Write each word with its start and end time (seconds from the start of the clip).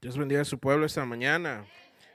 Dios 0.00 0.16
bendiga 0.16 0.42
a 0.42 0.44
su 0.44 0.60
pueblo 0.60 0.86
esta 0.86 1.04
mañana. 1.04 1.66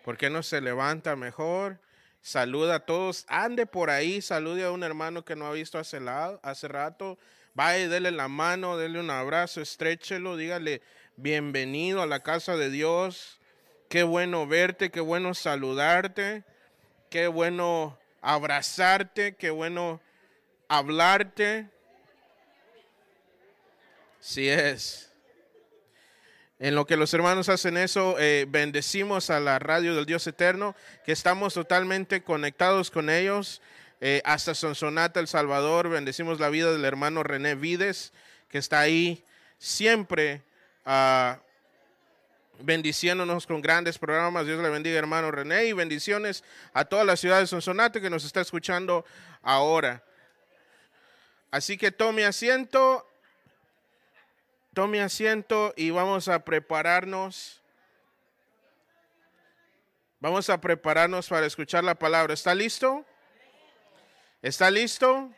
¿Por 0.06 0.17
qué 0.17 0.30
no 0.30 0.42
se 0.42 0.62
levanta 0.62 1.17
mejor? 1.17 1.80
Saluda 2.21 2.75
a 2.75 2.86
todos. 2.86 3.25
Ande 3.27 3.66
por 3.66 3.90
ahí, 3.90 4.22
salude 4.22 4.63
a 4.63 4.72
un 4.72 4.83
hermano 4.83 5.25
que 5.25 5.36
no 5.36 5.48
ha 5.48 5.52
visto 5.52 5.77
hace, 5.77 6.00
hace 6.43 6.67
rato. 6.69 7.17
Vaya, 7.54 7.90
dele 7.90 8.11
la 8.11 8.30
mano, 8.30 8.77
dele 8.77 9.02
un 9.02 9.09
abrazo, 9.09 9.59
estrechelo, 9.59 10.38
dígale 10.38 10.82
bienvenido 11.18 12.01
a 12.01 12.05
la 12.05 12.21
casa 12.21 12.55
de 12.55 12.69
Dios. 12.69 13.41
Qué 13.89 14.04
bueno 14.04 14.47
verte, 14.47 14.89
qué 14.89 15.02
bueno 15.02 15.34
saludarte, 15.34 16.45
qué 17.09 17.27
bueno 17.27 18.00
abrazarte, 18.21 19.36
qué 19.36 19.50
bueno 19.50 20.00
hablarte. 20.70 21.70
Sí 24.21 24.47
es. 24.47 25.12
En 26.63 26.75
lo 26.75 26.85
que 26.85 26.95
los 26.95 27.13
hermanos 27.13 27.49
hacen 27.49 27.75
eso, 27.75 28.15
eh, 28.19 28.45
bendecimos 28.47 29.29
a 29.29 29.41
la 29.41 29.59
radio 29.59 29.97
del 29.97 30.05
Dios 30.05 30.25
Eterno, 30.27 30.77
que 31.05 31.11
estamos 31.11 31.53
totalmente 31.53 32.23
conectados 32.23 32.89
con 32.89 33.09
ellos. 33.09 33.62
Eh, 33.99 34.22
hasta 34.23 34.55
Sonsonata, 34.55 35.20
El 35.20 35.27
Salvador, 35.27 35.89
bendecimos 35.89 36.39
la 36.39 36.48
vida 36.48 36.72
del 36.72 36.86
hermano 36.86 37.22
René 37.22 37.55
Vides, 37.55 38.13
que 38.48 38.59
está 38.59 38.80
ahí 38.80 39.26
siempre 39.58 40.41
uh, 40.86 41.36
bendiciéndonos 42.62 43.45
con 43.45 43.61
grandes 43.61 43.98
programas. 43.98 44.45
Dios 44.45 44.64
le 44.64 44.70
bendiga, 44.70 44.98
hermano 44.98 45.31
René, 45.31 45.66
y 45.66 45.73
bendiciones 45.73 46.45
a 46.72 46.86
toda 46.86 47.03
la 47.03 47.17
ciudad 47.17 47.41
de 47.41 47.48
Sonsonate 47.48 48.00
que 48.00 48.09
nos 48.09 48.23
está 48.23 48.39
escuchando 48.39 49.03
ahora. 49.41 50.02
Así 51.52 51.77
que 51.77 51.91
tome 51.91 52.23
asiento 52.23 53.05
Tome 54.73 55.02
asiento 55.02 55.72
y 55.77 55.91
vamos 55.91 56.27
a 56.27 56.44
prepararnos. 56.44 57.62
Vamos 60.20 60.50
a 60.50 60.59
prepararnos 60.59 61.30
para 61.30 61.45
escuchar 61.45 61.84
la 61.84 61.94
palabra. 61.94 62.34
¿Está 62.34 62.56
listo? 62.56 63.06
¿Está 64.42 64.72
listo? 64.72 65.31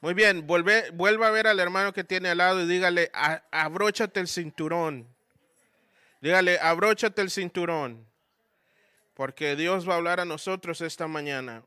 Muy 0.00 0.14
bien, 0.14 0.48
vuelve, 0.48 0.90
vuelva 0.90 1.28
a 1.28 1.30
ver 1.30 1.46
al 1.46 1.60
hermano 1.60 1.92
que 1.92 2.02
tiene 2.02 2.28
al 2.28 2.38
lado 2.38 2.60
y 2.60 2.66
dígale, 2.66 3.12
abróchate 3.52 4.18
el 4.18 4.26
cinturón. 4.26 5.06
Dígale, 6.20 6.58
abróchate 6.58 7.22
el 7.22 7.30
cinturón. 7.30 8.04
Porque 9.14 9.54
Dios 9.54 9.88
va 9.88 9.92
a 9.92 9.96
hablar 9.98 10.18
a 10.18 10.24
nosotros 10.24 10.80
esta 10.80 11.06
mañana. 11.06 11.62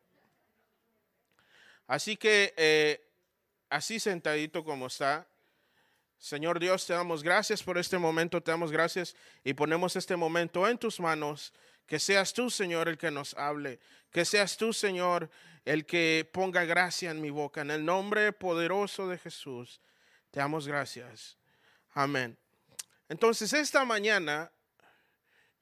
Así 1.88 2.18
que, 2.18 2.54
eh, 2.58 3.02
así 3.70 4.02
sentadito 4.02 4.66
como 4.66 4.88
está, 4.88 5.26
Señor 6.20 6.60
Dios, 6.60 6.86
te 6.86 6.94
damos 6.94 7.24
gracias 7.24 7.62
por 7.62 7.78
este 7.78 7.98
momento, 7.98 8.42
te 8.42 8.52
damos 8.52 8.72
gracias 8.72 9.16
y 9.44 9.54
ponemos 9.54 9.96
este 9.96 10.16
momento 10.16 10.68
en 10.68 10.78
tus 10.78 11.00
manos. 11.00 11.54
Que 11.86 12.00
seas 12.00 12.34
tú, 12.34 12.50
Señor, 12.50 12.90
el 12.90 12.98
que 12.98 13.12
nos 13.12 13.34
hable. 13.36 13.80
Que 14.12 14.26
seas 14.26 14.58
tú, 14.58 14.74
Señor, 14.74 15.30
el 15.64 15.86
que 15.86 16.30
ponga 16.34 16.66
gracia 16.66 17.12
en 17.12 17.22
mi 17.22 17.30
boca. 17.30 17.62
En 17.62 17.72
el 17.72 17.86
nombre 17.86 18.34
poderoso 18.34 19.08
de 19.08 19.18
Jesús, 19.18 19.80
te 20.32 20.40
damos 20.40 20.68
gracias. 20.68 21.38
Amén. 21.94 22.38
Entonces, 23.10 23.54
esta 23.54 23.86
mañana 23.86 24.52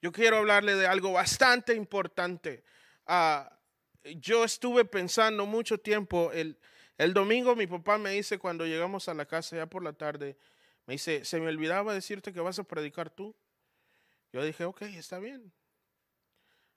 yo 0.02 0.10
quiero 0.10 0.38
hablarle 0.38 0.74
de 0.74 0.86
algo 0.86 1.12
bastante 1.12 1.74
importante. 1.74 2.64
Ah, 3.06 3.52
yo 4.04 4.44
estuve 4.44 4.84
pensando 4.84 5.46
mucho 5.46 5.78
tiempo, 5.78 6.32
el, 6.32 6.58
el 6.98 7.12
domingo 7.12 7.54
mi 7.54 7.66
papá 7.66 7.98
me 7.98 8.10
dice 8.10 8.38
cuando 8.38 8.66
llegamos 8.66 9.08
a 9.08 9.14
la 9.14 9.26
casa 9.26 9.56
ya 9.56 9.66
por 9.66 9.82
la 9.82 9.92
tarde, 9.92 10.36
me 10.86 10.94
dice, 10.94 11.24
se 11.24 11.40
me 11.40 11.48
olvidaba 11.48 11.92
decirte 11.92 12.32
que 12.32 12.40
vas 12.40 12.58
a 12.58 12.64
predicar 12.64 13.10
tú. 13.10 13.34
Yo 14.32 14.44
dije, 14.44 14.64
ok, 14.64 14.82
está 14.82 15.18
bien. 15.18 15.52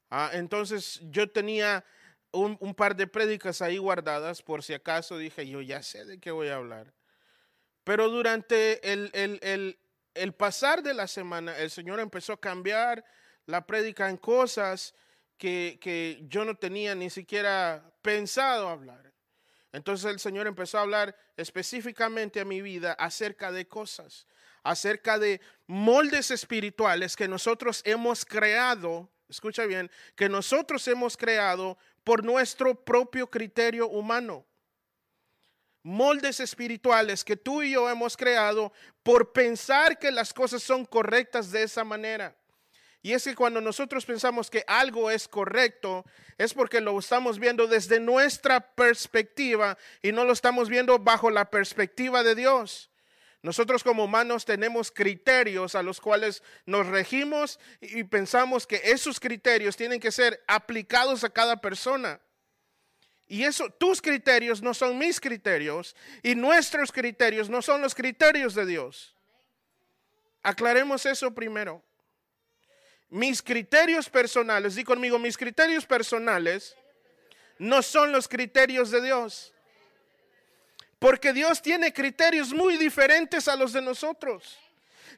Ah, 0.10 0.32
entonces 0.34 1.00
yo 1.12 1.30
tenía 1.30 1.86
un, 2.32 2.74
par 2.76 2.96
de 2.96 3.08
prédicas 3.08 3.62
ahí 3.62 3.78
guardadas 3.78 4.42
por 4.42 4.64
si 4.64 4.74
acaso 4.74 5.18
dije, 5.18 5.48
yo 5.48 5.62
ya 5.62 5.84
sé 5.84 6.06
de 6.06 6.20
qué 6.20 6.32
voy 6.32 6.48
a 6.48 6.56
hablar. 6.56 6.94
Pero 7.84 8.10
durante 8.10 8.92
el, 8.92 9.12
el, 9.14 9.80
el 10.14 10.34
pasar 10.34 10.84
de 10.84 10.94
la 10.94 11.08
semana, 11.08 11.58
el 11.58 11.70
Señor 11.70 12.00
empezó 12.00 12.34
a 12.34 12.40
cambiar 12.40 13.06
la 13.46 13.66
prédica 13.66 14.10
en 14.10 14.18
cosas 14.18 14.94
que, 15.38 15.80
que 15.82 16.24
yo 16.28 16.46
no 16.46 16.56
tenía 16.56 16.94
ni 16.96 17.10
siquiera 17.10 17.84
pensado 18.02 18.70
hablar. 18.70 19.09
Entonces 19.72 20.10
el 20.12 20.20
Señor 20.20 20.48
empezó 20.48 20.78
a 20.78 20.82
hablar 20.82 21.16
específicamente 21.38 22.40
a 22.40 22.46
mi 22.46 22.62
vida 22.62 22.94
acerca 22.94 23.52
de 23.52 23.68
cosas, 23.68 24.26
acerca 24.64 25.20
de 25.20 25.42
moldes 25.68 26.32
espirituales 26.32 27.16
que 27.16 27.28
nosotros 27.28 27.82
hemos 27.86 28.26
creado, 28.26 29.10
escucha 29.28 29.66
bien, 29.66 29.92
que 30.16 30.28
nosotros 30.28 30.88
hemos 30.88 31.16
creado 31.16 31.78
por 32.04 32.24
nuestro 32.24 32.74
propio 32.74 33.30
criterio 33.30 33.88
humano. 33.88 34.46
Moldes 35.84 36.40
espirituales 36.40 37.24
que 37.24 37.38
tú 37.38 37.62
y 37.62 37.72
yo 37.72 37.90
hemos 37.90 38.18
creado 38.18 38.74
por 39.04 39.32
pensar 39.32 39.98
que 39.98 40.12
las 40.12 40.34
cosas 40.34 40.64
son 40.64 40.86
correctas 40.86 41.52
de 41.52 41.64
esa 41.64 41.84
manera. 41.84 42.36
Y 43.02 43.14
es 43.14 43.24
que 43.24 43.36
cuando 43.36 43.62
nosotros 43.62 44.06
pensamos 44.06 44.50
que 44.50 44.64
algo 44.68 45.10
es 45.10 45.28
correcto, 45.28 46.06
es 46.38 46.54
porque 46.54 46.82
lo 46.82 46.98
estamos 47.00 47.40
viendo 47.40 47.68
desde 47.68 48.00
nuestra 48.00 48.60
perspectiva 48.60 49.78
y 50.02 50.12
no 50.12 50.26
lo 50.26 50.34
estamos 50.34 50.68
viendo 50.68 51.00
bajo 51.00 51.30
la 51.30 51.50
perspectiva 51.50 52.24
de 52.24 52.36
Dios. 52.36 52.90
Nosotros 53.42 53.86
como 53.86 54.04
humanos 54.04 54.44
tenemos 54.44 54.92
criterios 54.92 55.76
a 55.76 55.84
los 55.84 56.02
cuales 56.02 56.44
nos 56.66 56.88
regimos 56.88 57.58
y 57.80 58.04
pensamos 58.04 58.68
que 58.68 58.82
esos 58.84 59.18
criterios 59.22 59.78
tienen 59.78 60.02
que 60.02 60.12
ser 60.12 60.44
aplicados 60.46 61.24
a 61.24 61.30
cada 61.30 61.62
persona. 61.62 62.20
Y 63.30 63.44
eso, 63.44 63.70
tus 63.70 64.02
criterios 64.02 64.62
no 64.62 64.74
son 64.74 64.98
mis 64.98 65.22
criterios 65.22 65.96
y 66.22 66.36
nuestros 66.36 66.92
criterios 66.92 67.50
no 67.50 67.62
son 67.62 67.82
los 67.82 67.96
criterios 67.96 68.56
de 68.56 68.66
Dios. 68.66 69.16
Aclaremos 70.44 71.06
eso 71.06 71.34
primero 71.34 71.82
mis 73.10 73.42
criterios 73.42 74.10
personales, 74.10 74.76
di 74.76 74.84
conmigo, 74.84 75.18
mis 75.18 75.38
criterios 75.38 75.86
personales 75.86 76.76
no 77.58 77.82
son 77.82 78.12
los 78.12 78.28
criterios 78.28 78.92
de 78.92 79.02
Dios. 79.02 79.54
Porque 81.00 81.34
Dios 81.34 81.62
tiene 81.62 81.94
criterios 81.94 82.54
muy 82.54 82.78
diferentes 82.78 83.48
a 83.48 83.56
los 83.56 83.74
de 83.74 83.82
nosotros. 83.82 84.58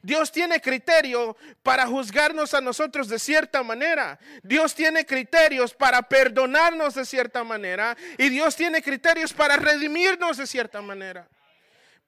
Dios 0.03 0.31
tiene 0.31 0.62
criterio 0.62 1.35
para 1.62 1.85
juzgarnos 1.85 2.53
a 2.53 2.62
nosotros 2.62 3.07
de 3.07 3.19
cierta 3.19 3.62
manera. 3.62 4.19
Dios 4.41 4.73
tiene 4.73 5.06
criterios 5.06 5.73
para 5.73 6.02
perdonarnos 6.02 6.96
de 6.96 7.06
cierta 7.06 7.44
manera. 7.44 7.96
Y 8.18 8.29
Dios 8.29 8.56
tiene 8.56 8.81
criterios 8.81 9.34
para 9.34 9.58
redimirnos 9.58 10.38
de 10.38 10.47
cierta 10.47 10.81
manera. 10.81 11.28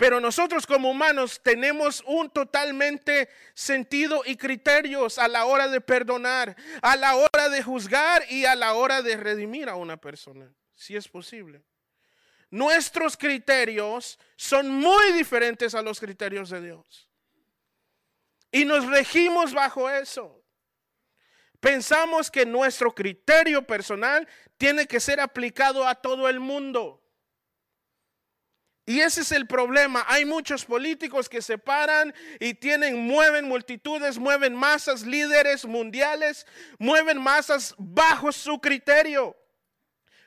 Pero 0.03 0.19
nosotros 0.19 0.68
como 0.68 0.91
humanos 0.91 1.40
tenemos 1.41 2.03
un 2.06 2.30
totalmente 2.30 3.30
sentido 3.53 4.22
y 4.25 4.36
criterios 4.36 5.18
a 5.18 5.30
la 5.30 5.46
hora 5.46 5.69
de 5.69 5.80
perdonar, 5.80 6.58
a 6.81 6.97
la 6.97 7.16
hora 7.16 7.47
de 7.47 7.64
juzgar 7.64 8.30
y 8.30 8.44
a 8.44 8.53
la 8.53 8.74
hora 8.74 9.02
de 9.02 9.16
redimir 9.16 9.69
a 9.69 9.75
una 9.75 9.96
persona, 9.96 10.53
si 10.75 10.97
es 10.97 11.08
posible. 11.08 11.63
Nuestros 12.50 13.16
criterios 13.16 14.19
son 14.36 14.72
muy 14.72 15.13
diferentes 15.13 15.74
a 15.74 15.81
los 15.81 16.02
criterios 16.02 16.50
de 16.50 16.59
Dios. 16.59 17.09
Y 18.52 18.66
nos 18.66 18.86
regimos 18.86 19.53
bajo 19.53 19.90
eso. 19.90 20.44
Pensamos 21.62 22.30
que 22.30 22.46
nuestro 22.46 22.94
criterio 22.94 23.66
personal 23.66 24.28
tiene 24.58 24.86
que 24.86 25.00
ser 25.00 25.22
aplicado 25.22 25.88
a 25.88 25.96
todo 25.96 26.28
el 26.28 26.42
mundo. 26.42 27.03
Y 28.85 28.99
ese 28.99 29.21
es 29.21 29.31
el 29.31 29.47
problema. 29.47 30.05
Hay 30.07 30.25
muchos 30.25 30.66
políticos 30.66 31.29
que 31.29 31.41
se 31.41 31.57
paran 31.57 32.13
y 32.39 32.53
tienen, 32.53 32.97
mueven 33.07 33.47
multitudes, 33.47 34.18
mueven 34.18 34.56
masas, 34.56 35.03
líderes 35.03 35.65
mundiales, 35.65 36.45
mueven 36.80 37.21
masas 37.21 37.75
bajo 37.77 38.31
su 38.33 38.59
criterio. 38.59 39.38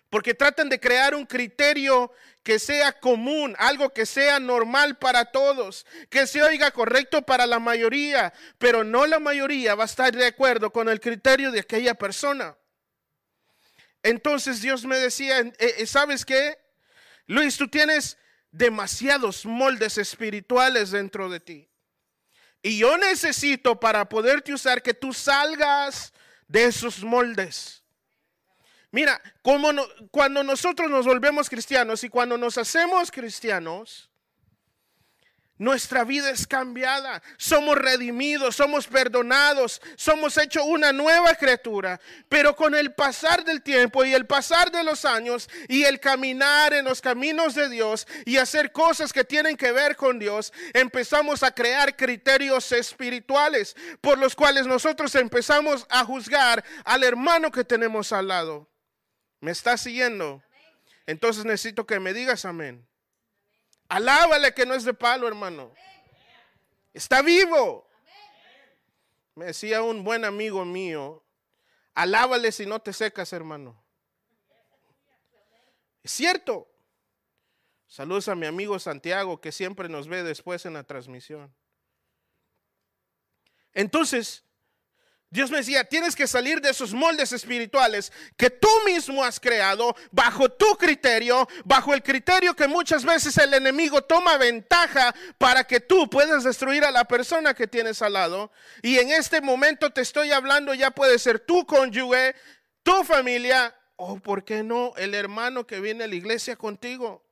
Porque 0.09 0.33
tratan 0.33 0.71
de 0.71 0.81
crear 0.81 1.15
un 1.15 1.27
criterio 1.27 2.11
que 2.43 2.59
sea 2.59 2.93
común, 2.93 3.55
algo 3.59 3.91
que 3.91 4.07
sea 4.07 4.41
normal 4.41 4.97
para 4.97 5.27
todos, 5.27 5.85
que 6.09 6.27
se 6.27 6.43
oiga 6.43 6.71
correcto 6.71 7.23
para 7.23 7.45
la 7.45 7.59
mayoría, 7.59 8.33
pero 8.57 8.85
no 8.85 9.05
la 9.05 9.19
mayoría 9.19 9.75
va 9.75 9.83
a 9.83 9.87
estar 9.87 10.15
de 10.15 10.27
acuerdo 10.27 10.73
con 10.73 10.89
el 10.89 11.01
criterio 11.01 11.51
de 11.51 11.61
aquella 11.61 11.95
persona. 11.95 12.57
Entonces 14.03 14.63
Dios 14.63 14.87
me 14.87 14.97
decía, 14.97 15.41
eh, 15.41 15.55
eh, 15.59 15.87
¿sabes 15.87 16.25
qué? 16.25 16.57
Luis, 17.27 17.57
tú 17.57 17.67
tienes 17.69 18.17
demasiados 18.51 19.45
moldes 19.45 19.99
espirituales 19.99 20.91
dentro 20.91 21.29
de 21.29 21.41
ti. 21.41 21.69
Y 22.63 22.79
yo 22.79 22.97
necesito 22.99 23.79
para 23.79 24.09
poderte 24.09 24.53
usar 24.53 24.83
que 24.83 24.95
tú 24.95 25.13
salgas 25.13 26.13
de 26.49 26.65
esos 26.65 27.03
moldes. 27.03 27.83
Mira, 28.91 29.21
como 29.43 29.71
cuando 30.11 30.43
nosotros 30.43 30.91
nos 30.91 31.07
volvemos 31.07 31.51
cristianos 31.51 32.03
y 32.03 32.09
cuando 32.09 32.39
nos 32.39 32.57
hacemos 32.57 33.11
cristianos, 33.11 34.11
Nuestra 35.59 36.05
vida 36.05 36.29
es 36.31 36.47
cambiada, 36.47 37.23
somos 37.39 37.79
redimidos, 37.79 38.57
somos 38.57 38.87
perdonados, 38.87 39.81
somos 39.97 40.37
hechos 40.37 40.65
una 40.67 40.93
nueva 40.93 41.35
criatura. 41.35 41.99
Pero 42.29 42.55
con 42.55 42.75
el 42.75 42.93
pasar 42.93 43.43
del 43.43 43.63
tiempo 43.63 44.05
y 44.05 44.13
el 44.13 44.27
pasar 44.27 44.71
de 44.71 44.85
los 44.85 45.07
años 45.07 45.49
y 45.69 45.85
el 45.85 45.99
caminar 45.99 46.75
en 46.75 46.85
los 46.85 47.01
caminos 47.01 47.55
de 47.55 47.71
Dios 47.71 48.07
y 48.27 48.37
hacer 48.37 48.71
cosas 48.71 49.15
que 49.15 49.25
tienen 49.25 49.57
que 49.57 49.73
ver 49.73 49.97
con 49.97 50.19
Dios, 50.19 50.53
empezamos 50.75 51.43
a 51.43 51.51
crear 51.51 51.97
criterios 51.97 52.71
espirituales 52.73 53.75
por 54.03 54.19
los 54.19 54.37
cuales 54.37 54.67
nosotros 54.67 55.15
empezamos 55.15 55.87
a 55.89 56.05
juzgar 56.05 56.63
al 56.85 57.03
hermano 57.03 57.51
que 57.51 57.65
tenemos 57.65 58.13
al 58.13 58.29
lado. 58.29 58.69
¿Me 59.41 59.53
está 59.53 59.79
siguiendo? 59.79 60.43
Entonces 61.07 61.47
necesito 61.47 61.87
que 61.87 61.99
me 61.99 62.13
digas 62.13 62.45
amén. 62.45 62.87
Alábale 63.89 64.53
que 64.55 64.67
no 64.67 64.75
es 64.75 64.85
de 64.85 64.95
palo, 64.95 65.29
hermano. 65.29 65.73
Está 66.93 67.23
vivo. 67.23 67.87
Me 69.35 69.47
decía 69.47 69.83
un 69.83 70.03
buen 70.03 70.25
amigo 70.25 70.65
mío, 70.65 71.23
alábale 71.95 72.51
si 72.53 72.65
no 72.65 72.81
te 72.81 72.95
secas, 72.95 73.35
hermano. 73.35 73.85
Es 76.03 76.13
cierto. 76.13 76.73
Saludos 77.87 78.29
a 78.29 78.35
mi 78.35 78.47
amigo 78.47 78.79
Santiago 78.79 79.41
que 79.41 79.53
siempre 79.53 79.91
nos 79.91 80.09
ve 80.09 80.23
después 80.23 80.65
en 80.65 80.73
la 80.73 80.85
transmisión. 80.85 81.55
Entonces, 83.75 84.46
Dios 85.29 85.51
me 85.51 85.59
decía, 85.59 85.83
tienes 85.85 86.15
que 86.15 86.29
salir 86.29 86.61
de 86.61 86.71
esos 86.71 86.95
moldes 86.95 87.33
espirituales 87.33 88.13
que 88.37 88.49
tú 88.49 88.69
mismo 88.87 89.25
has 89.25 89.41
creado 89.41 89.97
bajo 90.13 90.49
tu 90.49 90.77
criterio, 90.77 91.49
bajo 91.65 91.93
el 91.93 92.03
criterio 92.03 92.55
que 92.55 92.69
muchas 92.69 93.05
veces 93.05 93.37
el 93.39 93.53
enemigo 93.53 94.03
toma 94.03 94.39
ventaja 94.39 95.13
para 95.37 95.65
que 95.65 95.81
tú 95.81 96.09
puedas 96.09 96.45
destruir 96.45 96.85
a 96.85 96.93
la 96.93 97.07
persona 97.07 97.55
que 97.55 97.67
tienes 97.67 98.03
al 98.03 98.13
lado. 98.13 98.53
Y 98.83 98.99
en 98.99 99.11
este 99.11 99.41
momento 99.41 99.91
te 99.91 100.01
estoy 100.03 100.31
hablando, 100.31 100.75
ya 100.75 100.93
puede 100.93 101.19
ser 101.19 101.41
tu 101.41 101.67
cónyuge, 101.67 102.37
tu 102.85 103.03
familia 103.03 103.75
o, 103.97 104.21
¿por 104.21 104.45
qué 104.45 104.63
no, 104.63 104.93
el 104.97 105.13
hermano 105.15 105.67
que 105.67 105.81
viene 105.81 106.05
a 106.05 106.09
la 106.09 106.15
iglesia 106.15 106.55
contigo? 106.55 107.26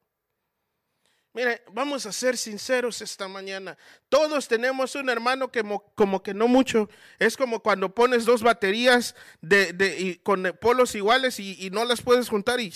Mire, 1.35 1.65
vamos 1.73 2.07
a 2.07 2.13
ser 2.13 2.37
sinceros 2.37 3.03
esta 3.03 3.27
mañana. 3.27 3.77
Todos 4.09 4.47
tenemos 4.47 4.95
un 4.95 5.11
hermano 5.11 5.51
que 5.51 5.65
como 5.97 6.23
que 6.23 6.33
no 6.33 6.47
mucho. 6.47 6.89
Es 7.19 7.37
como 7.37 7.59
cuando 7.59 7.93
pones 7.93 8.25
dos 8.25 8.41
baterías 8.41 9.17
de, 9.41 10.21
con 10.23 10.57
polos 10.61 10.95
iguales 10.95 11.41
y, 11.41 11.71
no 11.71 11.85
las 11.85 12.01
puedes 12.01 12.29
juntar 12.29 12.61
y... 12.61 12.73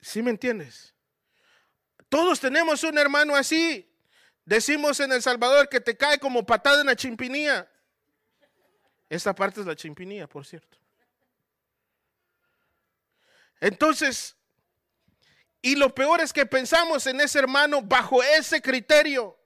¿Sí 0.00 0.22
me 0.22 0.30
entiendes? 0.30 0.94
Todos 2.08 2.38
tenemos 2.38 2.84
un 2.84 2.98
hermano 2.98 3.34
así. 3.34 3.92
Decimos 4.44 5.00
en 5.00 5.10
El 5.10 5.22
Salvador 5.22 5.68
que 5.68 5.80
te 5.80 5.96
cae 5.96 6.20
como 6.20 6.46
patada 6.46 6.82
en 6.82 6.86
la 6.86 6.94
chimpinía. 6.94 7.68
Esta 9.08 9.34
parte 9.34 9.60
es 9.60 9.66
la 9.66 9.74
chimpinía, 9.74 10.28
por 10.28 10.46
cierto. 10.46 10.78
Entonces, 13.60 14.36
y 15.62 15.76
lo 15.76 15.94
peor 15.94 16.20
es 16.20 16.32
que 16.32 16.46
pensamos 16.46 17.06
en 17.06 17.20
ese 17.20 17.38
hermano 17.38 17.82
bajo 17.82 18.22
ese 18.22 18.62
criterio. 18.62 19.36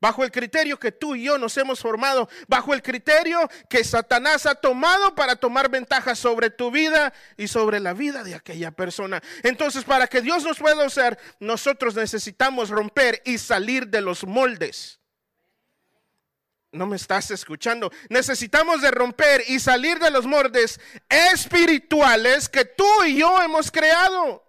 Bajo 0.00 0.22
el 0.22 0.30
criterio 0.30 0.78
que 0.78 0.92
tú 0.92 1.16
y 1.16 1.24
yo 1.24 1.38
nos 1.38 1.56
hemos 1.56 1.80
formado, 1.80 2.28
bajo 2.46 2.72
el 2.72 2.82
criterio 2.82 3.50
que 3.68 3.82
Satanás 3.82 4.46
ha 4.46 4.54
tomado 4.54 5.16
para 5.16 5.34
tomar 5.34 5.68
ventaja 5.68 6.14
sobre 6.14 6.50
tu 6.50 6.70
vida 6.70 7.12
y 7.36 7.48
sobre 7.48 7.80
la 7.80 7.94
vida 7.94 8.22
de 8.22 8.36
aquella 8.36 8.70
persona. 8.70 9.20
Entonces, 9.42 9.82
para 9.82 10.06
que 10.06 10.20
Dios 10.20 10.44
nos 10.44 10.58
pueda 10.58 10.86
usar, 10.86 11.18
nosotros 11.40 11.96
necesitamos 11.96 12.70
romper 12.70 13.20
y 13.24 13.38
salir 13.38 13.88
de 13.88 14.00
los 14.00 14.24
moldes. 14.24 15.00
No 16.70 16.86
me 16.86 16.96
estás 16.96 17.32
escuchando. 17.32 17.90
Necesitamos 18.08 18.82
de 18.82 18.92
romper 18.92 19.42
y 19.48 19.58
salir 19.58 19.98
de 19.98 20.12
los 20.12 20.26
moldes 20.26 20.78
espirituales 21.08 22.48
que 22.48 22.64
tú 22.64 23.04
y 23.04 23.16
yo 23.16 23.42
hemos 23.42 23.72
creado. 23.72 24.47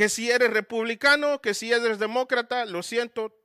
Que 0.00 0.08
si 0.08 0.30
eres 0.30 0.50
republicano, 0.50 1.42
que 1.42 1.52
si 1.52 1.70
eres 1.70 1.98
demócrata, 1.98 2.64
lo 2.64 2.82
siento. 2.82 3.38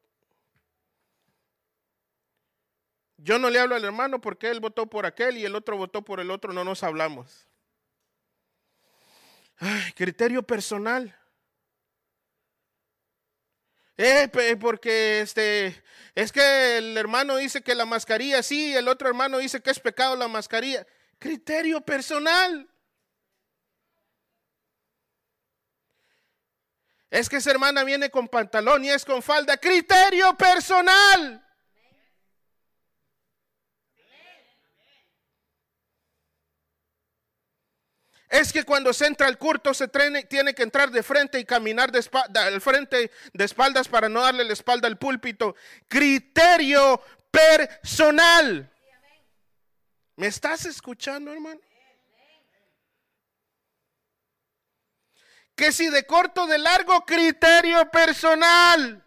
Yo 3.18 3.38
no 3.40 3.50
le 3.50 3.60
hablo 3.60 3.76
al 3.76 3.84
hermano 3.84 4.22
porque 4.22 4.50
él 4.52 4.62
votó 4.62 4.88
por 4.88 5.06
aquel 5.06 5.36
y 5.36 5.44
el 5.44 5.54
otro 5.54 5.76
votó 5.76 6.04
por 6.04 6.22
el 6.22 6.32
otro, 6.32 6.54
no 6.54 6.64
nos 6.64 6.82
hablamos. 6.82 7.46
Ay, 9.58 9.92
criterio 9.98 10.44
personal. 10.44 11.14
Eh, 13.98 14.30
porque 14.58 15.20
este, 15.20 15.84
es 16.14 16.32
que 16.32 16.78
el 16.78 16.98
hermano 16.98 17.36
dice 17.36 17.64
que 17.64 17.76
la 17.76 17.84
mascarilla 17.84 18.42
sí, 18.42 18.74
el 18.74 18.88
otro 18.88 19.10
hermano 19.10 19.40
dice 19.40 19.60
que 19.60 19.72
es 19.72 19.80
pecado 19.82 20.16
la 20.16 20.30
mascarilla. 20.30 20.88
Criterio 21.20 21.82
personal. 21.82 22.70
Es 27.16 27.30
que 27.30 27.38
esa 27.38 27.52
hermana 27.52 27.86
viene 27.86 28.10
con 28.10 28.28
pantalón 28.28 28.84
y 28.84 28.90
es 28.90 29.06
con 29.06 29.24
falda. 29.24 29.56
Criterio 29.56 30.36
personal. 30.36 31.42
Es 38.28 38.52
que 38.52 38.66
cuando 38.66 38.92
se 38.92 39.06
entra 39.06 39.28
al 39.28 39.38
culto 39.38 39.74
se 39.74 39.88
tiene 39.88 40.54
que 40.54 40.64
entrar 40.64 40.92
de 40.92 41.04
frente 41.04 41.40
y 41.40 41.46
caminar 41.46 41.90
de 41.90 42.06
al 42.38 42.60
frente 42.60 43.10
de 43.32 43.46
espaldas 43.46 43.88
para 43.88 44.10
no 44.10 44.22
darle 44.22 44.44
la 44.44 44.52
espalda 44.52 44.90
al 44.90 44.98
púlpito. 44.98 45.56
Criterio 45.88 47.02
personal. 47.32 48.70
¿Me 50.18 50.28
estás 50.28 50.66
escuchando, 50.66 51.32
hermano? 51.32 51.62
Que 55.56 55.72
si 55.72 55.90
de 55.90 56.06
corto 56.06 56.46
de 56.48 56.58
largo 56.58 57.06
criterio 57.06 57.90
personal. 57.90 59.02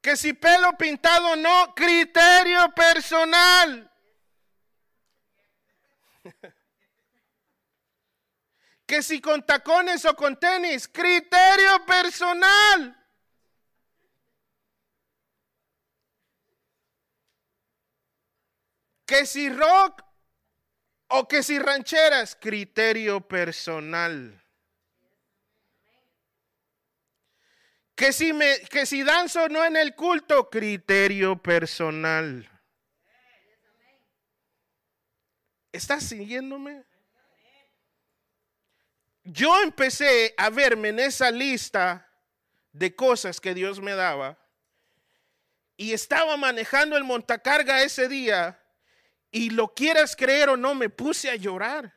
Que 0.00 0.16
si 0.16 0.32
pelo 0.32 0.76
pintado 0.78 1.34
no, 1.34 1.74
criterio 1.74 2.72
personal. 2.74 3.90
Que 8.86 9.02
si 9.02 9.20
con 9.20 9.44
tacones 9.44 10.04
o 10.04 10.14
con 10.14 10.38
tenis, 10.38 10.86
criterio 10.86 11.84
personal. 11.84 12.96
Que 19.04 19.26
si 19.26 19.48
rock 19.48 20.05
o 21.08 21.28
que 21.28 21.42
si 21.42 21.58
rancheras, 21.58 22.36
criterio 22.36 23.20
personal. 23.20 24.42
Que 27.94 28.12
si, 28.12 28.32
me, 28.32 28.60
que 28.70 28.84
si 28.84 29.02
danzo 29.02 29.48
no 29.48 29.64
en 29.64 29.76
el 29.76 29.94
culto, 29.94 30.50
criterio 30.50 31.40
personal. 31.40 32.48
¿Estás 35.72 36.04
siguiéndome? 36.04 36.84
Yo 39.24 39.62
empecé 39.62 40.34
a 40.36 40.50
verme 40.50 40.90
en 40.90 41.00
esa 41.00 41.30
lista 41.30 42.08
de 42.72 42.94
cosas 42.94 43.40
que 43.40 43.54
Dios 43.54 43.80
me 43.80 43.94
daba 43.94 44.38
y 45.76 45.92
estaba 45.92 46.36
manejando 46.36 46.96
el 46.96 47.04
montacarga 47.04 47.82
ese 47.82 48.08
día 48.08 48.62
y 49.36 49.50
lo 49.50 49.74
quieras 49.74 50.16
creer 50.16 50.48
o 50.48 50.56
no, 50.56 50.74
me 50.74 50.88
puse 50.88 51.28
a 51.28 51.36
llorar. 51.36 51.94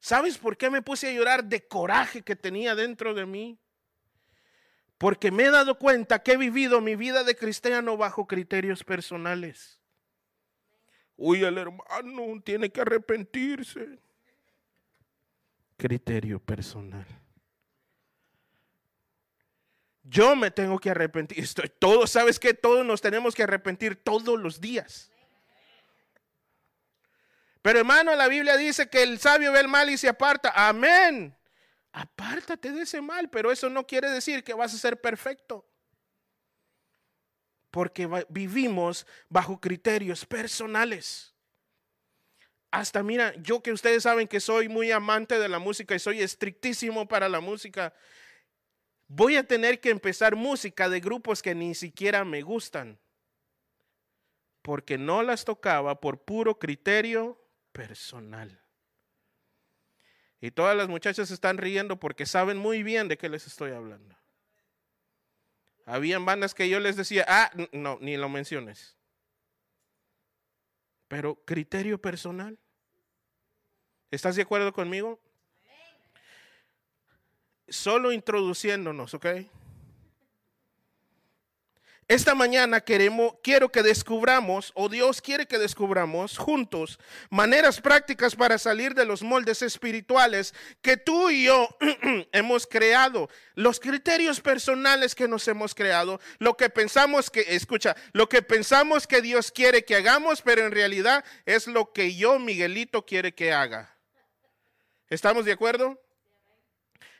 ¿Sabes 0.00 0.36
por 0.36 0.56
qué 0.56 0.68
me 0.68 0.82
puse 0.82 1.08
a 1.08 1.12
llorar 1.12 1.44
de 1.44 1.68
coraje 1.68 2.22
que 2.22 2.34
tenía 2.34 2.74
dentro 2.74 3.14
de 3.14 3.24
mí? 3.24 3.60
Porque 4.98 5.30
me 5.30 5.44
he 5.44 5.50
dado 5.50 5.78
cuenta 5.78 6.20
que 6.20 6.32
he 6.32 6.36
vivido 6.36 6.80
mi 6.80 6.96
vida 6.96 7.22
de 7.22 7.36
cristiano 7.36 7.96
bajo 7.96 8.26
criterios 8.26 8.82
personales. 8.82 9.78
Uy, 11.14 11.44
el 11.44 11.56
hermano 11.56 12.42
tiene 12.44 12.70
que 12.70 12.80
arrepentirse. 12.80 14.00
Criterio 15.76 16.40
personal. 16.40 17.06
Yo 20.02 20.34
me 20.34 20.50
tengo 20.50 20.80
que 20.80 20.90
arrepentir. 20.90 21.38
Estoy, 21.38 21.70
todos, 21.78 22.10
¿sabes 22.10 22.40
que 22.40 22.52
Todos 22.52 22.84
nos 22.84 23.00
tenemos 23.00 23.36
que 23.36 23.44
arrepentir 23.44 23.94
todos 23.94 24.40
los 24.40 24.60
días. 24.60 25.11
Pero 27.62 27.78
hermano, 27.78 28.14
la 28.16 28.26
Biblia 28.26 28.56
dice 28.56 28.90
que 28.90 29.04
el 29.04 29.20
sabio 29.20 29.52
ve 29.52 29.60
el 29.60 29.68
mal 29.68 29.88
y 29.88 29.96
se 29.96 30.08
aparta. 30.08 30.52
Amén. 30.54 31.36
Apártate 31.92 32.72
de 32.72 32.82
ese 32.82 33.00
mal, 33.00 33.30
pero 33.30 33.52
eso 33.52 33.70
no 33.70 33.86
quiere 33.86 34.10
decir 34.10 34.42
que 34.42 34.52
vas 34.52 34.74
a 34.74 34.78
ser 34.78 35.00
perfecto. 35.00 35.64
Porque 37.70 38.08
vivimos 38.28 39.06
bajo 39.28 39.60
criterios 39.60 40.26
personales. 40.26 41.34
hasta 42.70 43.02
mira, 43.02 43.34
yo 43.36 43.62
que 43.62 43.70
ustedes 43.70 44.02
saben 44.02 44.26
que 44.26 44.40
soy 44.40 44.68
muy 44.68 44.90
amante 44.90 45.38
de 45.38 45.48
la 45.48 45.58
música 45.58 45.94
y 45.94 45.98
soy 45.98 46.22
estrictísimo 46.22 47.06
para 47.06 47.28
la 47.28 47.40
música, 47.40 47.94
voy 49.08 49.36
a 49.36 49.46
tener 49.46 49.78
que 49.78 49.90
empezar 49.90 50.34
música 50.36 50.88
de 50.88 51.00
grupos 51.00 51.42
que 51.42 51.54
ni 51.54 51.74
siquiera 51.74 52.24
me 52.24 52.40
gustan, 52.40 52.98
porque 54.62 54.96
no 54.96 55.22
las 55.22 55.44
tocaba 55.44 56.00
por 56.00 56.22
puro 56.22 56.58
criterio 56.58 57.41
personal. 57.72 58.60
Y 60.40 60.50
todas 60.50 60.76
las 60.76 60.88
muchachas 60.88 61.30
están 61.30 61.58
riendo 61.58 61.98
porque 61.98 62.26
saben 62.26 62.58
muy 62.58 62.82
bien 62.82 63.08
de 63.08 63.16
qué 63.16 63.28
les 63.28 63.46
estoy 63.46 63.72
hablando. 63.72 64.16
Habían 65.86 66.24
bandas 66.24 66.54
que 66.54 66.68
yo 66.68 66.80
les 66.80 66.96
decía, 66.96 67.24
ah, 67.28 67.50
no, 67.72 67.98
ni 68.00 68.16
lo 68.16 68.28
menciones. 68.28 68.96
Pero 71.08 71.36
criterio 71.44 72.00
personal. 72.00 72.58
¿Estás 74.10 74.36
de 74.36 74.42
acuerdo 74.42 74.72
conmigo? 74.72 75.20
Solo 77.68 78.12
introduciéndonos, 78.12 79.14
¿ok? 79.14 79.26
Esta 82.12 82.34
mañana 82.34 82.82
queremos, 82.82 83.36
quiero 83.42 83.72
que 83.72 83.82
descubramos, 83.82 84.70
o 84.74 84.90
Dios 84.90 85.22
quiere 85.22 85.46
que 85.46 85.58
descubramos 85.58 86.36
juntos, 86.36 86.98
maneras 87.30 87.80
prácticas 87.80 88.36
para 88.36 88.58
salir 88.58 88.92
de 88.92 89.06
los 89.06 89.22
moldes 89.22 89.62
espirituales 89.62 90.52
que 90.82 90.98
tú 90.98 91.30
y 91.30 91.44
yo 91.44 91.74
hemos 92.32 92.66
creado, 92.66 93.30
los 93.54 93.80
criterios 93.80 94.42
personales 94.42 95.14
que 95.14 95.26
nos 95.26 95.48
hemos 95.48 95.74
creado, 95.74 96.20
lo 96.38 96.54
que 96.54 96.68
pensamos 96.68 97.30
que, 97.30 97.56
escucha, 97.56 97.96
lo 98.12 98.28
que 98.28 98.42
pensamos 98.42 99.06
que 99.06 99.22
Dios 99.22 99.50
quiere 99.50 99.86
que 99.86 99.96
hagamos, 99.96 100.42
pero 100.42 100.66
en 100.66 100.72
realidad 100.72 101.24
es 101.46 101.66
lo 101.66 101.94
que 101.94 102.14
yo, 102.14 102.38
Miguelito, 102.38 103.06
quiere 103.06 103.32
que 103.32 103.54
haga. 103.54 103.96
¿Estamos 105.08 105.46
de 105.46 105.52
acuerdo? 105.52 105.98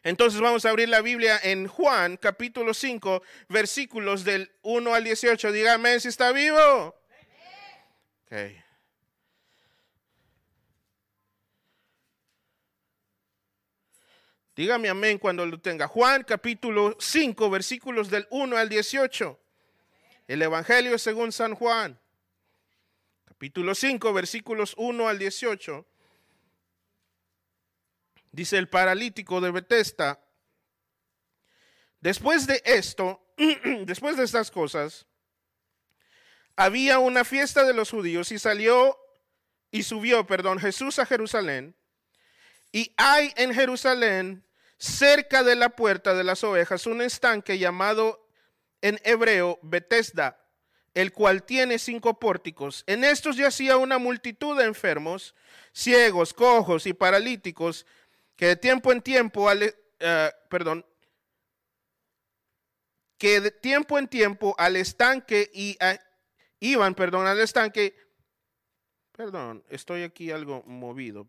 Entonces 0.05 0.41
vamos 0.41 0.65
a 0.65 0.71
abrir 0.71 0.89
la 0.89 1.01
Biblia 1.01 1.39
en 1.43 1.69
Juan 1.69 2.17
capítulo 2.17 2.75
5, 2.75 3.23
versículos 3.49 4.25
del 4.25 4.51
1 4.63 4.95
al 4.95 5.05
18. 5.05 5.53
Dígame 5.53 6.01
si 6.01 6.09
está 6.09 6.33
vivo. 6.33 6.97
Okay. 8.27 8.63
Dígame 14.57 14.89
amén 14.89 15.19
cuando 15.19 15.47
lo 15.47 15.61
tenga. 15.61 15.87
Juan 15.87 16.25
capítulo 16.25 16.97
5, 16.99 17.49
versículos 17.49 18.11
del 18.11 18.27
1 18.31 18.57
al 18.57 18.69
18. 18.69 19.39
El 20.27 20.43
Evangelio 20.43 20.99
según 20.99 21.31
San 21.31 21.55
Juan. 21.55 21.99
Capítulo 23.25 23.75
5, 23.75 24.13
versículos 24.13 24.75
1 24.77 25.09
al 25.09 25.19
18. 25.19 25.87
Dice 28.33 28.59
el 28.59 28.69
paralítico 28.69 29.41
de 29.41 29.51
Betesda. 29.51 30.19
Después 32.01 32.47
de 32.47 32.63
esto, 32.65 33.23
después 33.85 34.17
de 34.17 34.25
estas 34.25 34.51
cosas, 34.51 35.07
había 36.57 36.99
una 36.99 37.25
fiesta 37.25 37.65
de 37.65 37.75
los 37.75 37.91
judíos 37.91 38.33
y 38.33 38.39
salió 38.39 38.99
y 39.71 39.85
subió, 39.85 40.27
perdón, 40.27 40.59
Jesús 40.59 40.99
a 40.99 41.07
Jerusalén. 41.07 41.77
Y 42.73 42.93
hay 42.97 43.33
en 43.37 43.55
Jerusalén, 43.55 44.45
cerca 44.79 45.43
de 45.43 45.55
la 45.55 45.71
puerta 45.71 46.15
de 46.15 46.25
las 46.25 46.43
ovejas, 46.43 46.87
un 46.87 47.03
estanque 47.03 47.59
llamado 47.59 48.27
en 48.81 48.99
hebreo 49.05 49.59
Betesda, 49.63 50.39
el 50.95 51.13
cual 51.13 51.45
tiene 51.45 51.79
cinco 51.79 52.19
pórticos. 52.19 52.83
En 52.87 53.05
estos 53.05 53.37
yacía 53.37 53.77
una 53.77 53.99
multitud 53.99 54.59
de 54.59 54.65
enfermos, 54.65 55.35
ciegos, 55.73 56.35
cojos 56.35 56.87
y 56.87 56.93
paralíticos, 56.93 57.87
que 58.43 58.49
de 58.49 58.57
tiempo 58.57 58.91
en 58.91 59.01
tiempo, 59.01 59.49
al, 59.49 59.63
eh, 60.01 60.33
perdón, 60.51 60.85
que 63.17 63.41
de 63.41 63.53
tiempo 63.53 64.01
en 64.01 64.09
tiempo 64.09 64.57
al 64.59 64.75
estanque 64.75 65.49
y 65.55 65.79
iban, 66.59 66.97
perdón, 66.97 67.29
al 67.29 67.39
estanque, 67.39 67.95
perdón, 69.13 69.65
estoy 69.69 70.03
aquí 70.03 70.33
algo 70.33 70.65
movido. 70.65 71.29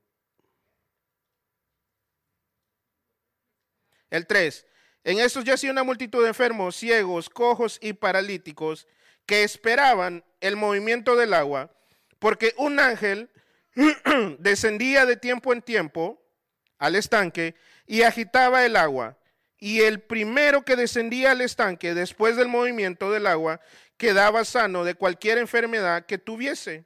El 4.10 4.25
3. 4.25 4.65
En 5.03 5.20
estos 5.20 5.43
ya 5.43 5.53
hacía 5.53 5.70
una 5.70 5.84
multitud 5.84 6.24
de 6.24 6.29
enfermos, 6.29 6.75
ciegos, 6.75 7.29
cojos 7.29 7.77
y 7.79 7.93
paralíticos 7.93 8.88
que 9.27 9.43
esperaban 9.43 10.25
el 10.41 10.55
movimiento 10.55 11.15
del 11.15 11.36
agua, 11.36 11.72
porque 12.17 12.55
un 12.58 12.79
ángel 12.79 13.29
descendía 14.39 15.05
de 15.05 15.15
tiempo 15.15 15.53
en 15.53 15.62
tiempo 15.62 16.23
al 16.77 16.96
estanque 16.96 17.56
y 17.86 18.03
agitaba 18.03 18.65
el 18.65 18.75
agua. 18.75 19.18
Y 19.58 19.82
el 19.82 20.01
primero 20.01 20.63
que 20.65 20.75
descendía 20.75 21.32
al 21.32 21.42
estanque 21.42 21.94
después 21.94 22.36
del 22.36 22.48
movimiento 22.48 23.12
del 23.12 23.27
agua 23.27 23.62
quedaba 23.98 24.44
sano 24.44 24.84
de 24.84 24.96
cualquier 24.96 25.38
enfermedad 25.38 26.06
que 26.06 26.18
tuviese. 26.18 26.86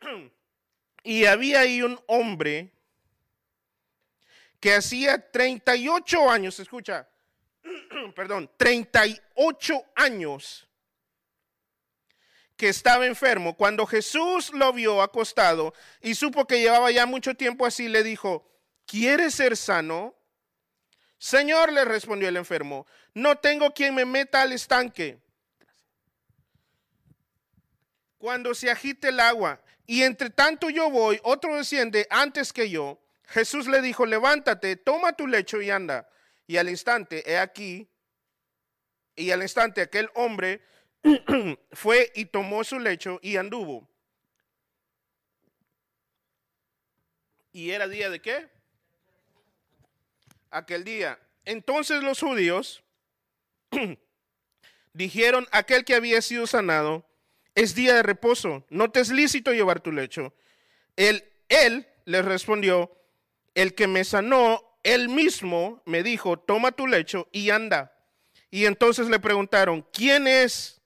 Y 1.02 1.24
había 1.26 1.60
ahí 1.60 1.82
un 1.82 2.00
hombre 2.08 2.72
que 4.58 4.74
hacía 4.74 5.30
38 5.30 6.28
años, 6.28 6.58
escucha, 6.58 7.08
perdón, 8.16 8.50
38 8.56 9.84
años 9.94 10.66
que 12.56 12.68
estaba 12.68 13.06
enfermo, 13.06 13.54
cuando 13.56 13.86
Jesús 13.86 14.52
lo 14.52 14.72
vio 14.72 15.02
acostado 15.02 15.74
y 16.00 16.14
supo 16.14 16.46
que 16.46 16.60
llevaba 16.60 16.90
ya 16.90 17.06
mucho 17.06 17.34
tiempo 17.34 17.66
así, 17.66 17.88
le 17.88 18.02
dijo, 18.02 18.50
¿quieres 18.86 19.34
ser 19.34 19.56
sano? 19.56 20.14
Señor, 21.18 21.72
le 21.72 21.84
respondió 21.84 22.28
el 22.28 22.36
enfermo, 22.36 22.86
no 23.14 23.36
tengo 23.38 23.72
quien 23.72 23.94
me 23.94 24.04
meta 24.04 24.42
al 24.42 24.52
estanque. 24.52 25.18
Cuando 28.18 28.54
se 28.54 28.70
agite 28.70 29.08
el 29.08 29.20
agua 29.20 29.60
y 29.86 30.02
entre 30.02 30.30
tanto 30.30 30.70
yo 30.70 30.90
voy, 30.90 31.20
otro 31.22 31.56
desciende 31.56 32.06
antes 32.10 32.52
que 32.52 32.70
yo. 32.70 33.00
Jesús 33.24 33.66
le 33.66 33.82
dijo, 33.82 34.06
levántate, 34.06 34.76
toma 34.76 35.12
tu 35.12 35.26
lecho 35.26 35.60
y 35.60 35.70
anda. 35.70 36.08
Y 36.46 36.58
al 36.58 36.68
instante, 36.68 37.30
he 37.30 37.38
aquí, 37.38 37.90
y 39.16 39.30
al 39.30 39.42
instante 39.42 39.80
aquel 39.80 40.10
hombre 40.14 40.62
fue 41.72 42.12
y 42.14 42.26
tomó 42.26 42.64
su 42.64 42.78
lecho 42.78 43.18
y 43.22 43.36
anduvo. 43.36 43.88
¿Y 47.52 47.70
era 47.70 47.88
día 47.88 48.10
de 48.10 48.20
qué? 48.20 48.48
Aquel 50.50 50.84
día. 50.84 51.18
Entonces 51.44 52.02
los 52.02 52.20
judíos 52.20 52.82
dijeron, 54.92 55.46
aquel 55.52 55.84
que 55.84 55.94
había 55.94 56.20
sido 56.22 56.46
sanado, 56.46 57.06
es 57.54 57.74
día 57.74 57.94
de 57.94 58.02
reposo, 58.02 58.66
no 58.68 58.90
te 58.90 59.00
es 59.00 59.10
lícito 59.10 59.52
llevar 59.52 59.80
tu 59.80 59.90
lecho. 59.90 60.34
Él, 60.96 61.24
él 61.48 61.86
les 62.04 62.24
respondió, 62.24 62.92
el 63.54 63.74
que 63.74 63.86
me 63.86 64.04
sanó, 64.04 64.78
él 64.82 65.08
mismo 65.08 65.82
me 65.86 66.02
dijo, 66.02 66.38
toma 66.38 66.72
tu 66.72 66.86
lecho 66.86 67.28
y 67.32 67.50
anda. 67.50 67.96
Y 68.50 68.66
entonces 68.66 69.08
le 69.08 69.18
preguntaron, 69.18 69.86
¿quién 69.92 70.28
es 70.28 70.76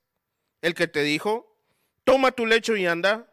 el 0.62 0.74
que 0.74 0.88
te 0.88 1.02
dijo, 1.02 1.56
toma 2.04 2.32
tu 2.32 2.46
lecho 2.46 2.76
y 2.76 2.86
anda. 2.86 3.26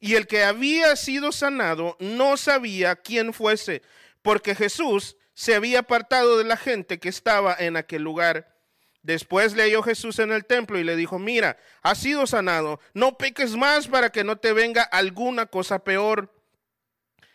Y 0.00 0.14
el 0.14 0.26
que 0.26 0.44
había 0.44 0.94
sido 0.96 1.32
sanado 1.32 1.96
no 1.98 2.36
sabía 2.36 2.96
quién 2.96 3.32
fuese, 3.32 3.82
porque 4.22 4.54
Jesús 4.54 5.16
se 5.34 5.54
había 5.54 5.80
apartado 5.80 6.38
de 6.38 6.44
la 6.44 6.56
gente 6.56 6.98
que 6.98 7.08
estaba 7.08 7.56
en 7.58 7.76
aquel 7.76 8.02
lugar. 8.02 8.56
Después 9.02 9.54
le 9.54 9.62
halló 9.62 9.82
Jesús 9.82 10.18
en 10.18 10.32
el 10.32 10.44
templo 10.44 10.78
y 10.78 10.84
le 10.84 10.96
dijo, 10.96 11.18
mira, 11.18 11.56
has 11.82 11.98
sido 11.98 12.26
sanado, 12.26 12.80
no 12.94 13.16
peques 13.16 13.56
más 13.56 13.88
para 13.88 14.10
que 14.10 14.24
no 14.24 14.36
te 14.36 14.52
venga 14.52 14.82
alguna 14.82 15.46
cosa 15.46 15.84
peor. 15.84 16.34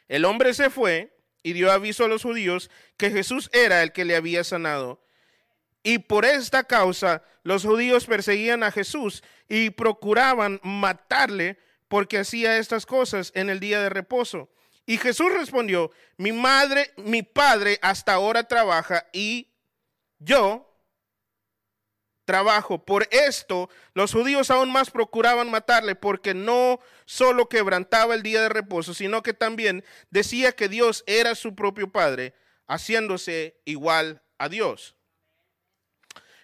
El 0.07 0.25
hombre 0.25 0.53
se 0.53 0.69
fue 0.69 1.17
y 1.41 1.53
dio 1.53 1.71
aviso 1.71 2.05
a 2.05 2.07
los 2.07 2.23
judíos 2.23 2.69
que 2.97 3.09
Jesús 3.09 3.49
era 3.53 3.83
el 3.83 3.91
que 3.91 4.05
le 4.05 4.15
había 4.15 4.43
sanado. 4.43 5.03
Y 5.83 5.99
por 5.99 6.25
esta 6.25 6.63
causa 6.63 7.23
los 7.43 7.65
judíos 7.65 8.05
perseguían 8.05 8.63
a 8.63 8.71
Jesús 8.71 9.21
y 9.49 9.69
procuraban 9.69 10.59
matarle 10.63 11.59
porque 11.89 12.17
hacía 12.17 12.57
estas 12.57 12.85
cosas 12.85 13.31
en 13.35 13.49
el 13.49 13.59
día 13.59 13.81
de 13.81 13.89
reposo. 13.89 14.49
Y 14.85 14.97
Jesús 14.97 15.31
respondió, 15.31 15.91
mi 16.17 16.31
madre, 16.31 16.91
mi 16.97 17.21
padre 17.21 17.79
hasta 17.81 18.13
ahora 18.13 18.47
trabaja 18.47 19.05
y 19.13 19.49
yo 20.19 20.69
trabajo. 22.25 22.83
Por 22.83 23.07
esto 23.11 23.69
los 23.93 24.13
judíos 24.13 24.51
aún 24.51 24.71
más 24.71 24.89
procuraban 24.89 25.51
matarle 25.51 25.95
porque 25.95 26.33
no 26.33 26.79
solo 27.05 27.49
quebrantaba 27.49 28.15
el 28.15 28.23
día 28.23 28.41
de 28.41 28.49
reposo, 28.49 28.93
sino 28.93 29.23
que 29.23 29.33
también 29.33 29.83
decía 30.09 30.53
que 30.53 30.69
Dios 30.69 31.03
era 31.07 31.35
su 31.35 31.55
propio 31.55 31.91
padre, 31.91 32.33
haciéndose 32.67 33.61
igual 33.65 34.21
a 34.37 34.49
Dios. 34.49 34.95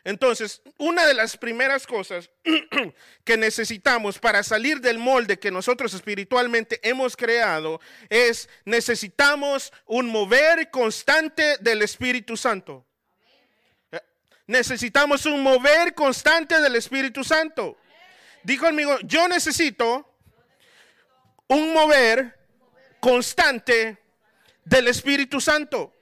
Entonces, 0.03 0.62
una 0.77 1.06
de 1.06 1.13
las 1.13 1.38
primeras 1.38 1.86
cosas 1.86 2.29
que 3.24 3.38
necesitamos 3.38 4.18
para 4.18 4.44
salir 4.44 4.79
del 4.79 4.98
molde 4.98 5.39
que 5.39 5.51
nosotros 5.51 5.94
espiritualmente 5.94 6.79
hemos 6.88 7.18
creado 7.18 7.82
es 8.10 8.50
necesitamos 8.65 9.74
un 9.86 10.08
mover 10.08 10.70
constante 10.72 11.58
del 11.60 11.82
Espíritu 11.82 12.38
Santo. 12.38 12.86
Necesitamos 14.48 15.25
un 15.25 15.44
mover 15.44 15.94
constante 15.94 16.60
del 16.60 16.75
Espíritu 16.75 17.24
Santo. 17.24 17.77
Dijo 18.41 18.65
conmigo, 18.65 18.98
yo 19.03 19.27
necesito 19.27 20.12
un 21.48 21.74
mover 21.74 22.39
constante 23.00 23.98
del 24.63 24.88
Espíritu 24.88 25.41
Santo. 25.41 25.94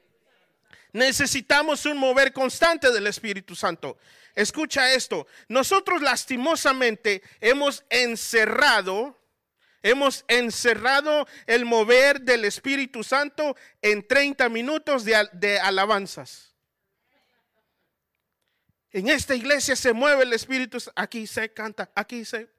Necesitamos 0.98 1.86
un 1.86 1.96
mover 1.96 2.34
constante 2.34 2.92
del 2.92 3.06
Espíritu 3.06 3.56
Santo. 3.56 4.00
Escucha 4.34 4.94
esto, 4.94 5.28
nosotros 5.48 6.02
lastimosamente 6.02 7.22
hemos 7.40 7.86
encerrado, 7.92 9.16
hemos 9.84 10.26
encerrado 10.28 11.28
el 11.46 11.66
mover 11.66 12.22
del 12.22 12.46
Espíritu 12.46 13.04
Santo 13.04 13.56
en 13.80 14.08
30 14.08 14.50
minutos 14.50 15.06
de, 15.06 15.60
alabanzas. 15.60 16.56
En 18.92 19.10
esta 19.10 19.36
iglesia 19.36 19.76
se 19.76 19.94
mueve 19.94 20.24
el 20.24 20.34
Espíritu, 20.34 20.80
aquí 20.96 21.28
se 21.28 21.54
canta, 21.54 21.92
aquí 21.94 22.26
se... 22.26 22.50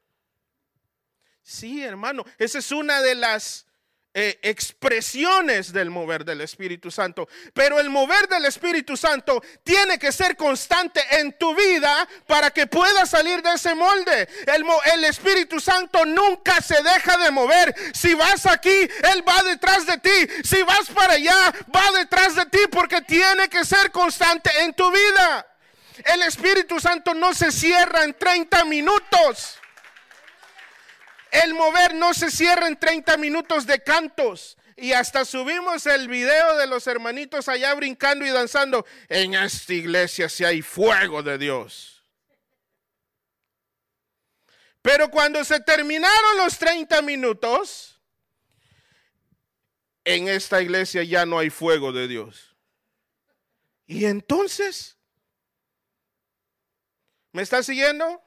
Sí, 1.42 1.82
hermano, 1.82 2.24
esa 2.38 2.60
es 2.60 2.70
una 2.70 3.02
de 3.02 3.16
las 3.16 3.67
eh, 4.20 4.36
expresiones 4.42 5.72
del 5.72 5.90
mover 5.90 6.24
del 6.24 6.40
Espíritu 6.40 6.90
Santo. 6.90 7.28
Pero 7.54 7.78
el 7.78 7.88
mover 7.88 8.26
del 8.26 8.46
Espíritu 8.46 8.96
Santo 8.96 9.40
tiene 9.62 9.96
que 9.96 10.10
ser 10.10 10.36
constante 10.36 11.00
en 11.20 11.38
tu 11.38 11.54
vida 11.54 12.08
para 12.26 12.50
que 12.50 12.66
puedas 12.66 13.10
salir 13.10 13.40
de 13.42 13.52
ese 13.52 13.76
molde. 13.76 14.28
El, 14.92 15.04
Espíritu 15.04 15.60
Santo 15.60 16.04
nunca 16.04 16.60
se 16.60 16.82
deja 16.82 17.16
de 17.16 17.30
mover. 17.30 17.72
Si 17.94 18.12
vas 18.14 18.44
aquí, 18.46 18.68
Él 19.12 19.22
va 19.26 19.40
detrás 19.44 19.86
de 19.86 19.98
ti. 19.98 20.32
Si 20.42 20.64
vas 20.64 20.88
para 20.92 21.12
allá, 21.12 21.54
va 21.72 21.92
detrás 21.96 22.34
de 22.34 22.46
ti 22.46 22.58
porque 22.72 23.00
tiene 23.02 23.48
que 23.48 23.64
ser 23.64 23.92
constante 23.92 24.50
en 24.62 24.74
tu 24.74 24.90
vida. 24.90 25.46
El 26.06 26.22
Espíritu 26.22 26.80
Santo 26.80 27.14
no 27.14 27.32
se 27.34 27.52
cierra 27.52 28.02
en 28.02 28.14
30 28.14 28.64
minutos. 28.64 29.60
El 31.30 31.54
mover 31.54 31.94
no 31.94 32.14
se 32.14 32.30
cierra 32.30 32.68
en 32.68 32.78
30 32.78 33.16
minutos 33.16 33.66
de 33.66 33.82
cantos. 33.82 34.56
Y 34.76 34.92
hasta 34.92 35.24
subimos 35.24 35.86
el 35.86 36.06
video 36.06 36.56
de 36.56 36.68
los 36.68 36.86
hermanitos 36.86 37.48
allá 37.48 37.74
brincando 37.74 38.24
y 38.24 38.30
danzando. 38.30 38.86
En 39.08 39.34
esta 39.34 39.72
iglesia 39.72 40.28
si 40.28 40.44
hay 40.44 40.62
fuego 40.62 41.22
de 41.22 41.36
Dios. 41.36 42.04
Pero 44.80 45.10
cuando 45.10 45.44
se 45.44 45.60
terminaron 45.60 46.36
los 46.38 46.56
30 46.58 47.02
minutos, 47.02 48.00
en 50.04 50.28
esta 50.28 50.62
iglesia 50.62 51.02
ya 51.02 51.26
no 51.26 51.38
hay 51.38 51.50
fuego 51.50 51.92
de 51.92 52.08
Dios. 52.08 52.56
Y 53.86 54.04
entonces, 54.04 54.96
¿me 57.32 57.42
está 57.42 57.62
siguiendo? 57.62 58.22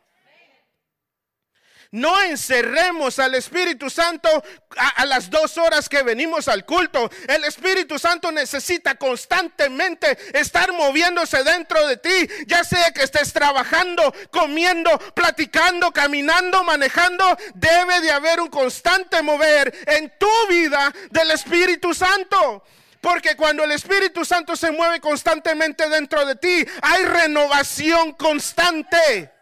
No 1.92 2.22
encerremos 2.22 3.20
al 3.20 3.36
Espíritu 3.36 3.90
Santo 3.90 4.30
a, 4.78 5.06
las 5.06 5.30
dos 5.30 5.58
horas 5.58 5.90
que 5.90 6.04
venimos 6.04 6.48
al 6.48 6.66
culto. 6.66 7.12
El 7.28 7.44
Espíritu 7.44 8.00
Santo 8.00 8.32
necesita 8.32 8.96
constantemente 8.96 10.18
estar 10.34 10.72
moviéndose 10.72 11.44
dentro 11.44 11.86
de 11.88 11.98
ti, 11.98 12.30
ya 12.48 12.64
sea 12.64 12.92
que 12.92 13.04
estés 13.04 13.34
trabajando, 13.34 14.14
comiendo, 14.32 14.98
platicando, 15.14 15.92
caminando, 15.92 16.64
manejando. 16.64 17.26
Debe 17.56 18.00
de 18.00 18.12
haber 18.12 18.40
un 18.40 18.48
constante 18.48 19.22
mover 19.22 19.76
en 19.86 20.14
tu 20.18 20.48
vida 20.48 20.94
del 21.10 21.32
Espíritu 21.32 21.94
Santo. 21.94 22.64
Porque 23.02 23.36
cuando 23.36 23.66
el 23.66 23.72
Espíritu 23.72 24.24
Santo 24.24 24.56
se 24.56 24.72
mueve 24.72 25.02
constantemente 25.02 25.90
dentro 25.90 26.26
de 26.26 26.36
ti, 26.38 26.66
hay 26.84 27.04
renovación 27.04 28.14
constante. 28.14 29.41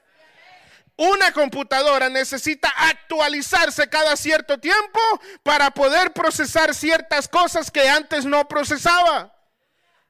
Una 0.99 1.31
computadora 1.31 2.09
necesita 2.09 2.67
actualizarse 2.75 3.87
cada 3.87 4.17
cierto 4.17 4.59
tiempo 4.59 4.99
para 5.43 5.71
poder 5.71 6.11
procesar 6.11 6.75
ciertas 6.75 7.29
cosas 7.29 7.71
que 7.71 7.87
antes 7.87 8.25
no 8.25 8.45
procesaba. 8.49 9.33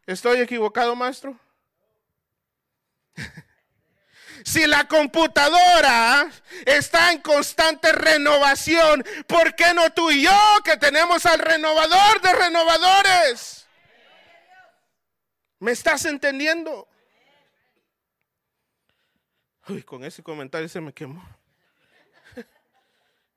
¿Estoy 0.07 0.39
equivocado, 0.41 0.95
maestro? 0.95 1.39
Si 4.45 4.65
la 4.65 4.87
computadora 4.87 6.31
está 6.65 7.11
en 7.11 7.19
constante 7.19 7.91
renovación, 7.91 9.05
¿por 9.27 9.53
qué 9.53 9.73
no 9.73 9.91
tú 9.91 10.09
y 10.09 10.23
yo 10.23 10.31
que 10.63 10.77
tenemos 10.77 11.25
al 11.25 11.39
renovador 11.39 12.21
de 12.21 12.33
renovadores? 12.33 13.67
¿Me 15.59 15.71
estás 15.71 16.05
entendiendo? 16.05 16.88
Uy, 19.69 19.83
con 19.83 20.03
ese 20.03 20.23
comentario 20.23 20.67
se 20.67 20.81
me 20.81 20.93
quemó. 20.93 21.23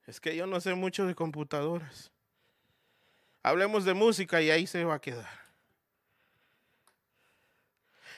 Es 0.07 0.19
que 0.19 0.35
yo 0.35 0.45
no 0.47 0.59
sé 0.59 0.73
mucho 0.73 1.05
de 1.05 1.15
computadoras. 1.15 2.11
Hablemos 3.43 3.85
de 3.85 3.93
música 3.93 4.41
y 4.41 4.49
ahí 4.49 4.65
se 4.65 4.83
va 4.83 4.95
a 4.95 5.01
quedar. 5.01 5.43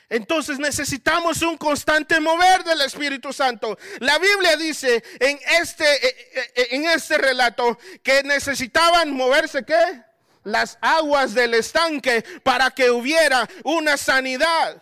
Entonces 0.07 0.59
necesitamos 0.59 1.41
un 1.41 1.57
constante 1.57 2.19
mover 2.19 2.63
del 2.63 2.81
Espíritu 2.81 3.33
Santo. 3.33 3.77
La 3.99 4.19
Biblia 4.19 4.55
dice 4.55 5.03
en 5.19 5.39
este, 5.61 5.83
eh, 5.83 6.15
eh, 6.33 6.51
eh, 6.55 6.67
en 6.71 6.85
este 6.85 7.17
relato 7.17 7.77
que 8.03 8.23
necesitaban 8.23 9.11
moverse 9.11 9.65
qué? 9.65 10.03
Las 10.43 10.77
aguas 10.79 11.33
del 11.33 11.55
estanque 11.55 12.23
para 12.43 12.69
que 12.69 12.91
hubiera 12.91 13.49
una 13.63 13.97
sanidad 13.97 14.81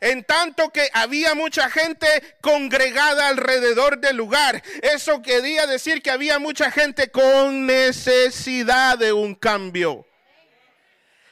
en 0.00 0.24
tanto 0.24 0.70
que 0.70 0.88
había 0.92 1.34
mucha 1.34 1.70
gente 1.70 2.06
congregada 2.40 3.28
alrededor 3.28 3.98
del 3.98 4.16
lugar. 4.16 4.62
Eso 4.82 5.22
quería 5.22 5.66
decir 5.66 6.02
que 6.02 6.10
había 6.10 6.38
mucha 6.38 6.70
gente 6.70 7.10
con 7.10 7.66
necesidad 7.66 8.98
de 8.98 9.12
un 9.12 9.34
cambio. 9.34 10.06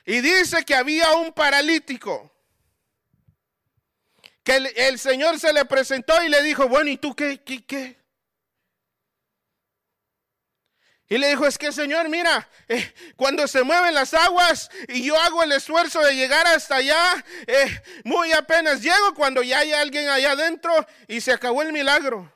Y 0.06 0.20
dice 0.20 0.64
que 0.64 0.74
había 0.74 1.12
un 1.12 1.32
paralítico. 1.32 2.30
Que 4.42 4.56
el, 4.56 4.98
Señor 4.98 5.40
se 5.40 5.52
le 5.52 5.64
presentó 5.64 6.22
y 6.22 6.28
le 6.28 6.42
dijo, 6.42 6.68
bueno, 6.68 6.90
¿y 6.90 6.98
tú 6.98 7.14
qué? 7.14 7.42
¿Qué? 7.42 7.64
qué? 7.64 8.03
Y 11.14 11.18
le 11.18 11.28
dijo, 11.28 11.46
es 11.46 11.56
que 11.56 11.70
Señor, 11.70 12.08
mira, 12.08 12.50
eh, 12.66 12.92
cuando 13.14 13.46
se 13.46 13.62
mueven 13.62 13.94
las 13.94 14.14
aguas 14.14 14.68
y 14.88 15.04
yo 15.04 15.16
hago 15.16 15.44
el 15.44 15.52
esfuerzo 15.52 16.00
de 16.00 16.16
llegar 16.16 16.44
hasta 16.48 16.74
allá, 16.74 17.24
eh, 17.46 17.82
muy 18.02 18.32
apenas 18.32 18.82
llego 18.82 19.14
cuando 19.14 19.40
ya 19.40 19.60
hay 19.60 19.72
alguien 19.72 20.08
allá 20.08 20.32
adentro 20.32 20.72
y 21.06 21.20
se 21.20 21.30
acabó 21.30 21.62
el 21.62 21.72
milagro. 21.72 22.34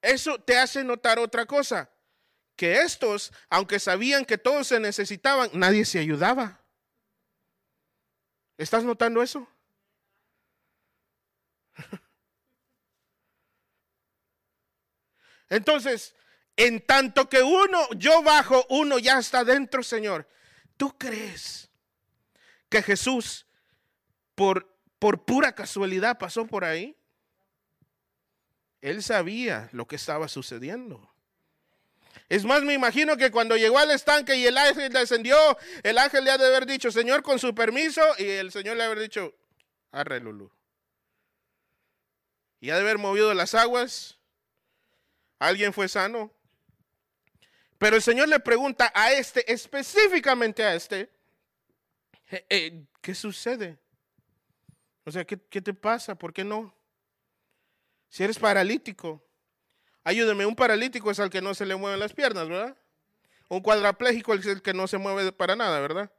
Eso 0.00 0.38
te 0.38 0.56
hace 0.56 0.82
notar 0.82 1.18
otra 1.18 1.44
cosa, 1.44 1.90
que 2.56 2.80
estos, 2.80 3.30
aunque 3.50 3.78
sabían 3.78 4.24
que 4.24 4.38
todos 4.38 4.68
se 4.68 4.80
necesitaban, 4.80 5.50
nadie 5.52 5.84
se 5.84 5.98
ayudaba. 5.98 6.64
¿Estás 8.56 8.82
notando 8.82 9.22
eso? 9.22 9.46
Entonces, 15.50 16.14
en 16.56 16.80
tanto 16.84 17.28
que 17.28 17.42
uno, 17.42 17.88
yo 17.96 18.22
bajo, 18.22 18.66
uno 18.68 18.98
ya 18.98 19.18
está 19.18 19.44
dentro, 19.44 19.82
Señor. 19.82 20.28
¿Tú 20.76 20.96
crees 20.98 21.70
que 22.68 22.82
Jesús, 22.82 23.46
por, 24.34 24.68
por 24.98 25.24
pura 25.24 25.54
casualidad, 25.54 26.18
pasó 26.18 26.46
por 26.46 26.64
ahí? 26.64 26.96
Él 28.80 29.02
sabía 29.02 29.68
lo 29.72 29.86
que 29.86 29.96
estaba 29.96 30.28
sucediendo. 30.28 31.12
Es 32.28 32.44
más, 32.44 32.62
me 32.62 32.74
imagino 32.74 33.16
que 33.16 33.30
cuando 33.30 33.56
llegó 33.56 33.78
al 33.78 33.90
estanque 33.90 34.36
y 34.36 34.46
el 34.46 34.58
ángel 34.58 34.92
descendió, 34.92 35.36
el 35.82 35.96
ángel 35.96 36.24
le 36.24 36.30
ha 36.30 36.38
de 36.38 36.46
haber 36.46 36.66
dicho, 36.66 36.90
Señor, 36.90 37.22
con 37.22 37.38
su 37.38 37.54
permiso, 37.54 38.02
y 38.18 38.24
el 38.24 38.52
Señor 38.52 38.76
le 38.76 38.82
ha 38.82 38.86
haber 38.86 39.00
dicho, 39.00 39.34
arre 39.92 40.20
Lulu. 40.20 40.50
Y 42.60 42.70
ha 42.70 42.74
de 42.74 42.80
haber 42.80 42.98
movido 42.98 43.32
las 43.34 43.54
aguas 43.54 44.17
¿Alguien 45.38 45.72
fue 45.72 45.88
sano? 45.88 46.32
Pero 47.78 47.96
el 47.96 48.02
Señor 48.02 48.28
le 48.28 48.40
pregunta 48.40 48.90
a 48.94 49.12
este, 49.12 49.50
específicamente 49.52 50.64
a 50.64 50.74
este, 50.74 51.10
eh, 52.30 52.44
eh, 52.50 52.84
¿qué 53.00 53.14
sucede? 53.14 53.78
O 55.04 55.10
sea, 55.10 55.24
¿qué, 55.24 55.36
te 55.36 55.72
pasa? 55.72 56.16
¿Por 56.16 56.32
qué 56.32 56.44
no? 56.44 56.74
Si 58.08 58.24
eres 58.24 58.38
paralítico, 58.38 59.24
ayúdeme, 60.02 60.44
un 60.44 60.56
paralítico 60.56 61.10
es 61.10 61.20
al 61.20 61.30
que 61.30 61.40
no 61.40 61.54
se 61.54 61.64
le 61.64 61.76
mueven 61.76 62.00
las 62.00 62.12
piernas, 62.12 62.48
¿verdad? 62.48 62.76
Un 63.48 63.60
cuadrapléjico 63.60 64.34
es 64.34 64.44
el 64.44 64.60
que 64.60 64.74
no 64.74 64.86
se 64.86 64.98
mueve 64.98 65.32
para 65.32 65.56
nada, 65.56 65.80
¿verdad? 65.80 66.12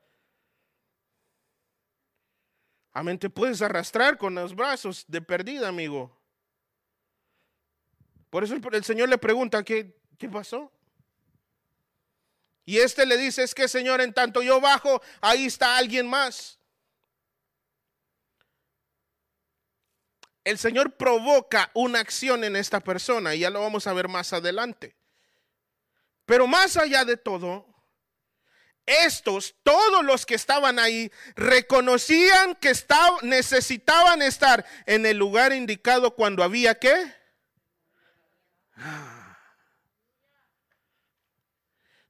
Amén, 2.91 3.19
te 3.19 3.29
puedes 3.29 3.61
arrastrar 3.61 4.17
con 4.17 4.33
los 4.33 4.55
brazos 4.55 5.05
de 5.07 5.21
perdida, 5.21 5.67
amigo. 5.67 6.18
Por 8.29 8.43
eso 8.43 8.55
el, 8.55 8.83
Señor 8.83 9.09
le 9.09 9.17
pregunta, 9.17 9.63
¿qué, 9.63 9.95
¿qué 10.17 10.29
pasó? 10.29 10.71
Y 12.65 12.77
este 12.77 13.05
le 13.05 13.17
dice, 13.17 13.43
es 13.43 13.55
que 13.55 13.67
Señor, 13.67 13.99
en 14.01 14.13
tanto 14.13 14.43
yo 14.43 14.61
bajo, 14.61 15.01
ahí 15.21 15.45
está 15.45 15.77
alguien 15.77 16.07
más. 16.07 16.59
El 20.43 20.57
Señor 20.57 20.95
provoca 20.95 21.71
una 21.73 21.99
acción 21.99 22.43
en 22.43 22.55
esta 22.55 22.79
persona 22.79 23.35
y 23.35 23.39
ya 23.39 23.49
lo 23.49 23.61
vamos 23.61 23.87
a 23.87 23.93
ver 23.93 24.07
más 24.07 24.33
adelante. 24.33 24.95
Pero 26.25 26.45
más 26.45 26.77
allá 26.77 27.05
de 27.05 27.17
todo, 27.17 27.65
estos, 28.85 29.55
todos 29.63 30.03
los 30.03 30.25
que 30.25 30.35
estaban 30.35 30.79
ahí, 30.79 31.11
reconocían 31.35 32.55
que 32.55 32.73
necesitaban 33.21 34.21
estar 34.21 34.65
en 34.85 35.05
el 35.05 35.17
lugar 35.17 35.53
indicado 35.53 36.15
cuando 36.15 36.43
había 36.43 36.75
que. 36.75 37.18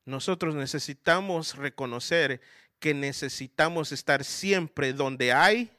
Nosotros 0.05 0.55
necesitamos 0.55 1.55
reconocer 1.55 2.41
que 2.79 2.93
necesitamos 2.93 3.91
estar 3.91 4.23
siempre 4.23 4.93
donde 4.93 5.33
hay. 5.33 5.71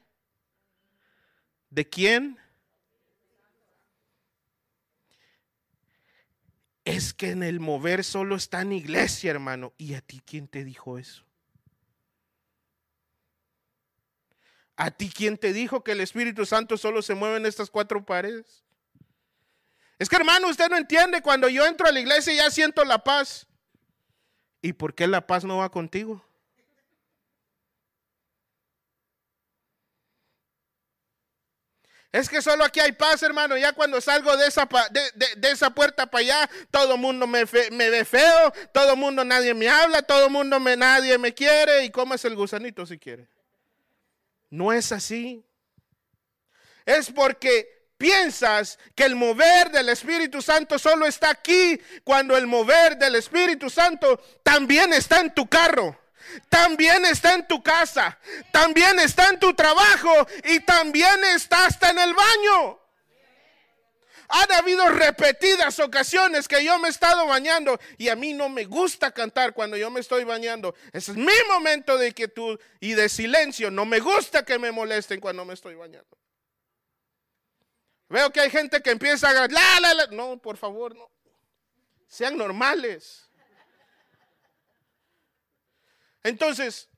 ¿De 1.69 1.87
quién? 1.89 2.37
Es 6.85 7.13
que 7.13 7.31
en 7.31 7.43
el 7.43 7.59
mover 7.59 8.03
solo 8.03 8.35
está 8.35 8.61
en 8.61 8.73
iglesia, 8.73 9.31
hermano. 9.31 9.73
¿Y 9.77 9.95
a 9.95 10.01
ti 10.01 10.21
quién 10.25 10.47
te 10.47 10.63
dijo 10.63 10.97
eso? 10.97 11.23
¿A 14.75 14.91
ti 14.91 15.11
quién 15.15 15.37
te 15.37 15.53
dijo 15.53 15.83
que 15.83 15.91
el 15.91 16.01
Espíritu 16.01 16.45
Santo 16.45 16.77
solo 16.77 17.01
se 17.01 17.13
mueve 17.13 17.37
en 17.37 17.45
estas 17.45 17.69
cuatro 17.69 18.03
paredes? 18.05 18.63
Es 20.01 20.09
que 20.09 20.15
hermano, 20.15 20.47
usted 20.47 20.67
no 20.67 20.77
entiende, 20.77 21.21
cuando 21.21 21.47
yo 21.47 21.63
entro 21.63 21.87
a 21.87 21.91
la 21.91 21.99
iglesia 21.99 22.33
ya 22.33 22.49
siento 22.49 22.83
la 22.83 23.03
paz. 23.03 23.45
¿Y 24.59 24.73
por 24.73 24.95
qué 24.95 25.05
la 25.05 25.27
paz 25.27 25.43
no 25.43 25.57
va 25.57 25.69
contigo? 25.69 26.25
Es 32.11 32.27
que 32.27 32.41
solo 32.41 32.63
aquí 32.63 32.79
hay 32.79 32.93
paz, 32.93 33.21
hermano. 33.21 33.55
Ya 33.57 33.73
cuando 33.73 34.01
salgo 34.01 34.35
de 34.37 34.47
esa, 34.47 34.67
de, 34.89 35.49
esa 35.51 35.69
puerta 35.69 36.07
para 36.07 36.21
allá, 36.21 36.49
todo 36.71 36.95
el 36.95 36.99
mundo 36.99 37.27
me, 37.27 37.45
ve 37.45 38.03
feo, 38.03 38.51
todo 38.73 38.93
el 38.93 38.97
mundo 38.97 39.23
nadie 39.23 39.53
me 39.53 39.69
habla, 39.69 40.01
todo 40.01 40.25
el 40.25 40.31
mundo 40.31 40.59
me, 40.59 40.75
nadie 40.75 41.15
me 41.19 41.31
quiere. 41.31 41.85
¿Y 41.85 41.91
cómo 41.91 42.15
es 42.15 42.25
el 42.25 42.35
gusanito 42.35 42.87
si 42.87 42.97
quiere? 42.97 43.27
No 44.49 44.73
es 44.73 44.91
así. 44.91 45.45
Es 46.87 47.11
porque 47.11 47.80
piensas 48.01 48.79
que 48.95 49.03
el 49.03 49.15
mover 49.15 49.69
del 49.69 49.89
Espíritu 49.89 50.41
Santo 50.41 50.79
solo 50.79 51.05
está 51.05 51.29
aquí, 51.29 51.79
cuando 52.03 52.35
el 52.35 52.47
mover 52.47 52.97
del 52.97 53.15
Espíritu 53.15 53.69
Santo 53.69 54.19
también 54.41 54.91
está 54.91 55.19
en 55.19 55.33
tu 55.33 55.47
carro 55.47 55.95
también 56.47 57.03
está 57.05 57.33
en 57.33 57.45
tu 57.45 57.61
casa, 57.61 58.17
también 58.51 58.99
está 58.99 59.27
en 59.29 59.39
tu 59.39 59.53
trabajo 59.53 60.13
y 60.45 60.61
también 60.61 61.21
está 61.35 61.65
hasta 61.65 61.89
en 61.89 61.99
el 61.99 62.13
baño. 62.13 62.79
Han 64.29 64.51
habido 64.53 64.87
repetidas 64.87 65.77
ocasiones 65.79 66.47
que 66.47 66.63
yo 66.63 66.79
me 66.79 66.87
he 66.87 66.91
estado 66.91 67.27
bañando 67.27 67.77
y 67.97 68.07
a 68.07 68.15
mí 68.15 68.33
no 68.33 68.47
me 68.47 68.63
gusta 68.63 69.11
cantar 69.11 69.53
cuando 69.53 69.75
yo 69.75 69.91
me 69.91 69.99
estoy 69.99 70.23
bañando. 70.23 70.73
Ese 70.93 71.11
es 71.11 71.17
mi 71.17 71.33
momento 71.49 71.97
de 71.97 72.13
quietud 72.13 72.57
y 72.79 72.93
de 72.93 73.09
silencio. 73.09 73.69
No 73.69 73.85
me 73.85 73.99
gusta 73.99 74.45
que 74.45 74.57
me 74.57 74.71
molesten 74.71 75.19
cuando 75.19 75.43
me 75.43 75.53
estoy 75.53 75.75
bañando. 75.75 76.20
Veo 78.11 78.29
que 78.29 78.41
hay 78.41 78.49
gente 78.49 78.81
que 78.81 78.91
empieza 78.91 79.29
a... 79.29 79.47
La, 79.47 79.79
la, 79.79 79.93
la. 79.93 80.07
No, 80.07 80.37
por 80.37 80.57
favor, 80.57 80.93
no. 80.93 81.09
Sean 82.07 82.37
normales. 82.37 83.29
Entonces, 86.21 86.89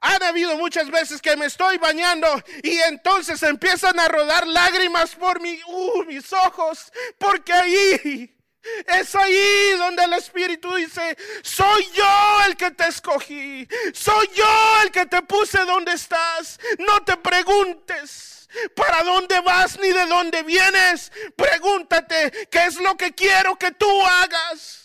han 0.00 0.22
habido 0.22 0.56
muchas 0.56 0.88
veces 0.88 1.20
que 1.20 1.36
me 1.36 1.46
estoy 1.46 1.76
bañando 1.78 2.28
y 2.62 2.78
entonces 2.82 3.42
empiezan 3.42 3.98
a 3.98 4.06
rodar 4.06 4.46
lágrimas 4.46 5.16
por 5.16 5.40
mi, 5.40 5.60
uh, 5.66 6.04
mis 6.04 6.32
ojos, 6.32 6.92
porque 7.18 7.52
ahí 7.52 8.38
es 8.86 9.14
ahí 9.16 9.70
donde 9.76 10.04
el 10.04 10.12
Espíritu 10.12 10.72
dice, 10.76 11.16
soy 11.42 11.84
yo 11.92 12.38
el 12.46 12.56
que 12.56 12.70
te 12.70 12.86
escogí, 12.86 13.66
soy 13.92 14.30
yo 14.34 14.82
el 14.84 14.92
que 14.92 15.04
te 15.06 15.20
puse 15.22 15.58
donde 15.64 15.94
estás, 15.94 16.60
no 16.78 17.02
te 17.02 17.16
preguntes. 17.16 18.39
¿Para 18.74 19.02
dónde 19.02 19.40
vas 19.40 19.78
ni 19.78 19.88
de 19.88 20.06
dónde 20.06 20.42
vienes? 20.42 21.12
Pregúntate 21.36 22.48
qué 22.50 22.66
es 22.66 22.76
lo 22.76 22.96
que 22.96 23.14
quiero 23.14 23.56
que 23.56 23.70
tú 23.72 23.88
hagas. 24.06 24.80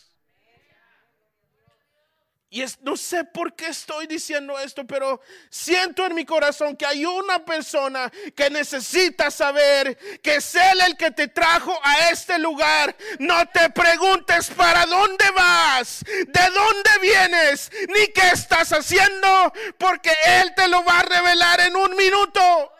Y 2.56 2.64
no 2.84 2.96
sé 2.96 3.26
por 3.26 3.54
qué 3.54 3.68
estoy 3.68 4.08
diciendo 4.08 4.58
esto, 4.58 4.88
pero 4.88 5.20
siento 5.50 6.06
en 6.06 6.16
mi 6.16 6.24
corazón 6.24 6.78
que 6.78 6.86
hay 6.86 7.06
una 7.06 7.44
persona 7.44 8.10
que 8.34 8.50
necesita 8.50 9.30
saber 9.30 9.98
que 10.22 10.36
es 10.36 10.56
Él 10.56 10.80
el 10.88 10.96
que 10.96 11.12
te 11.12 11.28
trajo 11.28 11.78
a 11.84 12.12
este 12.12 12.40
lugar. 12.40 12.96
No 13.20 13.46
te 13.50 13.70
preguntes 13.72 14.52
para 14.52 14.86
dónde 14.86 15.30
vas, 15.32 16.02
de 16.06 16.50
dónde 16.54 16.90
vienes, 17.02 17.70
ni 17.90 18.08
qué 18.14 18.30
estás 18.32 18.72
haciendo, 18.72 19.52
porque 19.78 20.14
Él 20.26 20.54
te 20.56 20.70
lo 20.70 20.82
va 20.86 21.00
a 21.00 21.04
revelar 21.04 21.60
en 21.60 21.76
un 21.76 21.94
minuto. 21.98 22.72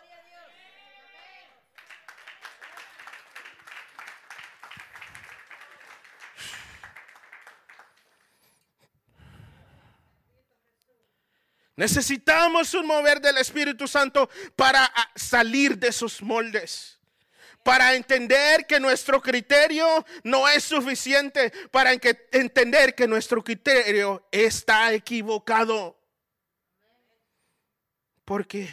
Necesitamos 11.76 12.72
un 12.72 12.86
mover 12.86 13.20
del 13.20 13.36
Espíritu 13.36 13.86
Santo 13.86 14.30
para 14.56 14.84
ah, 14.84 15.10
salir 15.14 15.78
de 15.78 15.88
esos 15.88 16.22
moldes. 16.22 16.98
Para 17.62 17.94
entender 17.94 18.66
que 18.66 18.80
nuestro 18.80 19.20
criterio 19.20 20.04
no 20.24 20.48
es 20.48 20.64
suficiente. 20.64 21.52
Para 21.70 21.92
entender 21.92 22.94
que 22.94 23.06
nuestro 23.06 23.44
criterio 23.44 24.26
está 24.30 24.92
equivocado. 24.94 25.98
Porque 28.24 28.68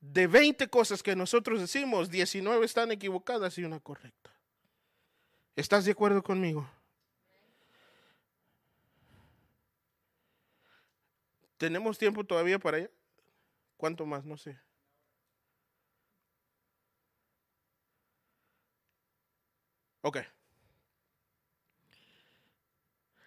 de 0.00 0.26
20 0.28 0.68
cosas 0.68 1.02
que 1.02 1.16
nosotros 1.16 1.60
decimos, 1.60 2.08
19 2.08 2.64
están 2.64 2.92
equivocadas 2.92 3.58
y 3.58 3.64
una 3.64 3.80
correcta. 3.80 4.30
¿Estás 5.56 5.86
de 5.86 5.92
acuerdo 5.92 6.22
conmigo? 6.22 6.68
¿Tenemos 11.56 11.98
tiempo 11.98 12.24
todavía 12.24 12.58
para 12.58 12.78
allá? 12.78 12.90
¿Cuánto 13.76 14.06
más? 14.06 14.24
No 14.24 14.36
sé. 14.36 14.58
Ok. 20.02 20.18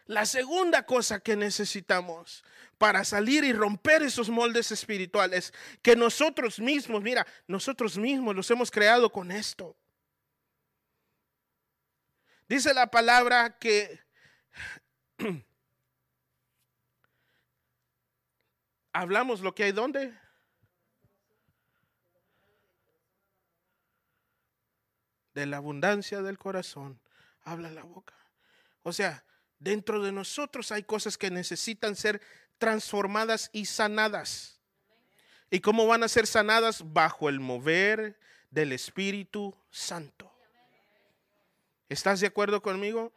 La 0.05 0.25
segunda 0.25 0.85
cosa 0.85 1.19
que 1.19 1.35
necesitamos 1.35 2.43
para 2.79 3.03
salir 3.03 3.43
y 3.43 3.53
romper 3.53 4.01
esos 4.01 4.29
moldes 4.29 4.71
espirituales, 4.71 5.53
que 5.81 5.95
nosotros 5.95 6.59
mismos, 6.59 7.03
mira, 7.03 7.27
nosotros 7.45 7.97
mismos 7.97 8.35
los 8.35 8.49
hemos 8.49 8.71
creado 8.71 9.11
con 9.11 9.29
esto. 9.29 9.75
Dice 12.47 12.73
la 12.73 12.89
palabra 12.89 13.59
que 13.59 13.99
hablamos 18.93 19.41
lo 19.41 19.53
que 19.55 19.63
hay 19.63 19.71
donde. 19.71 20.13
De 25.33 25.45
la 25.45 25.57
abundancia 25.57 26.21
del 26.21 26.37
corazón 26.37 26.99
habla 27.43 27.71
la 27.71 27.83
boca. 27.83 28.15
O 28.83 28.91
sea, 28.91 29.23
dentro 29.59 30.01
de 30.01 30.11
nosotros 30.11 30.71
hay 30.71 30.83
cosas 30.83 31.17
que 31.17 31.31
necesitan 31.31 31.95
ser 31.95 32.21
transformadas 32.57 33.49
y 33.53 33.65
sanadas. 33.65 34.59
¿Y 35.49 35.61
cómo 35.61 35.87
van 35.87 36.03
a 36.03 36.07
ser 36.07 36.27
sanadas? 36.27 36.83
Bajo 36.93 37.29
el 37.29 37.39
mover 37.39 38.19
del 38.51 38.71
Espíritu 38.71 39.55
Santo. 39.71 40.31
¿Estás 41.87 42.19
de 42.19 42.27
acuerdo 42.27 42.61
conmigo? 42.61 43.11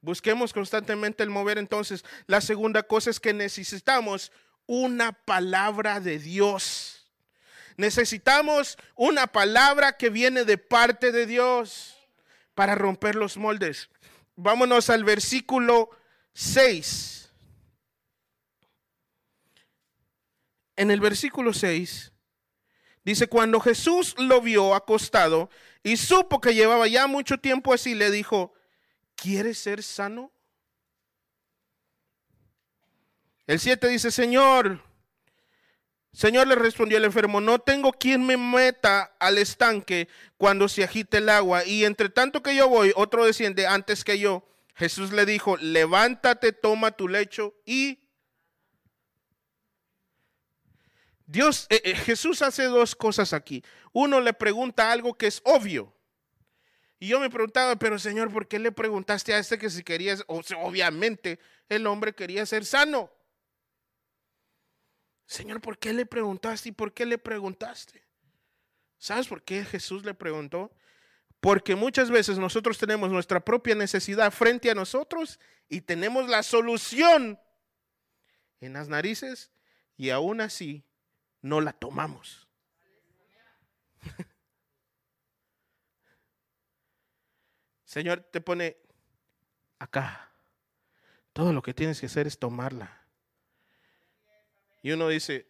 Busquemos 0.00 0.52
constantemente 0.52 1.22
el 1.22 1.30
mover. 1.30 1.58
Entonces, 1.58 2.04
la 2.26 2.40
segunda 2.40 2.82
cosa 2.82 3.10
es 3.10 3.20
que 3.20 3.32
necesitamos 3.32 4.32
una 4.66 5.12
palabra 5.12 6.00
de 6.00 6.18
Dios. 6.18 7.06
Necesitamos 7.76 8.78
una 8.94 9.26
palabra 9.26 9.96
que 9.96 10.10
viene 10.10 10.44
de 10.44 10.58
parte 10.58 11.12
de 11.12 11.26
Dios 11.26 11.96
para 12.54 12.74
romper 12.74 13.14
los 13.14 13.36
moldes. 13.36 13.88
Vámonos 14.36 14.90
al 14.90 15.04
versículo 15.04 15.90
6. 16.34 17.32
En 20.76 20.90
el 20.90 21.00
versículo 21.00 21.52
6 21.52 22.12
Dice, 23.04 23.26
cuando 23.26 23.58
Jesús 23.58 24.14
lo 24.18 24.40
vio 24.40 24.74
acostado 24.74 25.50
y 25.82 25.96
supo 25.96 26.40
que 26.40 26.54
llevaba 26.54 26.86
ya 26.86 27.08
mucho 27.08 27.38
tiempo 27.38 27.74
así, 27.74 27.94
le 27.94 28.10
dijo, 28.10 28.54
¿quieres 29.16 29.58
ser 29.58 29.82
sano? 29.82 30.31
El 33.52 33.60
7 33.60 33.86
dice, 33.88 34.10
Señor, 34.10 34.80
Señor 36.10 36.46
le 36.46 36.54
respondió 36.54 36.96
el 36.96 37.04
enfermo, 37.04 37.38
no 37.38 37.58
tengo 37.58 37.92
quien 37.92 38.24
me 38.24 38.38
meta 38.38 39.14
al 39.18 39.36
estanque 39.36 40.08
cuando 40.38 40.70
se 40.70 40.84
agite 40.84 41.18
el 41.18 41.28
agua. 41.28 41.62
Y 41.66 41.84
entre 41.84 42.08
tanto 42.08 42.42
que 42.42 42.56
yo 42.56 42.66
voy, 42.66 42.94
otro 42.96 43.26
desciende 43.26 43.66
antes 43.66 44.04
que 44.04 44.18
yo. 44.18 44.42
Jesús 44.74 45.12
le 45.12 45.26
dijo, 45.26 45.58
levántate, 45.58 46.52
toma 46.52 46.92
tu 46.92 47.08
lecho 47.08 47.52
y 47.66 47.98
Dios, 51.26 51.66
eh, 51.68 51.82
eh, 51.84 51.94
Jesús 51.94 52.40
hace 52.40 52.62
dos 52.64 52.96
cosas 52.96 53.34
aquí. 53.34 53.62
Uno 53.92 54.22
le 54.22 54.32
pregunta 54.32 54.90
algo 54.90 55.12
que 55.12 55.26
es 55.26 55.42
obvio. 55.44 55.94
Y 56.98 57.08
yo 57.08 57.20
me 57.20 57.28
preguntaba, 57.28 57.76
pero 57.76 57.98
Señor, 57.98 58.32
¿por 58.32 58.48
qué 58.48 58.58
le 58.58 58.72
preguntaste 58.72 59.34
a 59.34 59.38
este 59.38 59.58
que 59.58 59.68
si 59.68 59.82
querías? 59.82 60.24
obviamente 60.26 61.38
el 61.68 61.86
hombre 61.86 62.14
quería 62.14 62.46
ser 62.46 62.64
sano. 62.64 63.10
Señor, 65.32 65.60
¿por 65.62 65.78
qué 65.78 65.94
le 65.94 66.04
preguntaste 66.04 66.68
y 66.68 66.72
por 66.72 66.92
qué 66.92 67.06
le 67.06 67.16
preguntaste? 67.16 68.04
¿Sabes 68.98 69.26
por 69.28 69.42
qué 69.42 69.64
Jesús 69.64 70.04
le 70.04 70.12
preguntó? 70.12 70.70
Porque 71.40 71.74
muchas 71.74 72.10
veces 72.10 72.36
nosotros 72.36 72.76
tenemos 72.76 73.10
nuestra 73.10 73.42
propia 73.42 73.74
necesidad 73.74 74.30
frente 74.30 74.70
a 74.70 74.74
nosotros 74.74 75.40
y 75.70 75.80
tenemos 75.80 76.28
la 76.28 76.42
solución 76.42 77.40
en 78.60 78.74
las 78.74 78.90
narices 78.90 79.50
y 79.96 80.10
aún 80.10 80.42
así 80.42 80.84
no 81.40 81.62
la 81.62 81.72
tomamos. 81.72 82.46
Señor 87.86 88.20
te 88.20 88.42
pone 88.42 88.76
acá. 89.78 90.30
Todo 91.32 91.54
lo 91.54 91.62
que 91.62 91.72
tienes 91.72 92.00
que 92.00 92.06
hacer 92.06 92.26
es 92.26 92.38
tomarla. 92.38 93.01
Y 94.82 94.90
uno 94.90 95.08
dice, 95.08 95.46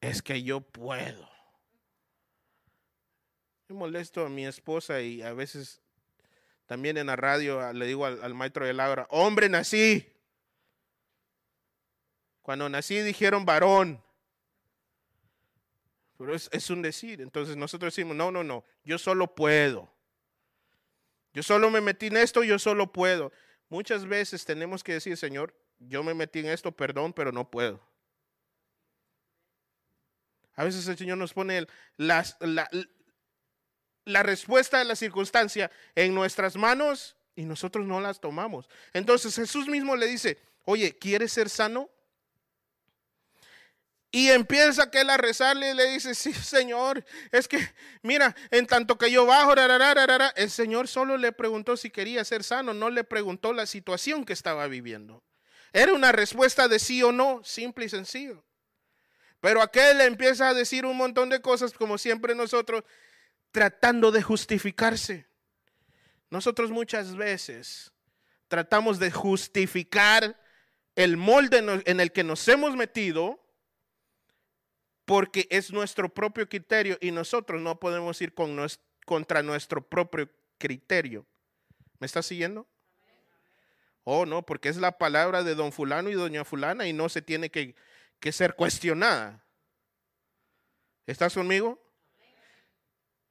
es 0.00 0.22
que 0.22 0.42
yo 0.42 0.60
puedo. 0.60 1.28
Yo 3.68 3.74
molesto 3.74 4.24
a 4.24 4.28
mi 4.28 4.46
esposa 4.46 5.00
y 5.00 5.22
a 5.22 5.32
veces 5.32 5.80
también 6.66 6.96
en 6.96 7.08
la 7.08 7.16
radio 7.16 7.72
le 7.72 7.86
digo 7.86 8.06
al, 8.06 8.34
maestro 8.34 8.64
del 8.64 8.78
agua, 8.78 9.06
hombre 9.10 9.48
nací. 9.48 10.08
Cuando 12.42 12.68
nací 12.68 13.00
dijeron 13.00 13.44
varón. 13.44 14.02
Pero 16.16 16.34
es, 16.34 16.70
un 16.70 16.82
decir. 16.82 17.20
Entonces 17.20 17.56
nosotros 17.56 17.94
decimos, 17.94 18.14
no, 18.14 18.30
no, 18.30 18.44
no, 18.44 18.64
yo 18.84 18.98
solo 18.98 19.34
puedo. 19.34 19.90
Yo 21.32 21.42
solo 21.42 21.70
me 21.70 21.80
metí 21.80 22.06
en 22.06 22.18
esto, 22.18 22.44
yo 22.44 22.58
solo 22.58 22.92
puedo. 22.92 23.32
Muchas 23.68 24.06
veces 24.06 24.44
tenemos 24.44 24.82
que 24.84 24.94
decir, 24.94 25.16
Señor, 25.16 25.54
yo 25.80 26.02
me 26.02 26.14
metí 26.14 26.40
en 26.40 26.46
esto, 26.46 26.72
perdón, 26.72 27.12
pero 27.12 27.32
no 27.32 27.50
puedo. 27.50 27.80
A 30.54 30.64
veces 30.64 30.86
el 30.88 30.98
Señor 30.98 31.16
nos 31.16 31.32
pone 31.32 31.66
la, 31.96 32.22
respuesta 34.22 34.78
de 34.78 34.84
la 34.84 34.94
circunstancia 34.94 35.70
en 35.94 36.14
nuestras 36.14 36.56
manos 36.56 37.16
y 37.34 37.44
nosotros 37.44 37.86
no 37.86 38.00
las 38.00 38.20
tomamos. 38.20 38.68
Entonces 38.92 39.34
Jesús 39.34 39.68
mismo 39.68 39.96
le 39.96 40.06
dice, 40.06 40.38
oye, 40.66 40.96
¿quieres 40.98 41.32
ser 41.32 41.48
sano? 41.48 41.88
Y 44.12 44.28
empieza 44.28 44.90
que 44.90 45.00
él 45.00 45.08
a 45.08 45.16
rezarle 45.16 45.70
y 45.70 45.74
le 45.74 45.86
dice, 45.92 46.14
sí, 46.14 46.34
Señor, 46.34 47.04
es 47.30 47.48
que, 47.48 47.58
mira, 48.02 48.36
en 48.50 48.66
tanto 48.66 48.98
que 48.98 49.10
yo 49.10 49.24
bajo, 49.24 49.54
el 49.54 50.50
Señor 50.50 50.88
solo 50.88 51.16
le 51.16 51.32
preguntó 51.32 51.76
si 51.76 51.90
quería 51.90 52.22
ser 52.24 52.44
sano, 52.44 52.74
no 52.74 52.90
le 52.90 53.04
preguntó 53.04 53.52
la 53.52 53.66
situación 53.66 54.26
que 54.26 54.32
estaba 54.32 54.66
viviendo. 54.66 55.22
Era 55.72 55.92
una 55.92 56.12
respuesta 56.12 56.68
de 56.68 56.78
sí 56.78 57.02
o 57.02 57.12
no, 57.12 57.42
simple 57.44 57.84
y 57.84 57.88
sencillo. 57.88 58.44
Pero 59.40 59.62
aquel 59.62 59.98
le 59.98 60.04
empieza 60.04 60.48
a 60.48 60.54
decir 60.54 60.84
un 60.84 60.96
montón 60.96 61.30
de 61.30 61.40
cosas, 61.40 61.72
como 61.72 61.96
siempre 61.96 62.34
nosotros, 62.34 62.84
tratando 63.50 64.10
de 64.10 64.22
justificarse. 64.22 65.26
Nosotros 66.28 66.70
muchas 66.70 67.16
veces 67.16 67.92
tratamos 68.48 68.98
de 68.98 69.10
justificar 69.10 70.36
el 70.94 71.16
molde 71.16 71.82
en 71.86 72.00
el 72.00 72.12
que 72.12 72.24
nos 72.24 72.46
hemos 72.48 72.76
metido 72.76 73.40
porque 75.04 75.48
es 75.50 75.72
nuestro 75.72 76.08
propio 76.12 76.48
criterio 76.48 76.98
y 77.00 77.10
nosotros 77.10 77.60
no 77.60 77.80
podemos 77.80 78.20
ir 78.20 78.34
con 78.34 78.56
contra 79.06 79.42
nuestro 79.42 79.88
propio 79.88 80.30
criterio. 80.58 81.26
¿Me 81.98 82.06
está 82.06 82.22
siguiendo? 82.22 82.68
Oh, 84.04 84.26
no, 84.26 84.42
porque 84.42 84.68
es 84.68 84.76
la 84.76 84.98
palabra 84.98 85.42
de 85.42 85.54
don 85.54 85.72
fulano 85.72 86.10
y 86.10 86.14
doña 86.14 86.44
fulana 86.44 86.86
y 86.86 86.92
no 86.92 87.08
se 87.08 87.22
tiene 87.22 87.50
que, 87.50 87.74
que 88.18 88.32
ser 88.32 88.54
cuestionada. 88.54 89.44
¿Estás 91.06 91.34
conmigo? 91.34 91.78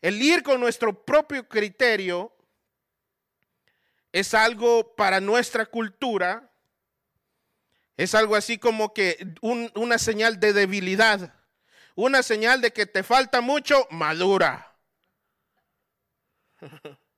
El 0.01 0.21
ir 0.21 0.43
con 0.43 0.59
nuestro 0.59 1.05
propio 1.05 1.47
criterio 1.47 2.33
es 4.11 4.33
algo 4.33 4.95
para 4.95 5.19
nuestra 5.19 5.65
cultura, 5.65 6.51
es 7.97 8.15
algo 8.15 8.35
así 8.35 8.57
como 8.57 8.93
que 8.93 9.17
una 9.41 9.97
señal 9.97 10.39
de 10.39 10.53
debilidad 10.53 11.39
una 11.99 12.23
señal 12.23 12.61
de 12.61 12.71
que 12.71 12.85
te 12.85 13.03
falta 13.03 13.41
mucho, 13.41 13.85
madura. 13.91 14.73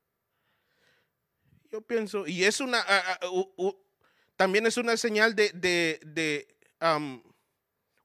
Yo 1.71 1.79
pienso, 1.79 2.27
y 2.27 2.43
es 2.43 2.59
una, 2.59 2.85
también 4.35 4.65
es 4.65 4.75
una 4.75 4.97
señal 4.97 5.35
de, 5.35 5.51
de, 5.53 6.57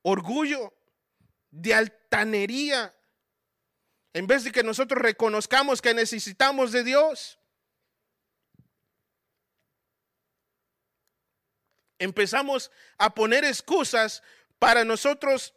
orgullo, 0.03 0.73
de 1.51 1.75
altanería. 1.75 2.95
En 4.13 4.29
vez 4.29 4.45
de 4.45 4.53
que 4.53 4.63
nosotros 4.63 5.03
reconozcamos 5.03 5.83
que 5.83 5.95
necesitamos 5.95 6.71
de 6.71 6.85
Dios, 6.85 7.41
empezamos 11.99 12.71
a 12.99 13.13
poner 13.13 13.45
excusas 13.45 14.23
para 14.61 14.85
nosotros 14.85 15.55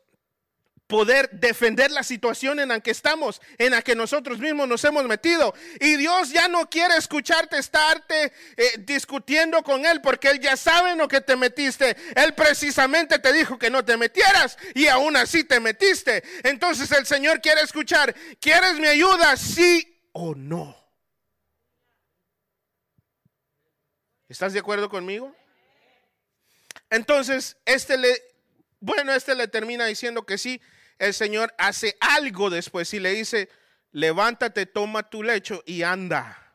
poder 0.90 1.30
defender 1.30 1.92
la 1.92 2.02
situación 2.02 2.60
en 2.60 2.70
la 2.70 2.80
que 2.80 2.90
estamos, 2.90 3.40
en 3.60 3.74
la 3.74 3.84
que 3.84 3.96
nosotros 3.96 4.40
mismos 4.40 4.68
nos 4.68 4.84
hemos 4.84 5.06
metido. 5.06 5.54
Y 5.80 5.98
Dios 5.98 6.32
ya 6.32 6.48
no 6.48 6.68
quiere 6.68 6.98
escucharte 6.98 7.60
estarte 7.60 8.34
eh, 8.58 8.72
discutiendo 8.80 9.62
con 9.62 9.86
Él 9.86 10.02
porque 10.02 10.30
Él 10.30 10.40
ya 10.40 10.58
sabe 10.58 10.90
en 10.92 10.98
lo 10.98 11.08
que 11.08 11.22
te 11.22 11.36
metiste. 11.36 11.96
Él 12.16 12.34
precisamente 12.34 13.20
te 13.20 13.32
dijo 13.32 13.60
que 13.60 13.70
no 13.70 13.86
te 13.86 13.98
metieras 13.98 14.58
y 14.74 14.88
aún 14.88 15.16
así 15.16 15.44
te 15.44 15.60
metiste. 15.60 16.24
Entonces 16.44 16.92
el 16.92 17.06
Señor 17.06 17.40
quiere 17.40 17.62
escuchar, 17.62 18.16
¿quieres 18.42 18.80
mi 18.80 18.88
ayuda? 18.88 19.38
Sí 19.38 19.96
o 20.12 20.34
no. 20.34 20.76
¿Estás 24.28 24.54
de 24.54 24.60
acuerdo 24.60 24.90
conmigo? 24.90 25.36
Entonces, 26.90 27.58
este 27.66 27.96
le, 27.96 28.24
bueno, 28.80 29.14
este 29.14 29.36
le 29.36 29.48
termina 29.48 29.86
diciendo 29.86 30.26
que 30.26 30.40
sí, 30.40 30.60
el 31.00 31.14
Señor 31.14 31.54
hace 31.58 31.98
algo 32.00 32.50
después 32.50 32.94
y 32.94 33.00
le 33.00 33.14
dice, 33.14 33.50
levántate, 33.92 34.66
toma 34.66 35.10
tu 35.10 35.24
lecho 35.24 35.64
y 35.66 35.82
anda. 35.82 36.46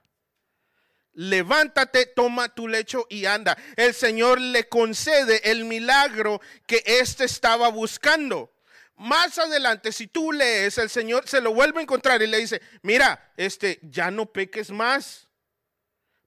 Levántate, 1.15 2.07
toma 2.07 2.55
tu 2.55 2.69
lecho 2.69 3.07
y 3.09 3.25
anda. 3.25 3.57
El 3.77 3.95
Señor 3.95 4.41
le 4.41 4.69
concede 4.69 5.51
el 5.51 5.65
milagro 5.65 6.41
que 6.67 6.83
éste 6.85 7.25
estaba 7.25 7.69
buscando. 7.69 8.53
Más 8.97 9.39
adelante, 9.39 9.91
si 9.93 10.07
tú 10.07 10.31
lees, 10.33 10.79
el 10.79 10.91
Señor 10.91 11.27
se 11.27 11.41
lo 11.41 11.55
vuelve 11.55 11.81
a 11.81 11.83
encontrar 11.83 12.23
y 12.23 12.27
le 12.27 12.39
dice, 12.39 12.61
mira, 12.83 13.33
este, 13.37 13.81
ya 13.83 14.11
no 14.11 14.27
peques 14.27 14.71
más 14.71 15.29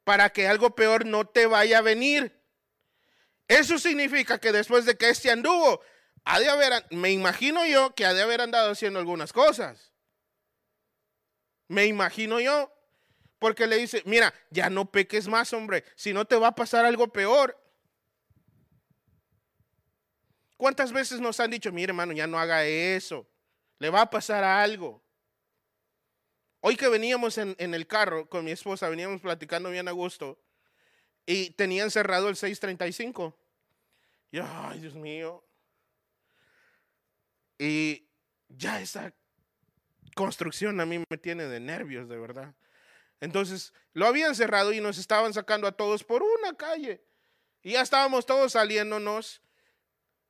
para 0.04 0.30
que 0.30 0.48
algo 0.48 0.74
peor 0.74 1.06
no 1.06 1.26
te 1.26 1.46
vaya 1.46 1.80
a 1.80 1.82
venir. 1.82 2.34
Eso 3.48 3.78
significa 3.78 4.40
que 4.40 4.52
después 4.52 4.86
de 4.86 4.98
que 4.98 5.10
este 5.10 5.32
anduvo, 5.32 5.82
ha 6.30 6.40
de 6.42 6.50
haber, 6.50 6.86
me 6.92 7.12
imagino 7.12 7.66
yo 7.66 7.96
que 7.96 8.06
ha 8.06 8.14
de 8.14 8.22
haber 8.22 8.42
andado 8.42 8.72
haciendo 8.72 9.00
algunas 9.00 9.32
cosas. 9.32 9.94
Me 11.70 11.86
imagino 11.86 12.42
yo. 12.42 12.74
Porque 13.40 13.68
le 13.68 13.78
dice, 13.78 14.02
mira, 14.06 14.34
ya 14.50 14.70
no 14.70 14.92
peques 14.92 15.28
más, 15.28 15.54
hombre, 15.54 15.84
si 15.96 16.12
no 16.12 16.26
te 16.26 16.36
va 16.36 16.48
a 16.48 16.56
pasar 16.56 16.86
algo 16.86 17.08
peor. 17.08 17.56
¿Cuántas 20.58 20.92
veces 20.92 21.22
nos 21.22 21.40
han 21.40 21.52
dicho, 21.52 21.72
mire 21.72 21.92
hermano, 21.92 22.14
ya 22.14 22.26
no 22.26 22.40
haga 22.40 22.66
eso, 22.66 23.28
le 23.78 23.92
va 23.92 24.02
a 24.02 24.10
pasar 24.10 24.44
algo? 24.44 25.04
Hoy 26.62 26.76
que 26.76 26.90
veníamos 26.90 27.38
en, 27.38 27.56
en, 27.60 27.76
el 27.76 27.86
carro 27.86 28.28
con 28.28 28.44
mi 28.44 28.50
esposa, 28.50 28.90
veníamos 28.90 29.22
platicando 29.22 29.70
bien 29.70 29.88
a 29.88 29.92
gusto 29.92 30.42
y 31.28 31.52
tenían 31.52 31.92
cerrado 31.92 32.28
el 32.30 32.36
635. 32.36 33.38
Y 34.32 34.40
ay, 34.40 34.80
Dios 34.80 34.96
mío, 34.96 35.47
y 37.60 38.08
ya 38.50 38.82
esa 38.82 39.14
construcción 40.16 40.80
a 40.82 40.86
mí 40.86 41.04
me 41.10 41.18
tiene 41.18 41.46
de 41.46 41.60
nervios, 41.60 42.10
de 42.10 42.18
verdad. 42.18 42.56
Entonces 43.20 43.74
lo 43.94 44.06
habían 44.06 44.36
cerrado 44.36 44.74
y 44.74 44.82
nos 44.82 44.98
estaban 44.98 45.34
sacando 45.34 45.68
a 45.68 45.72
todos 45.72 46.04
por 46.04 46.24
una 46.24 46.56
calle. 46.56 47.04
Y 47.62 47.72
ya 47.72 47.82
estábamos 47.82 48.26
todos 48.26 48.54
saliéndonos 48.54 49.42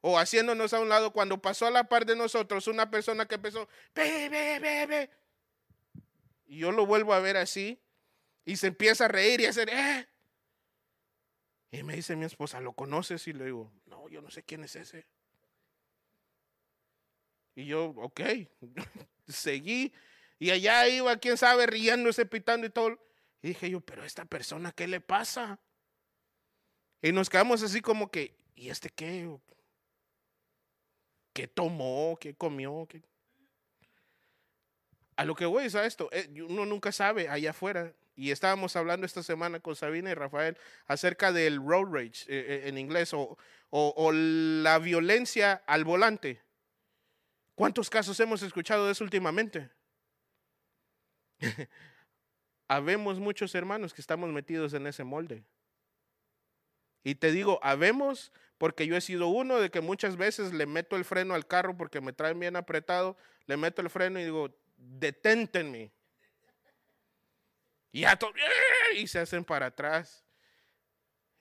o 0.01 0.17
haciéndonos 0.17 0.73
a 0.73 0.79
un 0.79 0.89
lado 0.89 1.11
cuando 1.11 1.41
pasó 1.41 1.65
a 1.65 1.71
la 1.71 1.85
par 1.85 2.05
de 2.05 2.15
nosotros 2.15 2.67
una 2.67 2.89
persona 2.89 3.25
que 3.27 3.35
empezó, 3.35 3.67
ve, 3.93 4.29
ve. 4.29 5.09
Y 6.45 6.59
yo 6.59 6.71
lo 6.71 6.85
vuelvo 6.85 7.13
a 7.13 7.19
ver 7.19 7.37
así 7.37 7.81
y 8.45 8.55
se 8.55 8.67
empieza 8.67 9.05
a 9.05 9.09
reír 9.09 9.41
y 9.41 9.45
a 9.45 9.49
hacer, 9.49 9.69
eh. 9.69 10.07
Y 11.71 11.83
me 11.83 11.95
dice 11.95 12.15
mi 12.15 12.25
esposa, 12.25 12.61
¿lo 12.61 12.71
conoces? 12.73 13.27
Y 13.27 13.33
le 13.33 13.45
digo, 13.45 13.73
no, 13.85 14.07
yo 14.07 14.21
no 14.21 14.31
sé 14.31 14.43
quién 14.43 14.63
es 14.63 14.75
ese. 14.77 15.05
Y 17.57 17.65
yo, 17.65 17.85
ok, 17.97 18.21
seguí. 19.27 19.91
Y 20.37 20.51
allá 20.51 20.87
iba, 20.87 21.17
quién 21.17 21.37
sabe, 21.37 21.65
riéndose, 21.65 22.27
pitando 22.27 22.67
y 22.67 22.69
todo. 22.69 22.99
Y 23.41 23.47
dije 23.47 23.71
yo, 23.71 23.81
pero 23.81 24.05
esta 24.05 24.25
persona, 24.25 24.71
¿qué 24.71 24.87
le 24.87 25.01
pasa? 25.01 25.59
Y 27.01 27.11
nos 27.11 27.31
quedamos 27.31 27.63
así 27.63 27.81
como 27.81 28.11
que, 28.11 28.37
¿y 28.53 28.69
este 28.69 28.91
qué? 28.91 29.27
¿Qué 31.33 31.47
tomó? 31.47 32.15
¿Qué 32.21 32.35
comió? 32.35 32.87
A 35.15 35.25
lo 35.25 35.33
que 35.33 35.47
voy 35.47 35.65
es 35.65 35.73
a 35.73 35.87
esto, 35.87 36.09
eh, 36.11 36.29
uno 36.47 36.63
nunca 36.63 36.91
sabe 36.91 37.27
allá 37.27 37.49
afuera. 37.49 37.91
Y 38.15 38.29
estábamos 38.29 38.75
hablando 38.75 39.07
esta 39.07 39.23
semana 39.23 39.61
con 39.61 39.75
Sabina 39.75 40.11
y 40.11 40.13
Rafael 40.13 40.59
acerca 40.85 41.31
del 41.31 41.57
road 41.57 41.91
rage 41.91 42.23
eh, 42.27 42.45
eh, 42.49 42.61
en 42.65 42.77
inglés 42.77 43.15
o, 43.15 43.35
o 43.71 44.11
la 44.11 44.77
violencia 44.77 45.63
al 45.65 45.85
volante. 45.85 46.45
¿Cuántos 47.57 47.89
casos 47.89 48.19
hemos 48.19 48.43
escuchado 48.43 48.85
de 48.85 48.91
eso 48.91 49.03
últimamente? 49.03 49.67
habemos 52.67 53.19
muchos 53.19 53.55
hermanos 53.55 53.95
que 53.95 54.01
estamos 54.01 54.29
metidos 54.29 54.75
en 54.75 54.85
ese 54.85 55.03
molde. 55.03 55.43
Y 57.03 57.15
te 57.15 57.31
digo, 57.31 57.59
habemos 57.63 58.31
porque 58.59 58.85
yo 58.85 58.95
he 58.95 59.01
sido 59.01 59.29
uno 59.29 59.57
de 59.57 59.71
que 59.71 59.81
muchas 59.81 60.17
veces 60.17 60.53
le 60.53 60.67
meto 60.67 60.97
el 60.97 61.03
freno 61.03 61.33
al 61.33 61.47
carro 61.47 61.75
porque 61.75 61.99
me 61.99 62.13
traen 62.13 62.39
bien 62.39 62.55
apretado, 62.55 63.17
le 63.47 63.57
meto 63.57 63.81
el 63.81 63.89
freno 63.89 64.19
y 64.19 64.25
digo, 64.25 64.55
deténtenme. 64.77 65.91
Y 67.91 68.01
ya 68.01 68.19
y 68.95 69.07
se 69.07 69.17
hacen 69.17 69.43
para 69.43 69.65
atrás. 69.65 70.23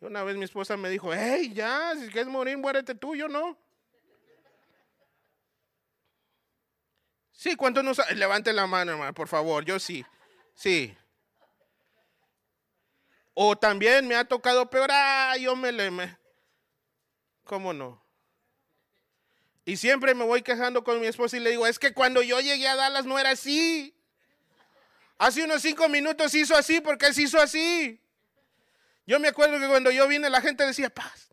una 0.00 0.24
vez 0.24 0.38
mi 0.38 0.44
esposa 0.44 0.78
me 0.78 0.88
dijo, 0.88 1.12
hey, 1.12 1.52
ya, 1.52 1.92
si 1.94 2.08
quieres 2.08 2.28
morir, 2.28 2.56
muérete 2.56 2.94
tú, 2.94 3.14
yo 3.14 3.28
no. 3.28 3.65
Sí, 7.36 7.54
¿cuántos 7.54 7.84
nos... 7.84 7.98
Levante 8.14 8.52
la 8.52 8.66
mano, 8.66 8.92
hermano, 8.92 9.14
por 9.14 9.28
favor, 9.28 9.64
yo 9.64 9.78
sí. 9.78 10.04
Sí. 10.54 10.96
O 13.34 13.56
también 13.56 14.08
me 14.08 14.16
ha 14.16 14.24
tocado 14.24 14.68
peor, 14.70 14.88
ah, 14.90 15.36
yo 15.38 15.54
me 15.54 15.70
le... 15.70 16.16
¿Cómo 17.44 17.72
no? 17.72 18.02
Y 19.66 19.76
siempre 19.76 20.14
me 20.14 20.24
voy 20.24 20.42
quejando 20.42 20.82
con 20.82 21.00
mi 21.00 21.06
esposa 21.06 21.36
y 21.36 21.40
le 21.40 21.50
digo, 21.50 21.66
es 21.66 21.78
que 21.78 21.92
cuando 21.92 22.22
yo 22.22 22.40
llegué 22.40 22.66
a 22.68 22.76
Dallas 22.76 23.04
no 23.04 23.18
era 23.18 23.30
así. 23.30 23.94
Hace 25.18 25.44
unos 25.44 25.60
cinco 25.60 25.88
minutos 25.88 26.34
hizo 26.34 26.56
así 26.56 26.80
porque 26.80 27.12
se 27.12 27.22
hizo 27.22 27.40
así. 27.40 28.00
Yo 29.06 29.20
me 29.20 29.28
acuerdo 29.28 29.58
que 29.58 29.68
cuando 29.68 29.90
yo 29.90 30.08
vine 30.08 30.30
la 30.30 30.40
gente 30.40 30.64
decía, 30.64 30.88
paz. 30.88 31.30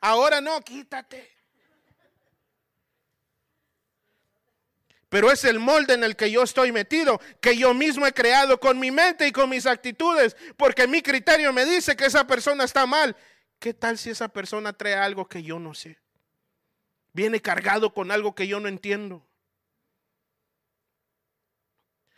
Ahora 0.00 0.40
no, 0.40 0.60
quítate. 0.62 1.30
Pero 5.12 5.30
es 5.30 5.44
el 5.44 5.58
molde 5.58 5.92
en 5.92 6.04
el 6.04 6.16
que 6.16 6.30
yo 6.30 6.42
estoy 6.42 6.72
metido, 6.72 7.20
que 7.42 7.54
yo 7.54 7.74
mismo 7.74 8.06
he 8.06 8.14
creado 8.14 8.58
con 8.58 8.78
mi 8.78 8.90
mente 8.90 9.28
y 9.28 9.30
con 9.30 9.50
mis 9.50 9.66
actitudes, 9.66 10.34
porque 10.56 10.88
mi 10.88 11.02
criterio 11.02 11.52
me 11.52 11.66
dice 11.66 11.94
que 11.94 12.06
esa 12.06 12.26
persona 12.26 12.64
está 12.64 12.86
mal. 12.86 13.14
¿Qué 13.58 13.74
tal 13.74 13.98
si 13.98 14.08
esa 14.08 14.28
persona 14.28 14.72
trae 14.72 14.94
algo 14.94 15.28
que 15.28 15.42
yo 15.42 15.58
no 15.58 15.74
sé? 15.74 15.98
Viene 17.12 17.42
cargado 17.42 17.92
con 17.92 18.10
algo 18.10 18.34
que 18.34 18.48
yo 18.48 18.58
no 18.58 18.68
entiendo. 18.68 19.22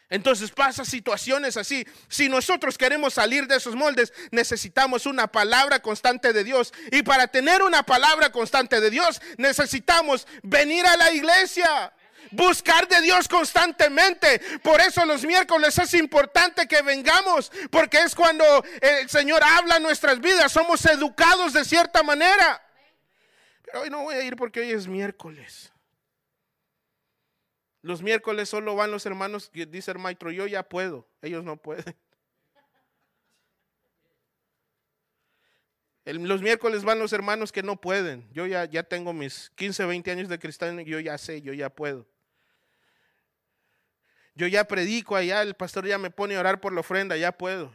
Entonces 0.08 0.52
pasa 0.52 0.84
situaciones 0.84 1.56
así. 1.56 1.84
Si 2.06 2.28
nosotros 2.28 2.78
queremos 2.78 3.14
salir 3.14 3.48
de 3.48 3.56
esos 3.56 3.74
moldes, 3.74 4.12
necesitamos 4.30 5.06
una 5.06 5.26
palabra 5.26 5.82
constante 5.82 6.32
de 6.32 6.44
Dios. 6.44 6.72
Y 6.92 7.02
para 7.02 7.26
tener 7.26 7.60
una 7.64 7.82
palabra 7.82 8.30
constante 8.30 8.80
de 8.80 8.90
Dios, 8.90 9.20
necesitamos 9.36 10.28
venir 10.44 10.86
a 10.86 10.96
la 10.96 11.12
iglesia 11.12 11.92
buscar 12.30 12.88
de 12.88 13.00
Dios 13.00 13.28
constantemente. 13.28 14.40
Por 14.62 14.80
eso 14.80 15.04
los 15.04 15.24
miércoles 15.24 15.78
es 15.78 15.94
importante 15.94 16.66
que 16.66 16.82
vengamos, 16.82 17.50
porque 17.70 17.98
es 17.98 18.14
cuando 18.14 18.44
el 18.80 19.08
Señor 19.08 19.42
habla 19.42 19.76
en 19.76 19.82
nuestras 19.82 20.20
vidas, 20.20 20.52
somos 20.52 20.84
educados 20.86 21.52
de 21.52 21.64
cierta 21.64 22.02
manera. 22.02 22.62
Pero 23.64 23.82
hoy 23.82 23.90
no 23.90 24.02
voy 24.02 24.14
a 24.14 24.22
ir 24.22 24.36
porque 24.36 24.60
hoy 24.60 24.72
es 24.72 24.86
miércoles. 24.86 25.72
Los 27.82 28.02
miércoles 28.02 28.48
solo 28.48 28.74
van 28.76 28.90
los 28.90 29.04
hermanos 29.04 29.50
que 29.52 29.66
dice 29.66 29.90
el 29.90 29.98
maestro, 29.98 30.30
yo 30.30 30.46
ya 30.46 30.62
puedo, 30.62 31.06
ellos 31.20 31.44
no 31.44 31.58
pueden. 31.58 31.94
los 36.04 36.42
miércoles 36.42 36.84
van 36.84 36.98
los 36.98 37.12
hermanos 37.12 37.52
que 37.52 37.62
no 37.62 37.80
pueden. 37.80 38.26
Yo 38.32 38.46
ya, 38.46 38.64
ya 38.66 38.82
tengo 38.82 39.12
mis 39.12 39.50
15, 39.56 39.86
20 39.86 40.10
años 40.10 40.28
de 40.28 40.38
cristiano 40.38 40.80
yo 40.80 41.00
ya 41.00 41.16
sé, 41.18 41.42
yo 41.42 41.52
ya 41.52 41.70
puedo. 41.70 42.06
Yo 44.34 44.46
ya 44.46 44.64
predico 44.64 45.16
allá, 45.16 45.42
el 45.42 45.54
pastor 45.54 45.86
ya 45.86 45.98
me 45.98 46.10
pone 46.10 46.36
a 46.36 46.40
orar 46.40 46.60
por 46.60 46.72
la 46.72 46.80
ofrenda, 46.80 47.16
ya 47.16 47.32
puedo. 47.32 47.72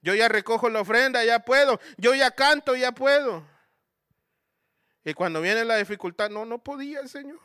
Yo 0.00 0.14
ya 0.14 0.28
recojo 0.28 0.68
la 0.68 0.80
ofrenda, 0.80 1.24
ya 1.24 1.40
puedo. 1.40 1.80
Yo 1.96 2.14
ya 2.14 2.30
canto, 2.30 2.74
ya 2.76 2.92
puedo. 2.92 3.46
Y 5.04 5.14
cuando 5.14 5.40
viene 5.40 5.64
la 5.64 5.76
dificultad, 5.76 6.30
no, 6.30 6.44
no 6.44 6.58
podía, 6.58 7.06
Señor. 7.08 7.40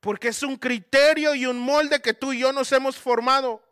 Porque 0.00 0.28
es 0.28 0.42
un 0.42 0.56
criterio 0.56 1.34
y 1.34 1.46
un 1.46 1.58
molde 1.58 2.00
que 2.00 2.14
tú 2.14 2.32
y 2.32 2.40
yo 2.40 2.52
nos 2.52 2.70
hemos 2.72 2.96
formado. 2.96 3.62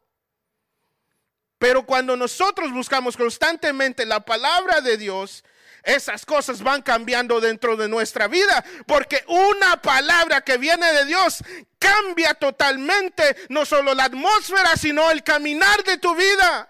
Pero 1.58 1.86
cuando 1.86 2.16
nosotros 2.16 2.72
buscamos 2.72 3.16
constantemente 3.16 4.04
la 4.04 4.20
palabra 4.20 4.80
de 4.80 4.96
Dios, 4.96 5.44
esas 5.87 6.27
cosas 6.27 6.62
van 6.62 6.83
cambiando 6.83 7.40
dentro 7.40 7.77
de 7.77 7.88
nuestra 7.88 8.27
vida, 8.27 8.62
porque 8.87 9.25
una 9.29 9.81
palabra 9.81 10.40
que 10.40 10.59
viene 10.59 10.92
de 10.92 11.07
Dios 11.07 11.42
cambia 11.79 12.35
totalmente 12.35 13.37
no 13.49 13.64
solo 13.64 13.94
la 13.94 14.05
atmósfera, 14.05 14.77
sino 14.77 15.11
el 15.11 15.22
caminar 15.22 15.85
de 15.85 15.99
tu 15.99 16.14
vida. 16.16 16.68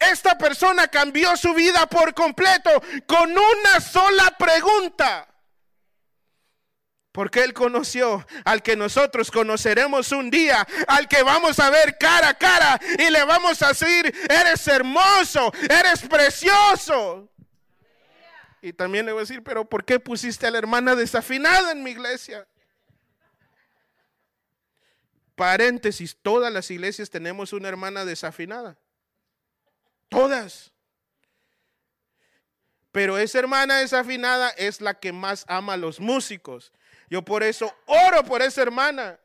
Esta 0.00 0.36
persona 0.36 0.88
cambió 0.88 1.36
su 1.36 1.54
vida 1.54 1.86
por 1.86 2.12
completo 2.12 2.82
con 3.06 3.30
una 3.30 3.80
sola 3.80 4.34
pregunta. 4.36 5.28
Porque 7.12 7.42
Él 7.42 7.52
conoció 7.52 8.26
al 8.44 8.62
que 8.62 8.76
nosotros 8.76 9.30
conoceremos 9.30 10.10
un 10.10 10.30
día, 10.30 10.66
al 10.88 11.06
que 11.06 11.22
vamos 11.22 11.60
a 11.60 11.70
ver 11.70 11.98
cara 11.98 12.30
a 12.30 12.34
cara 12.34 12.80
y 12.98 13.10
le 13.10 13.24
vamos 13.24 13.62
a 13.62 13.68
decir, 13.68 14.12
eres 14.28 14.66
hermoso, 14.66 15.52
eres 15.68 16.00
precioso. 16.08 17.30
Y 18.62 18.72
también 18.72 19.06
le 19.06 19.12
voy 19.12 19.20
a 19.20 19.22
decir, 19.22 19.42
pero 19.42 19.64
¿por 19.64 19.84
qué 19.84 19.98
pusiste 19.98 20.46
a 20.46 20.50
la 20.50 20.58
hermana 20.58 20.94
desafinada 20.94 21.72
en 21.72 21.82
mi 21.82 21.92
iglesia? 21.92 22.46
Paréntesis, 25.34 26.16
todas 26.20 26.52
las 26.52 26.70
iglesias 26.70 27.08
tenemos 27.08 27.54
una 27.54 27.68
hermana 27.68 28.04
desafinada. 28.04 28.76
Todas. 30.10 30.72
Pero 32.92 33.16
esa 33.16 33.38
hermana 33.38 33.78
desafinada 33.78 34.50
es 34.50 34.80
la 34.80 35.00
que 35.00 35.12
más 35.12 35.44
ama 35.48 35.74
a 35.74 35.78
los 35.78 36.00
músicos. 36.00 36.72
Yo 37.08 37.24
por 37.24 37.42
eso 37.42 37.74
oro 37.86 38.22
por 38.24 38.42
esa 38.42 38.60
hermana. 38.60 39.18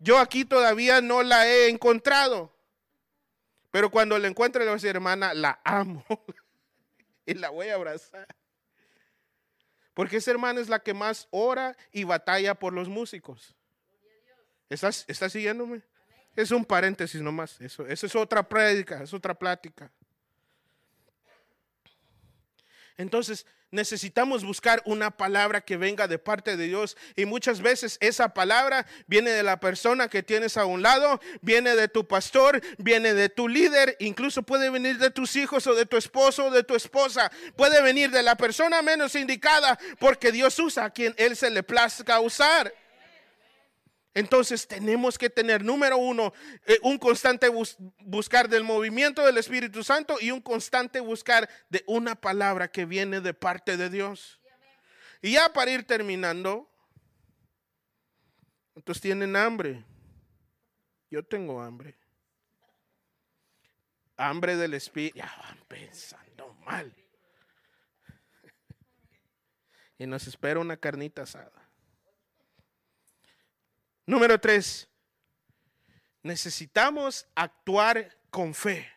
Yo 0.00 0.18
aquí 0.18 0.44
todavía 0.44 1.00
no 1.00 1.22
la 1.22 1.46
he 1.46 1.68
encontrado. 1.68 2.52
Pero 3.70 3.90
cuando 3.90 4.18
la 4.18 4.28
encuentre, 4.28 4.60
le 4.60 4.66
voy 4.66 4.72
a 4.72 4.76
decir, 4.76 4.90
hermana, 4.90 5.34
la 5.34 5.60
amo. 5.64 6.04
y 7.28 7.34
la 7.34 7.50
voy 7.50 7.68
a 7.68 7.74
abrazar. 7.74 8.26
Porque 9.92 10.16
esa 10.16 10.30
hermana 10.30 10.60
es 10.60 10.68
la 10.68 10.78
que 10.78 10.94
más 10.94 11.28
ora 11.30 11.76
y 11.92 12.04
batalla 12.04 12.54
por 12.54 12.72
los 12.72 12.88
músicos. 12.88 13.54
¿Estás, 14.70 15.04
¿estás 15.08 15.32
siguiéndome? 15.32 15.82
Es 16.34 16.50
un 16.52 16.64
paréntesis 16.64 17.20
nomás. 17.20 17.60
Eso, 17.60 17.86
eso 17.86 18.06
es 18.06 18.16
otra 18.16 18.48
prédica, 18.48 19.02
es 19.02 19.12
otra 19.12 19.34
plática. 19.34 19.92
Entonces 22.96 23.44
necesitamos 23.70 24.44
buscar 24.44 24.82
una 24.84 25.10
palabra 25.10 25.60
que 25.60 25.76
venga 25.76 26.08
de 26.08 26.18
parte 26.18 26.56
de 26.56 26.66
Dios. 26.66 26.96
Y 27.16 27.24
muchas 27.24 27.60
veces 27.60 27.98
esa 28.00 28.34
palabra 28.34 28.86
viene 29.06 29.30
de 29.30 29.42
la 29.42 29.60
persona 29.60 30.08
que 30.08 30.22
tienes 30.22 30.56
a 30.56 30.64
un 30.64 30.82
lado, 30.82 31.20
viene 31.40 31.76
de 31.76 31.88
tu 31.88 32.06
pastor, 32.06 32.60
viene 32.78 33.14
de 33.14 33.28
tu 33.28 33.48
líder, 33.48 33.96
incluso 34.00 34.42
puede 34.42 34.70
venir 34.70 34.98
de 34.98 35.10
tus 35.10 35.36
hijos 35.36 35.66
o 35.66 35.74
de 35.74 35.86
tu 35.86 35.96
esposo 35.96 36.46
o 36.46 36.50
de 36.50 36.64
tu 36.64 36.74
esposa, 36.74 37.30
puede 37.56 37.82
venir 37.82 38.10
de 38.10 38.22
la 38.22 38.36
persona 38.36 38.82
menos 38.82 39.14
indicada 39.14 39.78
porque 39.98 40.32
Dios 40.32 40.58
usa 40.58 40.86
a 40.86 40.90
quien 40.90 41.14
Él 41.16 41.36
se 41.36 41.50
le 41.50 41.62
plazca 41.62 42.20
usar. 42.20 42.72
Entonces 44.14 44.66
tenemos 44.66 45.18
que 45.18 45.30
tener, 45.30 45.64
número 45.64 45.98
uno, 45.98 46.32
eh, 46.66 46.78
un 46.82 46.98
constante 46.98 47.48
buscar 48.00 48.48
del 48.48 48.64
movimiento 48.64 49.24
del 49.24 49.38
Espíritu 49.38 49.84
Santo 49.84 50.16
y 50.20 50.30
un 50.30 50.40
constante 50.40 51.00
buscar 51.00 51.48
de 51.68 51.84
una 51.86 52.14
palabra 52.14 52.68
que 52.68 52.84
viene 52.84 53.20
de 53.20 53.34
parte 53.34 53.76
de 53.76 53.90
Dios. 53.90 54.40
Y 55.20 55.32
ya 55.32 55.52
para 55.52 55.70
ir 55.70 55.84
terminando, 55.84 56.68
¿cuántos 58.72 59.00
tienen 59.00 59.36
hambre? 59.36 59.84
Yo 61.10 61.24
tengo 61.24 61.60
hambre. 61.60 61.96
Hambre 64.16 64.56
del 64.56 64.74
Espíritu. 64.74 65.18
Ya 65.18 65.32
van 65.42 65.58
pensando 65.68 66.54
mal. 66.64 66.92
Y 70.00 70.06
nos 70.06 70.28
espera 70.28 70.60
una 70.60 70.76
carnita 70.76 71.22
asada. 71.22 71.67
Número 74.08 74.40
tres, 74.40 74.88
necesitamos 76.22 77.28
actuar 77.34 78.18
con 78.30 78.54
fe. 78.54 78.90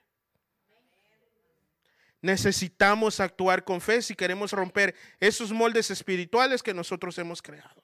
Necesitamos 2.21 3.19
actuar 3.19 3.65
con 3.65 3.81
fe 3.81 4.01
si 4.01 4.15
queremos 4.15 4.53
romper 4.53 4.95
esos 5.19 5.51
moldes 5.51 5.91
espirituales 5.91 6.63
que 6.63 6.73
nosotros 6.73 7.17
hemos 7.17 7.41
creado. 7.41 7.83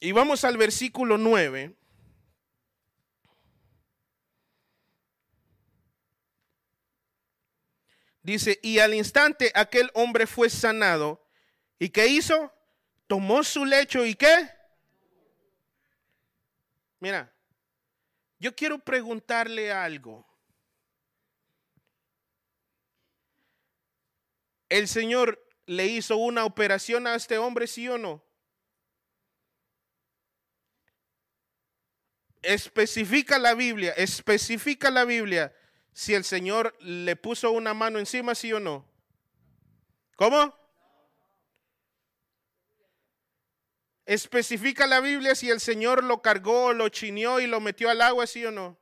Y 0.00 0.12
vamos 0.12 0.42
al 0.44 0.56
versículo 0.56 1.18
9. 1.18 1.76
Dice, 8.22 8.58
y 8.62 8.78
al 8.78 8.94
instante 8.94 9.52
aquel 9.54 9.90
hombre 9.92 10.26
fue 10.26 10.48
sanado. 10.48 11.22
¿Y 11.78 11.90
qué 11.90 12.06
hizo? 12.06 12.50
Tomó 13.10 13.42
su 13.42 13.64
lecho 13.64 14.06
y 14.06 14.14
qué? 14.14 14.48
Mira, 17.00 17.34
yo 18.38 18.54
quiero 18.54 18.78
preguntarle 18.78 19.72
algo. 19.72 20.24
¿El 24.68 24.86
Señor 24.86 25.44
le 25.66 25.86
hizo 25.86 26.18
una 26.18 26.44
operación 26.44 27.08
a 27.08 27.16
este 27.16 27.36
hombre, 27.36 27.66
sí 27.66 27.88
o 27.88 27.98
no? 27.98 28.22
Especifica 32.42 33.40
la 33.40 33.54
Biblia, 33.54 33.92
especifica 33.96 34.88
la 34.88 35.04
Biblia 35.04 35.52
si 35.92 36.14
el 36.14 36.22
Señor 36.22 36.76
le 36.78 37.16
puso 37.16 37.50
una 37.50 37.74
mano 37.74 37.98
encima, 37.98 38.36
sí 38.36 38.52
o 38.52 38.60
no. 38.60 38.88
¿Cómo? 40.14 40.59
¿Especifica 44.10 44.88
la 44.88 45.00
Biblia 45.00 45.36
si 45.36 45.50
el 45.50 45.60
Señor 45.60 46.02
lo 46.02 46.20
cargó, 46.20 46.72
lo 46.72 46.88
chineó 46.88 47.38
y 47.38 47.46
lo 47.46 47.60
metió 47.60 47.90
al 47.90 48.02
agua, 48.02 48.26
sí 48.26 48.44
o 48.44 48.50
no? 48.50 48.76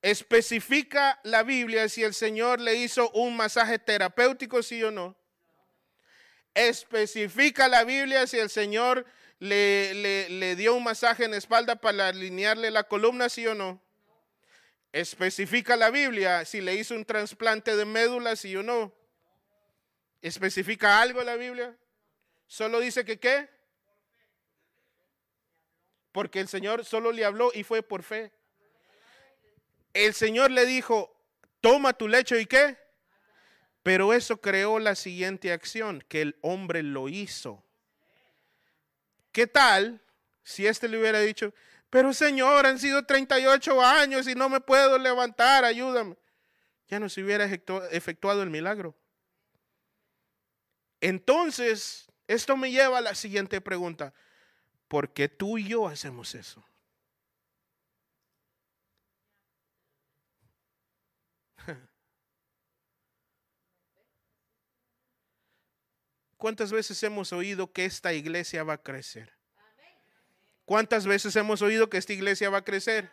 ¿Especifica 0.00 1.20
la 1.24 1.42
Biblia 1.42 1.86
si 1.90 2.02
el 2.02 2.14
Señor 2.14 2.58
le 2.58 2.76
hizo 2.76 3.10
un 3.10 3.36
masaje 3.36 3.78
terapéutico, 3.78 4.62
sí 4.62 4.82
o 4.82 4.90
no? 4.90 5.14
¿Especifica 6.54 7.68
la 7.68 7.84
Biblia 7.84 8.26
si 8.26 8.38
el 8.38 8.48
Señor 8.48 9.04
le, 9.40 9.92
le, 10.30 10.56
dio 10.56 10.74
un 10.74 10.82
masaje 10.82 11.24
en 11.26 11.32
la 11.32 11.36
espalda 11.36 11.76
para 11.76 12.08
alinearle 12.08 12.70
la 12.70 12.84
columna, 12.84 13.28
sí 13.28 13.46
o 13.46 13.54
no? 13.54 13.82
¿Especifica 14.90 15.76
la 15.76 15.90
Biblia 15.90 16.46
si 16.46 16.62
le 16.62 16.76
hizo 16.76 16.94
un 16.94 17.04
trasplante 17.04 17.76
de 17.76 17.84
médula, 17.84 18.36
sí 18.36 18.56
o 18.56 18.62
no? 18.62 18.94
¿Especifica 20.22 21.02
algo 21.02 21.22
la 21.22 21.36
Biblia? 21.36 21.76
Solo 22.46 22.80
dice 22.80 23.04
que 23.04 23.18
qué? 23.20 23.54
Porque 26.16 26.40
el 26.40 26.48
Señor 26.48 26.82
solo 26.86 27.12
le 27.12 27.26
habló 27.26 27.50
y 27.52 27.62
fue 27.62 27.82
por 27.82 28.02
fe. 28.02 28.32
El 29.92 30.14
Señor 30.14 30.50
le 30.50 30.64
dijo, 30.64 31.14
toma 31.60 31.92
tu 31.92 32.08
lecho 32.08 32.38
y 32.38 32.46
qué. 32.46 32.78
Pero 33.82 34.14
eso 34.14 34.40
creó 34.40 34.78
la 34.78 34.94
siguiente 34.94 35.52
acción, 35.52 36.02
que 36.08 36.22
el 36.22 36.38
hombre 36.40 36.82
lo 36.82 37.10
hizo. 37.10 37.62
¿Qué 39.30 39.46
tal 39.46 40.00
si 40.42 40.66
este 40.66 40.88
le 40.88 40.98
hubiera 40.98 41.20
dicho, 41.20 41.52
pero 41.90 42.14
Señor, 42.14 42.64
han 42.64 42.78
sido 42.78 43.04
38 43.04 43.82
años 43.82 44.26
y 44.26 44.34
no 44.34 44.48
me 44.48 44.62
puedo 44.62 44.96
levantar, 44.96 45.66
ayúdame? 45.66 46.16
Ya 46.88 46.98
no 46.98 47.10
se 47.10 47.22
hubiera 47.22 47.44
efectuado 47.44 48.42
el 48.42 48.48
milagro. 48.48 48.96
Entonces, 50.98 52.10
esto 52.26 52.56
me 52.56 52.70
lleva 52.70 52.96
a 52.96 53.02
la 53.02 53.14
siguiente 53.14 53.60
pregunta. 53.60 54.14
¿Por 54.88 55.12
qué 55.12 55.28
tú 55.28 55.58
y 55.58 55.68
yo 55.68 55.88
hacemos 55.88 56.34
eso? 56.34 56.64
¿Cuántas 66.36 66.70
veces 66.70 67.02
hemos 67.02 67.32
oído 67.32 67.72
que 67.72 67.84
esta 67.84 68.12
iglesia 68.12 68.62
va 68.62 68.74
a 68.74 68.82
crecer? 68.82 69.32
¿Cuántas 70.64 71.06
veces 71.06 71.34
hemos 71.36 71.62
oído 71.62 71.88
que 71.88 71.96
esta 71.96 72.12
iglesia 72.12 72.50
va 72.50 72.58
a 72.58 72.64
crecer? 72.64 73.10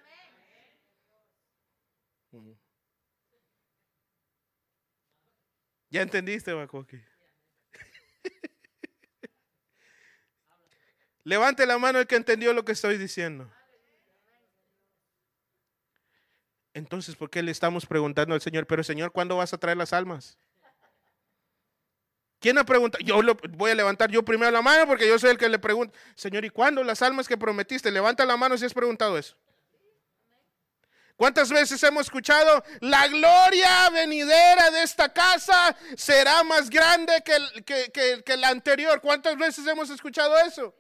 ¿Ya 5.90 6.02
entendiste, 6.02 6.52
Bacoque? 6.54 7.06
Levante 11.24 11.66
la 11.66 11.78
mano 11.78 12.00
el 12.00 12.08
que 12.08 12.16
entendió 12.16 12.54
lo 12.54 12.66
que 12.66 12.74
estoy 12.74 12.98
diciendo. 12.98 13.50
Entonces, 16.74 17.16
¿por 17.16 17.30
qué 17.30 17.42
le 17.44 17.52
estamos 17.52 17.86
preguntando 17.86 18.34
al 18.34 18.42
Señor, 18.42 18.66
pero 18.66 18.84
Señor, 18.84 19.12
¿cuándo 19.12 19.38
vas 19.38 19.54
a 19.54 19.58
traer 19.58 19.78
las 19.78 19.94
almas? 19.94 20.38
¿Quién 22.40 22.58
ha 22.58 22.66
preguntado? 22.66 23.04
Yo 23.06 23.22
voy 23.52 23.72
a 23.72 23.76
levantar 23.76 24.12
yo 24.12 24.26
primero 24.26 24.52
la 24.52 24.62
mano 24.62 24.86
porque 24.86 25.08
yo 25.08 25.18
soy 25.18 25.30
el 25.30 25.38
que 25.38 25.48
le 25.48 25.60
pregunta, 25.60 25.98
Señor, 26.16 26.44
¿y 26.44 26.50
cuándo 26.50 26.84
las 26.84 27.02
almas 27.02 27.28
que 27.28 27.38
prometiste? 27.38 27.90
Levanta 27.90 28.26
la 28.26 28.36
mano 28.36 28.58
si 28.58 28.66
has 28.66 28.74
preguntado 28.74 29.18
eso. 29.18 29.38
¿Cuántas 31.16 31.50
veces 31.52 31.82
hemos 31.84 32.08
escuchado 32.08 32.64
la 32.82 33.08
gloria 33.08 33.90
venidera 33.92 34.72
de 34.72 34.82
esta 34.82 35.14
casa 35.14 35.74
será 35.96 36.44
más 36.44 36.70
grande 36.70 37.24
que, 37.24 37.64
que, 37.64 38.24
que 38.26 38.36
la 38.38 38.50
anterior? 38.50 39.00
¿Cuántas 39.00 39.38
veces 39.38 39.66
hemos 39.68 39.90
escuchado 39.90 40.38
eso? 40.40 40.76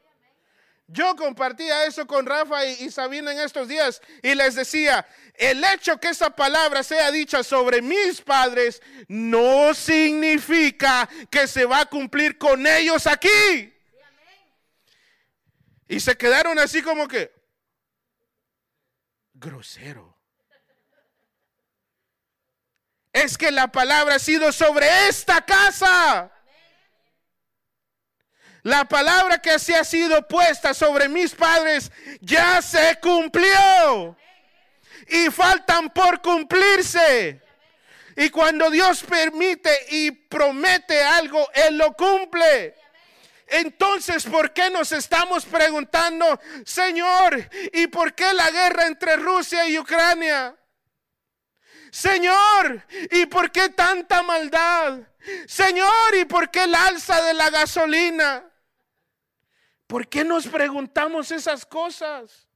Yo 0.88 1.16
compartía 1.16 1.86
eso 1.86 2.06
con 2.06 2.26
Rafa 2.26 2.66
y, 2.66 2.92
Sabina 2.92 3.32
en 3.32 3.40
estos 3.40 3.68
días 3.68 4.02
y 4.22 4.36
les 4.36 4.56
decía, 4.56 5.08
el 5.36 5.64
hecho 5.64 5.98
que 6.00 6.10
esa 6.10 6.30
palabra 6.30 6.84
sea 6.84 7.10
dicha 7.10 7.42
sobre 7.42 7.82
mis 7.82 8.22
padres 8.22 8.82
no 9.08 9.74
significa 9.74 11.10
que 11.32 11.48
se 11.48 11.66
va 11.66 11.82
a 11.82 11.86
cumplir 11.86 12.38
con 12.38 12.68
ellos 12.68 13.08
aquí. 13.08 13.74
Y 15.88 16.00
se 16.00 16.18
quedaron 16.18 16.60
así 16.60 16.82
como 16.82 17.08
que, 17.08 17.32
grosero. 19.34 20.18
Es 23.14 23.38
que 23.38 23.52
la 23.52 23.72
palabra 23.72 24.16
ha 24.16 24.20
sido 24.20 24.52
sobre 24.52 25.08
esta 25.08 25.46
casa. 25.46 26.33
La 28.64 28.86
palabra 28.86 29.40
que 29.40 29.60
se 29.60 29.76
ha 29.76 29.84
sido 29.84 30.26
puesta 30.26 30.74
sobre 30.74 31.10
mis 31.10 31.36
padres 31.36 31.92
ya 32.22 32.62
se 32.62 32.98
cumplió. 33.02 34.18
Y 35.08 35.30
faltan 35.30 35.90
por 35.90 36.22
cumplirse. 36.22 37.42
Y 38.16 38.30
cuando 38.30 38.70
Dios 38.70 39.04
permite 39.04 39.70
y 39.90 40.12
promete 40.12 41.04
algo, 41.04 41.46
Él 41.54 41.78
lo 41.78 41.94
cumple. 41.94 42.76
Entonces, 43.48 44.24
¿por 44.24 44.54
qué 44.54 44.70
nos 44.70 44.94
estamos 44.94 45.46
preguntando, 45.46 46.40
Señor, 46.66 47.50
¿y 47.74 47.88
por 47.88 48.14
qué 48.14 48.32
la 48.34 48.50
guerra 48.50 48.88
entre 48.88 49.18
Rusia 49.18 49.68
y 49.68 49.78
Ucrania? 49.78 50.56
Señor, 51.92 52.88
¿y 53.12 53.26
por 53.26 53.52
qué 53.52 53.70
tanta 53.70 54.24
maldad? 54.24 55.00
Señor, 55.48 56.16
¿y 56.16 56.26
por 56.26 56.50
qué 56.50 56.64
el 56.64 56.74
alza 56.74 57.22
de 57.22 57.34
la 57.34 57.50
gasolina? 57.50 58.53
¿Por 59.88 60.08
qué 60.08 60.24
nos 60.24 60.48
preguntamos 60.48 61.32
esas 61.32 61.66
cosas? 61.66 62.48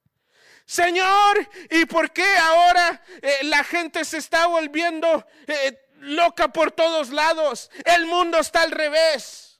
Señor, 0.65 1.49
¿y 1.69 1.85
por 1.85 2.11
qué 2.11 2.25
ahora 2.37 3.01
eh, 3.21 3.39
la 3.43 3.63
gente 3.63 4.03
se 4.03 4.17
está 4.17 4.47
volviendo 4.47 5.25
eh, 5.47 5.87
loca 5.99 6.47
por 6.49 6.71
todos 6.71 7.09
lados. 7.09 7.69
El 7.85 8.05
mundo 8.05 8.39
está 8.39 8.61
al 8.61 8.71
revés. 8.71 9.59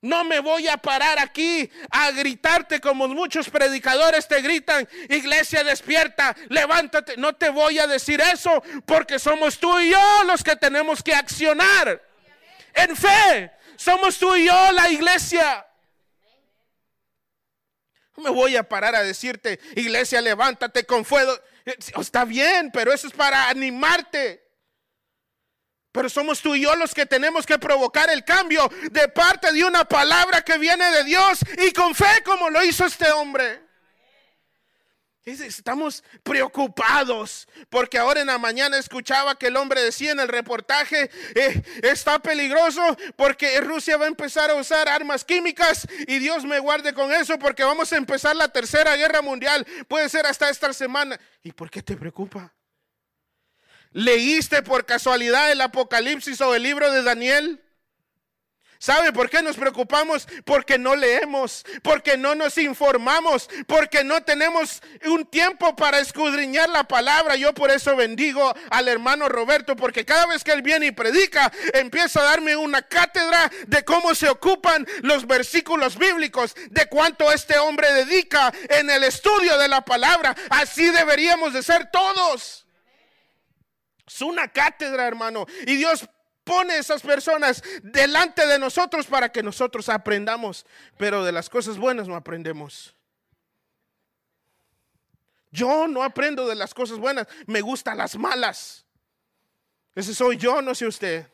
No 0.00 0.22
me 0.22 0.38
voy 0.38 0.68
a 0.68 0.76
parar 0.76 1.18
aquí 1.18 1.68
a 1.90 2.12
gritarte 2.12 2.80
como 2.80 3.08
muchos 3.08 3.50
predicadores 3.50 4.28
te 4.28 4.40
gritan, 4.40 4.88
iglesia 5.08 5.64
despierta, 5.64 6.36
levántate. 6.48 7.16
No 7.16 7.34
te 7.34 7.48
voy 7.48 7.80
a 7.80 7.88
decir 7.88 8.20
eso 8.20 8.62
porque 8.86 9.18
somos 9.18 9.58
tú 9.58 9.76
y 9.80 9.90
yo 9.90 10.24
los 10.24 10.44
que 10.44 10.54
tenemos 10.54 11.02
que 11.02 11.14
accionar. 11.14 12.00
En 12.74 12.96
fe, 12.96 13.50
somos 13.74 14.16
tú 14.18 14.36
y 14.36 14.46
yo 14.46 14.72
la 14.72 14.88
iglesia. 14.88 15.66
Me 18.18 18.30
voy 18.30 18.56
a 18.56 18.68
parar 18.68 18.94
a 18.94 19.02
decirte, 19.02 19.60
iglesia, 19.76 20.20
levántate 20.20 20.84
con 20.84 21.04
fuego. 21.04 21.32
Está 21.64 22.24
bien, 22.24 22.70
pero 22.72 22.92
eso 22.92 23.06
es 23.06 23.12
para 23.12 23.48
animarte. 23.48 24.44
Pero 25.92 26.08
somos 26.08 26.40
tú 26.40 26.54
y 26.54 26.62
yo 26.62 26.76
los 26.76 26.94
que 26.94 27.06
tenemos 27.06 27.46
que 27.46 27.58
provocar 27.58 28.10
el 28.10 28.24
cambio 28.24 28.70
de 28.90 29.08
parte 29.08 29.52
de 29.52 29.64
una 29.64 29.84
palabra 29.84 30.42
que 30.42 30.58
viene 30.58 30.90
de 30.90 31.04
Dios 31.04 31.40
y 31.66 31.72
con 31.72 31.94
fe 31.94 32.22
como 32.24 32.50
lo 32.50 32.62
hizo 32.62 32.84
este 32.84 33.10
hombre. 33.10 33.67
Estamos 35.28 36.02
preocupados 36.22 37.46
porque 37.68 37.98
ahora 37.98 38.22
en 38.22 38.28
la 38.28 38.38
mañana 38.38 38.78
escuchaba 38.78 39.38
que 39.38 39.48
el 39.48 39.56
hombre 39.56 39.82
decía 39.82 40.12
en 40.12 40.20
el 40.20 40.28
reportaje, 40.28 41.10
eh, 41.34 41.62
está 41.82 42.18
peligroso 42.18 42.80
porque 43.14 43.60
Rusia 43.60 43.98
va 43.98 44.06
a 44.06 44.08
empezar 44.08 44.50
a 44.50 44.54
usar 44.54 44.88
armas 44.88 45.24
químicas 45.24 45.86
y 46.06 46.18
Dios 46.18 46.44
me 46.44 46.58
guarde 46.58 46.94
con 46.94 47.12
eso 47.12 47.38
porque 47.38 47.62
vamos 47.62 47.92
a 47.92 47.98
empezar 47.98 48.34
la 48.36 48.48
tercera 48.48 48.96
guerra 48.96 49.20
mundial, 49.20 49.66
puede 49.86 50.08
ser 50.08 50.24
hasta 50.24 50.48
esta 50.48 50.72
semana. 50.72 51.20
¿Y 51.42 51.52
por 51.52 51.70
qué 51.70 51.82
te 51.82 51.94
preocupa? 51.96 52.54
¿Leíste 53.92 54.62
por 54.62 54.86
casualidad 54.86 55.52
el 55.52 55.60
Apocalipsis 55.60 56.40
o 56.40 56.54
el 56.54 56.62
libro 56.62 56.90
de 56.90 57.02
Daniel? 57.02 57.62
¿Sabe 58.80 59.12
por 59.12 59.28
qué 59.28 59.42
nos 59.42 59.56
preocupamos? 59.56 60.28
Porque 60.44 60.78
no 60.78 60.94
leemos, 60.94 61.64
porque 61.82 62.16
no 62.16 62.36
nos 62.36 62.56
informamos, 62.58 63.50
porque 63.66 64.04
no 64.04 64.22
tenemos 64.22 64.80
un 65.04 65.26
tiempo 65.26 65.74
para 65.74 65.98
escudriñar 65.98 66.68
la 66.68 66.84
palabra. 66.84 67.34
Yo 67.34 67.52
por 67.52 67.72
eso 67.72 67.96
bendigo 67.96 68.54
al 68.70 68.86
hermano 68.86 69.28
Roberto, 69.28 69.74
porque 69.74 70.04
cada 70.04 70.26
vez 70.26 70.44
que 70.44 70.52
él 70.52 70.62
viene 70.62 70.86
y 70.86 70.92
predica, 70.92 71.50
empieza 71.74 72.20
a 72.20 72.24
darme 72.24 72.54
una 72.54 72.82
cátedra 72.82 73.50
de 73.66 73.84
cómo 73.84 74.14
se 74.14 74.28
ocupan 74.28 74.86
los 75.02 75.26
versículos 75.26 75.98
bíblicos, 75.98 76.54
de 76.70 76.86
cuánto 76.86 77.32
este 77.32 77.58
hombre 77.58 77.92
dedica 77.92 78.52
en 78.68 78.90
el 78.90 79.02
estudio 79.02 79.58
de 79.58 79.66
la 79.66 79.84
palabra. 79.84 80.36
Así 80.50 80.88
deberíamos 80.90 81.52
de 81.52 81.64
ser 81.64 81.90
todos. 81.90 82.64
Es 84.06 84.22
una 84.22 84.48
cátedra, 84.48 85.06
hermano. 85.06 85.46
Y 85.66 85.76
Dios 85.76 86.08
pone 86.48 86.78
esas 86.78 87.02
personas 87.02 87.62
delante 87.82 88.46
de 88.46 88.58
nosotros 88.58 89.06
para 89.06 89.30
que 89.30 89.42
nosotros 89.42 89.90
aprendamos. 89.90 90.64
Pero 90.96 91.22
de 91.22 91.30
las 91.30 91.50
cosas 91.50 91.76
buenas 91.76 92.08
no 92.08 92.16
aprendemos. 92.16 92.94
Yo 95.50 95.86
no 95.86 96.02
aprendo 96.02 96.46
de 96.46 96.54
las 96.54 96.72
cosas 96.72 96.98
buenas, 96.98 97.26
me 97.46 97.60
gustan 97.60 97.98
las 97.98 98.16
malas. 98.16 98.84
Ese 99.94 100.14
soy 100.14 100.36
yo, 100.36 100.62
no 100.62 100.74
sé 100.74 100.86
usted. 100.86 101.26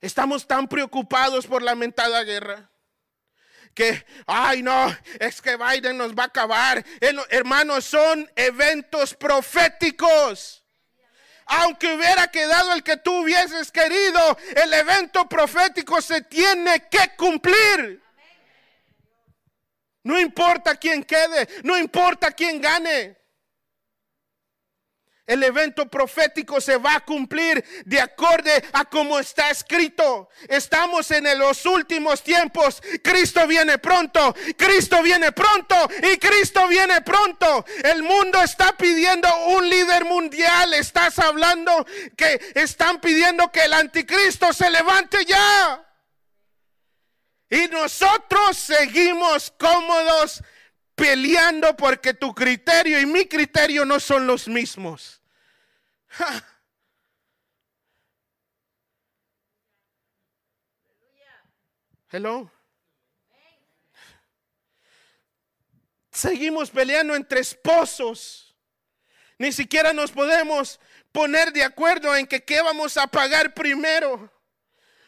Estamos 0.00 0.46
tan 0.46 0.66
preocupados 0.68 1.46
por 1.46 1.62
la 1.62 1.74
mentada 1.74 2.22
guerra 2.24 2.70
que, 3.74 4.06
ay 4.26 4.62
no, 4.62 4.96
es 5.20 5.42
que 5.42 5.56
Biden 5.56 5.98
nos 5.98 6.14
va 6.14 6.24
a 6.24 6.26
acabar. 6.26 6.84
Hermanos, 7.28 7.84
son 7.84 8.30
eventos 8.34 9.14
proféticos 9.14 10.55
aunque 11.46 11.94
hubiera 11.94 12.28
quedado 12.28 12.72
el 12.72 12.82
que 12.82 12.96
tú 12.96 13.22
hubieses 13.22 13.70
querido, 13.70 14.36
el 14.56 14.72
evento 14.74 15.28
profético 15.28 16.02
se 16.02 16.22
tiene 16.22 16.88
que 16.88 17.14
cumplir. 17.16 18.02
No 20.02 20.20
importa 20.20 20.76
quién 20.76 21.04
quede, 21.04 21.48
no 21.64 21.76
importa 21.78 22.30
quién 22.32 22.60
gane 22.60 23.16
el 25.26 25.42
evento 25.42 25.86
profético 25.86 26.60
se 26.60 26.76
va 26.76 26.96
a 26.96 27.04
cumplir 27.04 27.64
de 27.84 28.00
acorde 28.00 28.64
a 28.72 28.84
como 28.84 29.18
está 29.18 29.50
escrito. 29.50 30.28
Estamos 30.48 31.10
en 31.10 31.38
los 31.38 31.66
últimos 31.66 32.22
tiempos. 32.22 32.80
Cristo 33.02 33.46
viene 33.46 33.78
pronto, 33.78 34.34
Cristo 34.56 35.02
viene 35.02 35.32
pronto 35.32 35.74
y 36.02 36.16
Cristo 36.18 36.68
viene 36.68 37.00
pronto. 37.02 37.64
El 37.82 38.02
mundo 38.02 38.40
está 38.40 38.76
pidiendo 38.76 39.28
un 39.48 39.68
líder 39.68 40.04
mundial. 40.04 40.74
Estás 40.74 41.18
hablando 41.18 41.84
que 42.16 42.52
están 42.54 43.00
pidiendo 43.00 43.50
que 43.50 43.64
el 43.64 43.72
anticristo 43.72 44.52
se 44.52 44.70
levante 44.70 45.24
ya. 45.24 45.82
Y 47.50 47.68
nosotros 47.68 48.56
seguimos 48.56 49.52
cómodos 49.56 50.42
peleando 50.96 51.76
porque 51.76 52.14
tu 52.14 52.34
criterio 52.34 52.98
y 52.98 53.06
mi 53.06 53.26
criterio 53.26 53.84
no 53.84 54.00
son 54.00 54.26
los 54.26 54.48
mismos. 54.48 55.22
Hello. 62.10 62.50
Seguimos 66.10 66.70
peleando 66.70 67.14
entre 67.14 67.40
esposos. 67.40 68.56
Ni 69.38 69.52
siquiera 69.52 69.92
nos 69.92 70.10
podemos 70.12 70.80
poner 71.12 71.52
de 71.52 71.62
acuerdo 71.62 72.16
en 72.16 72.26
que 72.26 72.42
qué 72.42 72.62
vamos 72.62 72.96
a 72.96 73.06
pagar 73.06 73.52
primero. 73.52 74.32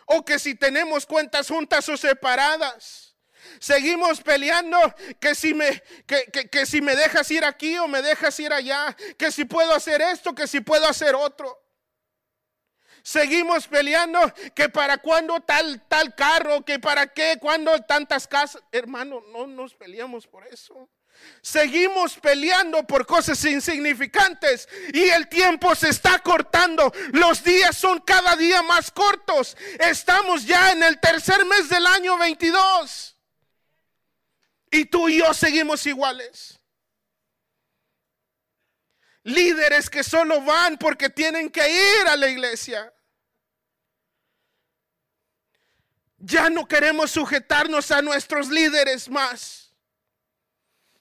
O 0.05 0.22
que 0.22 0.39
si 0.39 0.55
tenemos 0.55 1.07
cuentas 1.07 1.49
juntas 1.49 1.89
o 1.89 1.97
separadas. 1.97 3.08
Seguimos 3.59 4.21
peleando 4.21 4.79
que 5.21 5.35
si, 5.35 5.55
me, 5.55 5.83
que, 6.07 6.67
si 6.67 6.81
me 6.81 6.97
dejas 6.97 7.31
ir 7.31 7.45
aquí 7.45 7.77
o 7.79 7.89
me 7.89 8.03
dejas 8.03 8.39
ir 8.41 8.53
allá, 8.53 8.97
que 9.17 9.31
si 9.31 9.45
puedo 9.45 9.75
hacer 9.75 10.01
esto, 10.01 10.35
que 10.35 10.47
si 10.47 10.61
puedo 10.61 10.87
hacer 10.87 11.15
otro. 11.15 11.59
Seguimos 13.03 13.67
peleando 13.67 14.21
que 14.55 14.69
para 14.69 14.99
cuándo 14.99 15.41
tal, 15.41 15.87
tal 15.89 16.15
carro, 16.15 16.65
que 16.65 16.79
para 16.79 17.07
qué, 17.07 17.39
cuándo 17.41 17.81
tantas 17.83 18.27
casas. 18.29 18.63
Hermano, 18.71 19.23
no 19.33 19.47
nos 19.47 19.75
peleamos 19.75 20.27
por 20.27 20.47
eso. 20.47 20.89
Seguimos 21.41 22.19
peleando 22.19 22.83
por 22.85 23.07
cosas 23.07 23.43
insignificantes 23.45 24.69
y 24.93 25.05
el 25.05 25.29
tiempo 25.29 25.75
se 25.75 25.89
está 25.89 26.19
cortando. 26.19 26.93
Los 27.13 27.43
días 27.43 27.77
son 27.77 28.01
cada 28.01 28.37
día 28.37 28.63
más 28.63 28.91
cortos. 28.91 29.57
Estamos 29.79 30.45
ya 30.45 30.73
en 30.73 30.83
el 30.83 30.99
tercer 31.01 31.45
mes 31.47 31.69
del 31.69 31.87
año 31.87 32.19
22. 32.19 33.18
Y 34.71 34.87
tú 34.87 35.09
y 35.09 35.19
yo 35.19 35.33
seguimos 35.35 35.87
iguales. 35.87 36.59
Líderes 39.23 39.91
que 39.91 40.03
solo 40.03 40.41
van 40.43 40.79
porque 40.79 41.11
tienen 41.11 41.51
que 41.51 41.69
ir 41.69 42.09
a 42.09 42.16
la 42.16 42.29
iglesia. 42.29 42.93
Ya 46.19 46.51
no 46.51 46.66
queremos 46.66 47.11
sujetarnos 47.11 47.91
a 47.91 48.03
nuestros 48.03 48.49
líderes 48.49 49.09
más. 49.09 49.75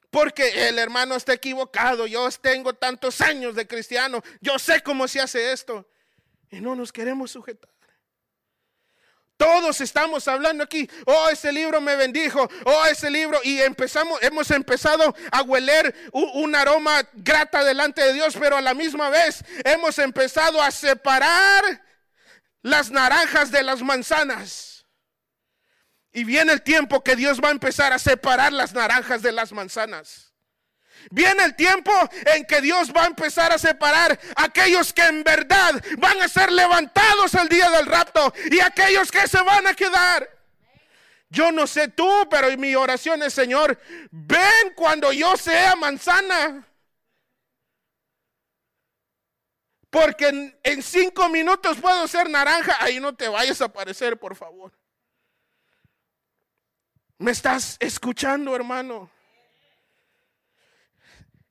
Porque 0.10 0.68
el 0.68 0.80
hermano 0.80 1.16
está 1.16 1.34
equivocado. 1.34 2.08
Yo 2.08 2.30
tengo 2.32 2.74
tantos 2.74 3.22
años 3.22 3.56
de 3.56 3.68
cristiano. 3.68 4.24
Yo 4.42 4.58
sé 4.60 4.82
cómo 4.82 5.08
se 5.08 5.20
hace 5.20 5.52
esto. 5.52 5.90
Y 6.50 6.62
no 6.62 6.76
nos 6.76 6.92
queremos 6.92 7.32
sujetar. 7.32 7.77
Todos 9.38 9.82
estamos 9.82 10.28
hablando 10.28 10.64
aquí, 10.64 10.90
oh, 11.06 11.30
ese 11.30 11.52
libro 11.52 11.80
me 11.80 11.96
bendijo, 11.96 12.50
oh, 12.66 12.86
ese 12.86 13.12
libro, 13.12 13.40
y 13.44 13.62
empezamos, 13.62 14.22
hemos 14.24 14.50
empezado 14.50 15.16
a 15.32 15.44
hueler 15.44 15.94
un, 16.12 16.56
aroma 16.56 17.08
grata 17.14 17.64
delante 17.64 18.02
de 18.02 18.14
Dios, 18.14 18.36
pero 18.40 18.58
a 18.58 18.62
la 18.62 18.74
misma 18.74 19.10
vez 19.12 19.46
hemos 19.64 20.00
empezado 20.00 20.60
a 20.60 20.72
separar 20.72 21.84
las 22.64 22.90
naranjas 22.90 23.52
de 23.52 23.62
las 23.62 23.84
manzanas. 23.84 24.86
Y 26.12 26.24
viene 26.24 26.54
el 26.54 26.64
tiempo 26.64 27.04
que 27.04 27.16
Dios 27.16 27.40
va 27.40 27.50
a 27.50 27.52
empezar 27.52 27.94
a 27.94 28.00
separar 28.00 28.52
las 28.52 28.74
naranjas 28.74 29.22
de 29.22 29.32
las 29.34 29.52
manzanas. 29.52 30.27
Viene 31.10 31.44
el 31.44 31.56
tiempo 31.56 31.92
en 32.34 32.46
que 32.46 32.62
Dios 32.62 32.92
va 32.96 33.04
a 33.04 33.08
empezar 33.08 33.52
a 33.52 33.58
separar 33.58 34.20
aquellos 34.36 34.92
que 34.92 35.04
en 35.04 35.24
verdad 35.24 35.82
van 35.98 36.22
a 36.22 36.28
ser 36.28 36.52
levantados 36.52 37.34
el 37.36 37.48
día 37.48 37.70
del 37.70 37.86
rapto 37.86 38.34
y 38.52 38.60
aquellos 38.60 39.12
que 39.12 39.28
se 39.28 39.42
van 39.42 39.68
a 39.68 39.74
quedar. 39.74 40.30
Yo 41.30 41.52
no 41.52 41.68
sé 41.68 41.90
tú, 41.90 42.10
pero 42.30 42.56
mi 42.58 42.76
oración 42.76 43.22
es, 43.24 43.34
Señor, 43.34 43.80
ven 44.12 44.74
cuando 44.76 45.12
yo 45.12 45.36
sea 45.36 45.76
manzana. 45.76 46.66
Porque 49.90 50.28
en, 50.28 50.60
en, 50.64 50.84
cinco 50.84 51.30
minutos 51.30 51.78
puedo 51.80 52.08
ser 52.08 52.30
naranja. 52.30 52.78
Ahí 52.80 53.00
no 53.00 53.16
te 53.16 53.28
vayas 53.28 53.62
a 53.62 53.66
aparecer, 53.66 54.18
por 54.18 54.36
favor. 54.36 54.72
¿Me 57.18 57.32
estás 57.32 57.78
escuchando, 57.80 58.56
hermano? 58.56 59.10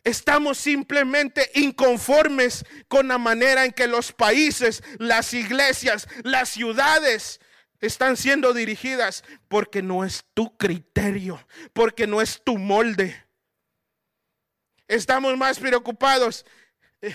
Estamos 0.07 0.59
simplemente 0.59 1.51
inconformes 1.55 2.65
con 2.87 3.09
la 3.09 3.19
manera 3.19 3.65
en 3.65 3.73
que 3.73 3.89
los 3.89 4.13
países, 4.13 4.85
las 4.99 5.35
iglesias, 5.35 6.07
las 6.23 6.49
ciudades 6.49 7.41
están 7.81 8.17
siendo 8.17 8.55
dirigidas 8.55 9.25
porque 9.49 9.83
no 9.83 10.05
es 10.05 10.25
tu 10.33 10.57
criterio, 10.57 11.45
porque 11.73 12.07
no 12.07 12.21
es 12.21 12.41
tu 12.45 12.57
molde. 12.57 13.21
Estamos 14.87 15.37
más 15.37 15.59
preocupados. 15.59 16.47
Eh, 17.01 17.13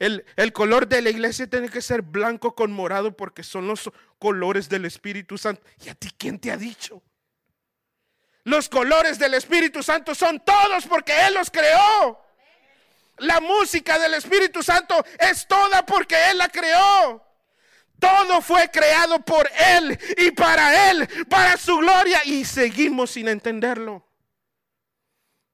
el, 0.00 0.24
el, 0.34 0.52
color 0.52 0.88
de 0.88 1.00
la 1.00 1.10
iglesia 1.10 1.46
tiene 1.46 1.68
que 1.68 1.80
ser 1.80 2.02
blanco 2.02 2.56
con 2.56 2.72
morado 2.72 3.16
porque 3.16 3.44
son 3.44 3.68
los 3.68 3.88
colores 4.18 4.68
del 4.68 4.84
Espíritu 4.84 5.38
Santo. 5.38 5.62
¿Y 5.86 5.90
a 5.90 5.94
ti 5.94 6.10
quién 6.18 6.40
te 6.40 6.50
ha 6.50 6.56
dicho? 6.56 7.04
Los 8.42 8.68
colores 8.68 9.20
del 9.20 9.34
Espíritu 9.34 9.80
Santo 9.80 10.12
son 10.12 10.40
todos 10.44 10.86
porque 10.88 11.12
Él 11.28 11.34
los 11.34 11.48
creó. 11.48 12.31
La 13.22 13.40
música 13.40 13.98
del 14.00 14.14
Espíritu 14.14 14.62
Santo 14.62 15.04
es 15.18 15.46
toda 15.46 15.86
porque 15.86 16.16
Él 16.30 16.38
la 16.38 16.48
creó. 16.48 17.24
Todo 18.00 18.42
fue 18.42 18.68
creado 18.68 19.20
por 19.20 19.48
Él 19.56 19.96
y 20.18 20.32
para 20.32 20.90
Él, 20.90 21.08
para 21.28 21.56
su 21.56 21.76
gloria. 21.76 22.20
Y 22.24 22.44
seguimos 22.44 23.12
sin 23.12 23.28
entenderlo. 23.28 24.04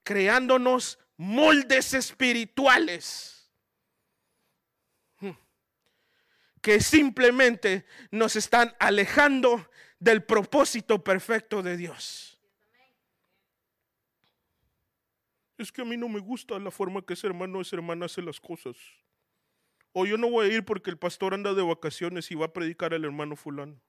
Creándonos 0.02 0.98
moldes 1.18 1.92
espirituales 1.92 3.50
hmm, 5.20 5.32
que 6.62 6.80
simplemente 6.80 7.84
nos 8.10 8.34
están 8.36 8.74
alejando 8.78 9.68
del 9.98 10.22
propósito 10.24 11.04
perfecto 11.04 11.62
de 11.62 11.76
Dios. 11.76 12.27
Es 15.58 15.72
que 15.72 15.82
a 15.82 15.84
mí 15.84 15.96
no 15.96 16.08
me 16.08 16.20
gusta 16.20 16.56
la 16.58 16.70
forma 16.70 17.02
que 17.02 17.14
ese 17.14 17.26
hermano 17.26 17.58
o 17.58 17.60
esa 17.60 17.74
hermana 17.74 18.06
hace 18.06 18.22
las 18.22 18.40
cosas. 18.40 18.76
O 19.92 20.06
yo 20.06 20.16
no 20.16 20.30
voy 20.30 20.46
a 20.46 20.54
ir 20.54 20.64
porque 20.64 20.90
el 20.90 20.98
pastor 20.98 21.34
anda 21.34 21.52
de 21.52 21.62
vacaciones 21.62 22.30
y 22.30 22.36
va 22.36 22.46
a 22.46 22.52
predicar 22.52 22.94
al 22.94 23.04
hermano 23.04 23.34
fulano. 23.34 23.80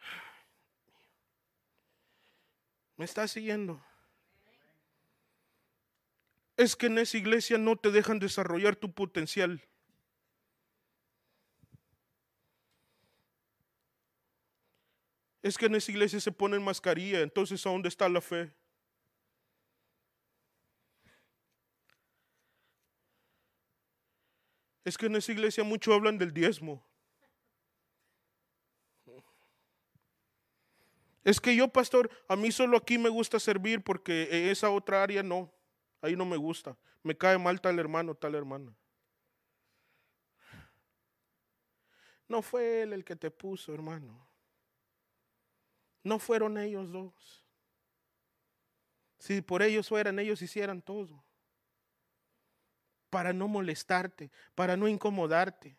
¿Me 2.96 3.04
está 3.04 3.28
siguiendo? 3.28 3.80
Es 6.56 6.74
que 6.74 6.86
en 6.86 6.98
esa 6.98 7.16
iglesia 7.16 7.58
no 7.58 7.76
te 7.76 7.92
dejan 7.92 8.18
desarrollar 8.18 8.74
tu 8.74 8.92
potencial. 8.92 9.62
Es 15.42 15.58
que 15.58 15.66
en 15.66 15.76
esa 15.76 15.92
iglesia 15.92 16.20
se 16.20 16.32
ponen 16.32 16.64
mascarilla, 16.64 17.20
entonces 17.20 17.64
¿a 17.66 17.70
dónde 17.70 17.88
está 17.88 18.08
la 18.08 18.20
fe? 18.20 18.52
Es 24.84 24.98
que 24.98 25.06
en 25.06 25.16
esa 25.16 25.32
iglesia 25.32 25.64
mucho 25.64 25.94
hablan 25.94 26.18
del 26.18 26.32
diezmo. 26.32 26.84
Es 31.24 31.40
que 31.40 31.56
yo, 31.56 31.68
pastor, 31.68 32.10
a 32.28 32.36
mí 32.36 32.52
solo 32.52 32.76
aquí 32.76 32.98
me 32.98 33.08
gusta 33.08 33.40
servir 33.40 33.82
porque 33.82 34.28
en 34.30 34.50
esa 34.50 34.68
otra 34.68 35.02
área 35.02 35.22
no. 35.22 35.50
Ahí 36.02 36.14
no 36.14 36.26
me 36.26 36.36
gusta. 36.36 36.76
Me 37.02 37.16
cae 37.16 37.38
mal 37.38 37.62
tal 37.62 37.78
hermano, 37.78 38.14
tal 38.14 38.34
hermana. 38.34 38.76
No 42.28 42.42
fue 42.42 42.82
él 42.82 42.92
el 42.92 43.04
que 43.04 43.16
te 43.16 43.30
puso, 43.30 43.72
hermano. 43.72 44.28
No 46.02 46.18
fueron 46.18 46.58
ellos 46.58 46.92
dos. 46.92 47.42
Si 49.18 49.40
por 49.40 49.62
ellos 49.62 49.88
fueran, 49.88 50.18
ellos 50.18 50.42
hicieran 50.42 50.82
todo 50.82 51.24
para 53.14 53.32
no 53.32 53.46
molestarte, 53.46 54.32
para 54.56 54.76
no 54.76 54.88
incomodarte. 54.88 55.78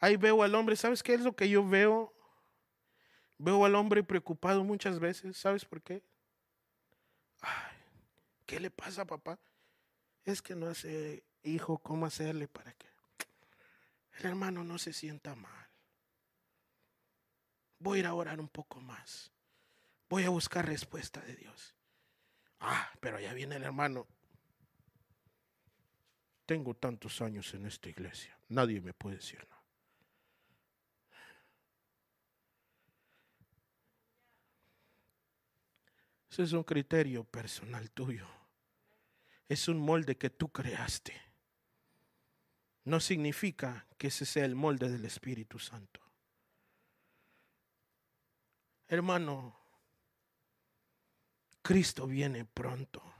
Ahí 0.00 0.16
veo 0.16 0.42
al 0.42 0.54
hombre, 0.54 0.76
¿sabes 0.76 1.02
qué 1.02 1.12
es 1.12 1.20
lo 1.20 1.36
que 1.36 1.46
yo 1.46 1.62
veo? 1.68 2.14
Veo 3.36 3.66
al 3.66 3.74
hombre 3.74 4.02
preocupado 4.02 4.64
muchas 4.64 4.98
veces, 4.98 5.36
¿sabes 5.36 5.66
por 5.66 5.82
qué? 5.82 6.02
Ay, 7.42 7.76
¿Qué 8.46 8.58
le 8.58 8.70
pasa, 8.70 9.04
papá? 9.04 9.38
Es 10.24 10.40
que 10.40 10.54
no 10.54 10.74
sé, 10.74 11.22
hijo, 11.42 11.76
cómo 11.76 12.06
hacerle 12.06 12.48
para 12.48 12.72
que 12.72 12.86
el 14.20 14.24
hermano 14.24 14.64
no 14.64 14.78
se 14.78 14.94
sienta 14.94 15.34
mal. 15.34 15.68
Voy 17.78 17.98
a 17.98 18.00
ir 18.00 18.06
a 18.06 18.14
orar 18.14 18.40
un 18.40 18.48
poco 18.48 18.80
más. 18.80 19.30
Voy 20.08 20.24
a 20.24 20.30
buscar 20.30 20.64
respuesta 20.64 21.20
de 21.20 21.36
Dios. 21.36 21.74
Ah, 22.58 22.90
pero 23.00 23.20
ya 23.20 23.34
viene 23.34 23.56
el 23.56 23.64
hermano. 23.64 24.06
Tengo 26.46 26.74
tantos 26.74 27.20
años 27.22 27.52
en 27.54 27.66
esta 27.66 27.88
iglesia. 27.88 28.38
Nadie 28.48 28.80
me 28.80 28.92
puede 28.92 29.16
decir 29.16 29.38
nada. 29.48 29.62
Ese 36.34 36.42
es 36.42 36.52
un 36.52 36.64
criterio 36.64 37.22
personal 37.22 37.90
tuyo. 37.92 38.26
Es 39.48 39.68
un 39.68 39.78
molde 39.78 40.16
que 40.16 40.30
tú 40.30 40.50
creaste. 40.50 41.14
No 42.84 42.98
significa 42.98 43.86
que 43.96 44.08
ese 44.08 44.26
sea 44.26 44.44
el 44.44 44.56
molde 44.56 44.90
del 44.90 45.04
Espíritu 45.04 45.60
Santo. 45.60 46.00
Hermano, 48.88 49.56
Cristo 51.62 52.06
viene 52.06 52.44
pronto. 52.44 53.13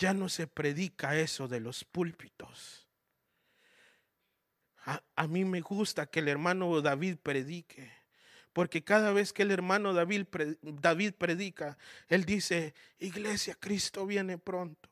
Ya 0.00 0.14
no 0.14 0.30
se 0.30 0.46
predica 0.46 1.14
eso 1.14 1.46
de 1.46 1.60
los 1.60 1.84
púlpitos. 1.84 2.88
A, 5.14 5.26
mí 5.26 5.44
me 5.44 5.60
gusta 5.60 6.06
que 6.06 6.20
el 6.20 6.28
hermano 6.28 6.80
David 6.80 7.18
predique. 7.22 7.92
Porque 8.54 8.82
cada 8.82 9.12
vez 9.12 9.34
que 9.34 9.42
el 9.42 9.50
hermano 9.50 9.92
David, 9.92 10.26
David 10.62 11.12
predica, 11.18 11.76
él 12.08 12.24
dice, 12.24 12.72
iglesia, 12.98 13.54
Cristo 13.60 14.06
viene 14.06 14.38
pronto. 14.38 14.88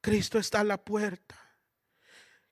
Cristo 0.00 0.38
está 0.38 0.60
a 0.60 0.64
la 0.64 0.82
puerta. 0.82 1.38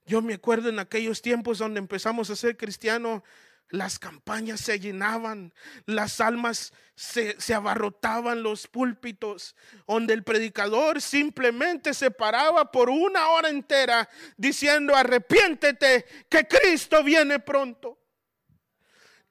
Yo 0.05 0.21
me 0.21 0.35
acuerdo 0.35 0.69
en 0.69 0.79
aquellos 0.79 1.23
tiempos 1.23 1.57
donde 1.57 1.79
empezamos 1.79 2.29
a 2.29 2.37
ser 2.37 2.59
cristianos, 2.59 3.23
las 3.71 3.99
campañas 3.99 4.61
se 4.61 4.79
llenaban, 4.79 5.55
las 5.87 6.21
almas 6.21 6.73
se, 6.95 7.37
abarrotaban 7.55 8.43
los 8.43 8.67
púlpitos, 8.67 9.57
donde 9.87 10.13
el 10.13 10.23
predicador 10.23 11.01
simplemente 11.01 11.95
se 11.95 12.11
paraba 12.11 12.71
por 12.71 12.91
una 12.91 13.29
hora 13.29 13.49
entera 13.49 14.09
diciendo, 14.37 14.95
arrepiéntete, 14.95 16.05
que 16.29 16.47
Cristo 16.47 17.03
viene 17.03 17.39
pronto. 17.39 17.97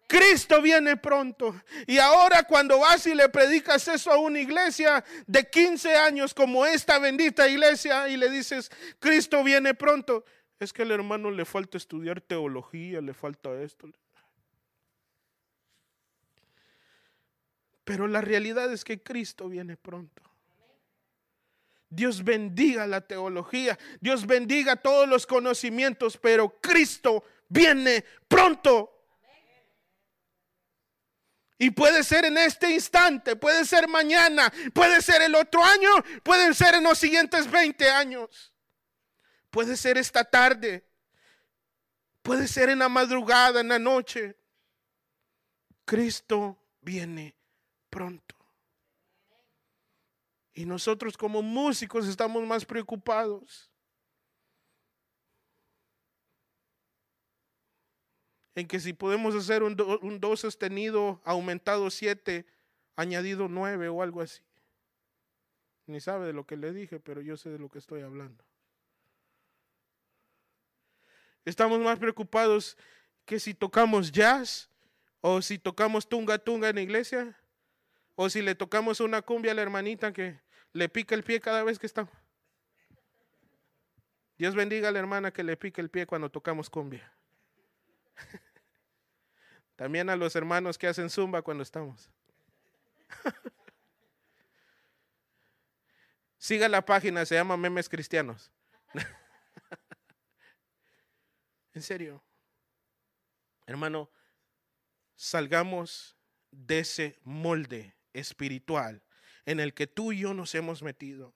Cristo 0.08 0.60
viene 0.60 0.98
pronto. 0.98 1.62
Y 1.86 2.00
ahora 2.00 2.42
cuando 2.42 2.80
vas 2.80 3.06
y 3.06 3.14
le 3.14 3.30
predicas 3.30 3.88
eso 3.88 4.12
a 4.12 4.18
una 4.18 4.40
iglesia 4.40 5.06
de 5.28 5.48
15 5.48 5.96
años 5.98 6.34
como 6.34 6.66
esta 6.66 6.98
bendita 6.98 7.48
iglesia 7.48 8.10
y 8.10 8.18
le 8.18 8.32
dices, 8.32 8.72
Cristo 8.98 9.44
viene 9.44 9.76
pronto, 9.76 10.26
es 10.60 10.74
que 10.74 10.82
al 10.82 10.92
hermano 10.92 11.30
le 11.30 11.46
falta 11.46 11.78
estudiar 11.78 12.22
teología, 12.22 13.02
le 13.02 13.14
falta 13.14 13.54
esto. 13.62 13.88
Pero 17.90 18.08
la 18.08 18.22
realidad 18.22 18.72
es 18.72 18.84
que 18.84 19.02
Cristo 19.02 19.50
viene 19.50 19.76
pronto. 19.76 20.22
Dios 21.90 22.24
bendiga 22.24 22.86
la 22.86 23.02
teología, 23.02 23.80
Dios 24.00 24.28
bendiga 24.28 24.76
todos 24.76 25.10
los 25.10 25.26
conocimientos, 25.26 26.16
pero 26.16 26.62
Cristo 26.62 27.24
viene 27.48 28.06
pronto. 28.28 29.08
Y 31.58 31.72
puede 31.72 32.04
ser 32.04 32.26
en 32.26 32.38
este 32.38 32.70
instante, 32.70 33.36
puede 33.36 33.66
ser 33.66 33.88
mañana, 33.88 34.54
puede 34.72 35.02
ser 35.02 35.24
el 35.24 35.34
otro 35.34 35.64
año, 35.64 35.90
pueden 36.22 36.54
ser 36.54 36.76
en 36.76 36.84
los 36.84 37.00
siguientes 37.00 37.50
20 37.50 37.90
años. 37.90 38.54
Puede 39.50 39.76
ser 39.76 39.98
esta 39.98 40.24
tarde, 40.24 40.86
puede 42.22 42.48
ser 42.48 42.70
en 42.70 42.78
la 42.78 42.88
madrugada, 42.88 43.62
en 43.62 43.70
la 43.70 43.80
noche. 43.80 44.38
Cristo 45.86 46.56
viene 46.82 47.39
pronto. 47.90 48.36
Y 50.54 50.66
nosotros 50.66 51.16
como 51.18 51.42
músicos 51.42 52.08
estamos 52.08 52.46
más 52.46 52.66
preocupados 52.66 53.72
en 58.56 58.68
que 58.68 58.80
si 58.80 58.92
podemos 58.92 59.36
hacer 59.36 59.64
un 59.64 59.76
do, 59.76 60.36
sostenido 60.36 61.22
aumentado 61.24 61.90
7, 61.90 62.46
añadido 62.96 63.48
9 63.48 63.88
o 63.88 64.02
algo 64.02 64.22
así. 64.22 64.42
Ni 65.86 66.02
sabe 66.02 66.28
de 66.28 66.34
lo 66.34 66.46
que 66.46 66.58
le 66.58 66.74
dije, 66.74 67.00
pero 67.00 67.22
yo 67.22 67.38
sé 67.38 67.50
de 67.50 67.60
lo 67.60 67.70
que 67.70 67.80
estoy 67.80 68.02
hablando. 68.02 68.44
Estamos 71.46 71.80
más 71.80 71.98
preocupados 72.00 72.78
que 73.26 73.40
si 73.40 73.54
tocamos 73.54 74.12
jazz 74.12 74.70
o 75.22 75.42
si 75.42 75.58
tocamos 75.58 76.08
tunga 76.08 76.38
tunga 76.38 76.68
en 76.70 76.76
la 76.76 76.82
iglesia 76.82 77.39
O 78.22 78.30
si 78.30 78.42
le 78.42 78.54
tocamos 78.54 79.00
una 79.00 79.22
cumbia 79.22 79.54
a 79.54 79.56
la 79.56 79.62
hermanita 79.62 80.12
que 80.12 80.42
le 80.74 80.90
pica 80.90 81.16
el 81.16 81.24
pie 81.24 81.40
cada 81.40 81.64
vez 81.64 81.80
que 81.80 81.86
está. 81.86 82.06
Dios 84.38 84.56
bendiga 84.56 84.90
a 84.90 84.92
la 84.92 85.00
hermana 85.00 85.32
que 85.32 85.42
le 85.42 85.56
pica 85.56 85.82
el 85.82 85.90
pie 85.90 86.06
cuando 86.06 86.30
tocamos 86.30 86.70
cumbia. 86.70 87.14
También 89.78 90.10
a 90.10 90.18
los 90.18 90.36
hermanos 90.36 90.78
que 90.78 90.88
hacen 90.88 91.10
zumba 91.10 91.42
cuando 91.42 91.64
estamos. 91.64 92.12
Siga 96.38 96.68
la 96.68 96.84
página, 96.84 97.26
se 97.26 97.36
llama 97.36 97.56
Memes 97.56 97.88
Cristianos. 97.88 98.52
en 101.74 101.82
serio. 101.82 102.22
Hermano, 103.66 104.12
salgamos 105.16 106.18
de 106.52 106.80
ese 106.80 107.18
molde 107.24 107.96
espiritual 108.14 109.04
en 109.46 109.60
el 109.60 109.74
que 109.74 109.88
tú 109.88 110.12
y 110.12 110.20
yo 110.20 110.34
nos 110.34 110.54
hemos 110.56 110.84
metido. 110.84 111.34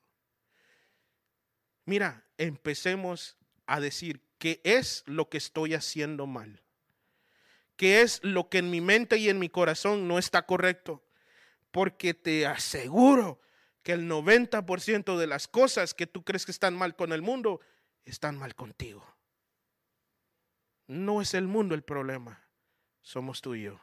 Mira, 1.85 2.25
empecemos 2.37 3.37
a 3.65 3.79
decir 3.79 4.21
qué 4.37 4.61
es 4.63 5.03
lo 5.05 5.29
que 5.29 5.37
estoy 5.37 5.73
haciendo 5.73 6.27
mal. 6.27 6.61
¿Qué 7.75 8.01
es 8.01 8.23
lo 8.23 8.49
que 8.49 8.59
en 8.59 8.69
mi 8.69 8.81
mente 8.81 9.17
y 9.17 9.29
en 9.29 9.39
mi 9.39 9.49
corazón 9.49 10.07
no 10.07 10.19
está 10.19 10.45
correcto? 10.45 11.03
Porque 11.71 12.13
te 12.13 12.45
aseguro 12.45 13.41
que 13.81 13.93
el 13.93 14.09
90% 14.09 15.17
de 15.17 15.27
las 15.27 15.47
cosas 15.47 15.93
que 15.93 16.07
tú 16.07 16.23
crees 16.23 16.45
que 16.45 16.51
están 16.51 16.75
mal 16.75 16.95
con 16.95 17.11
el 17.11 17.21
mundo 17.21 17.59
están 18.05 18.37
mal 18.37 18.55
contigo. 18.55 19.05
No 20.87 21.21
es 21.21 21.33
el 21.33 21.47
mundo 21.47 21.75
el 21.75 21.83
problema, 21.83 22.47
somos 23.01 23.41
tú 23.41 23.55
y 23.55 23.63
yo. 23.63 23.81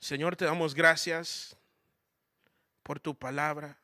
Señor, 0.00 0.34
te 0.34 0.46
damos 0.46 0.74
gracias 0.74 1.56
por 2.82 2.98
tu 2.98 3.14
palabra, 3.14 3.78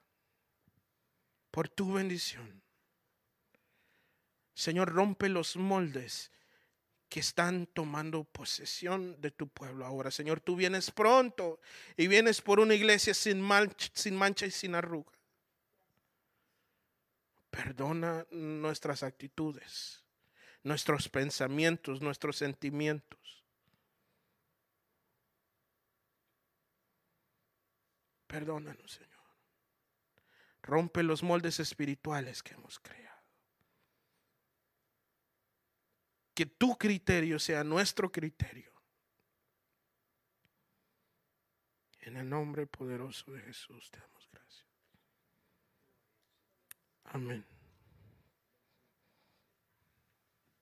por 1.50 1.68
tu 1.68 1.92
bendición. 1.92 2.62
Señor, 4.54 4.92
rompe 4.92 5.28
los 5.28 5.56
moldes 5.56 6.30
que 7.10 7.20
están 7.20 7.66
tomando 7.66 8.24
posesión 8.24 9.20
de 9.20 9.30
tu 9.30 9.48
pueblo 9.48 9.84
ahora. 9.84 10.10
Señor, 10.10 10.40
tú 10.40 10.56
vienes 10.56 10.90
pronto 10.90 11.60
y 11.96 12.06
vienes 12.06 12.40
por 12.40 12.60
una 12.60 12.74
iglesia 12.74 13.12
sin 13.12 13.40
mancha, 13.40 14.46
y 14.46 14.50
sin 14.50 14.74
arruga. 14.74 15.12
Perdona 17.50 18.26
nuestras 18.30 19.02
actitudes, 19.02 20.02
nuestros 20.62 21.08
pensamientos, 21.08 22.00
nuestros 22.00 22.36
sentimientos. 22.36 23.35
Perdónanos, 28.36 28.92
Señor. 28.92 29.24
Rompe 30.60 31.02
los 31.02 31.22
moldes 31.22 31.58
espirituales 31.58 32.42
que 32.42 32.52
hemos 32.52 32.78
creado. 32.78 33.24
Que 36.34 36.44
tu 36.44 36.76
criterio 36.76 37.38
sea 37.38 37.64
nuestro 37.64 38.12
criterio. 38.12 38.70
En 42.00 42.18
el 42.18 42.28
nombre 42.28 42.66
poderoso 42.66 43.32
de 43.32 43.40
Jesús 43.40 43.90
te 43.90 44.00
damos 44.00 44.28
gracias. 44.30 44.66
Amén. 47.04 47.55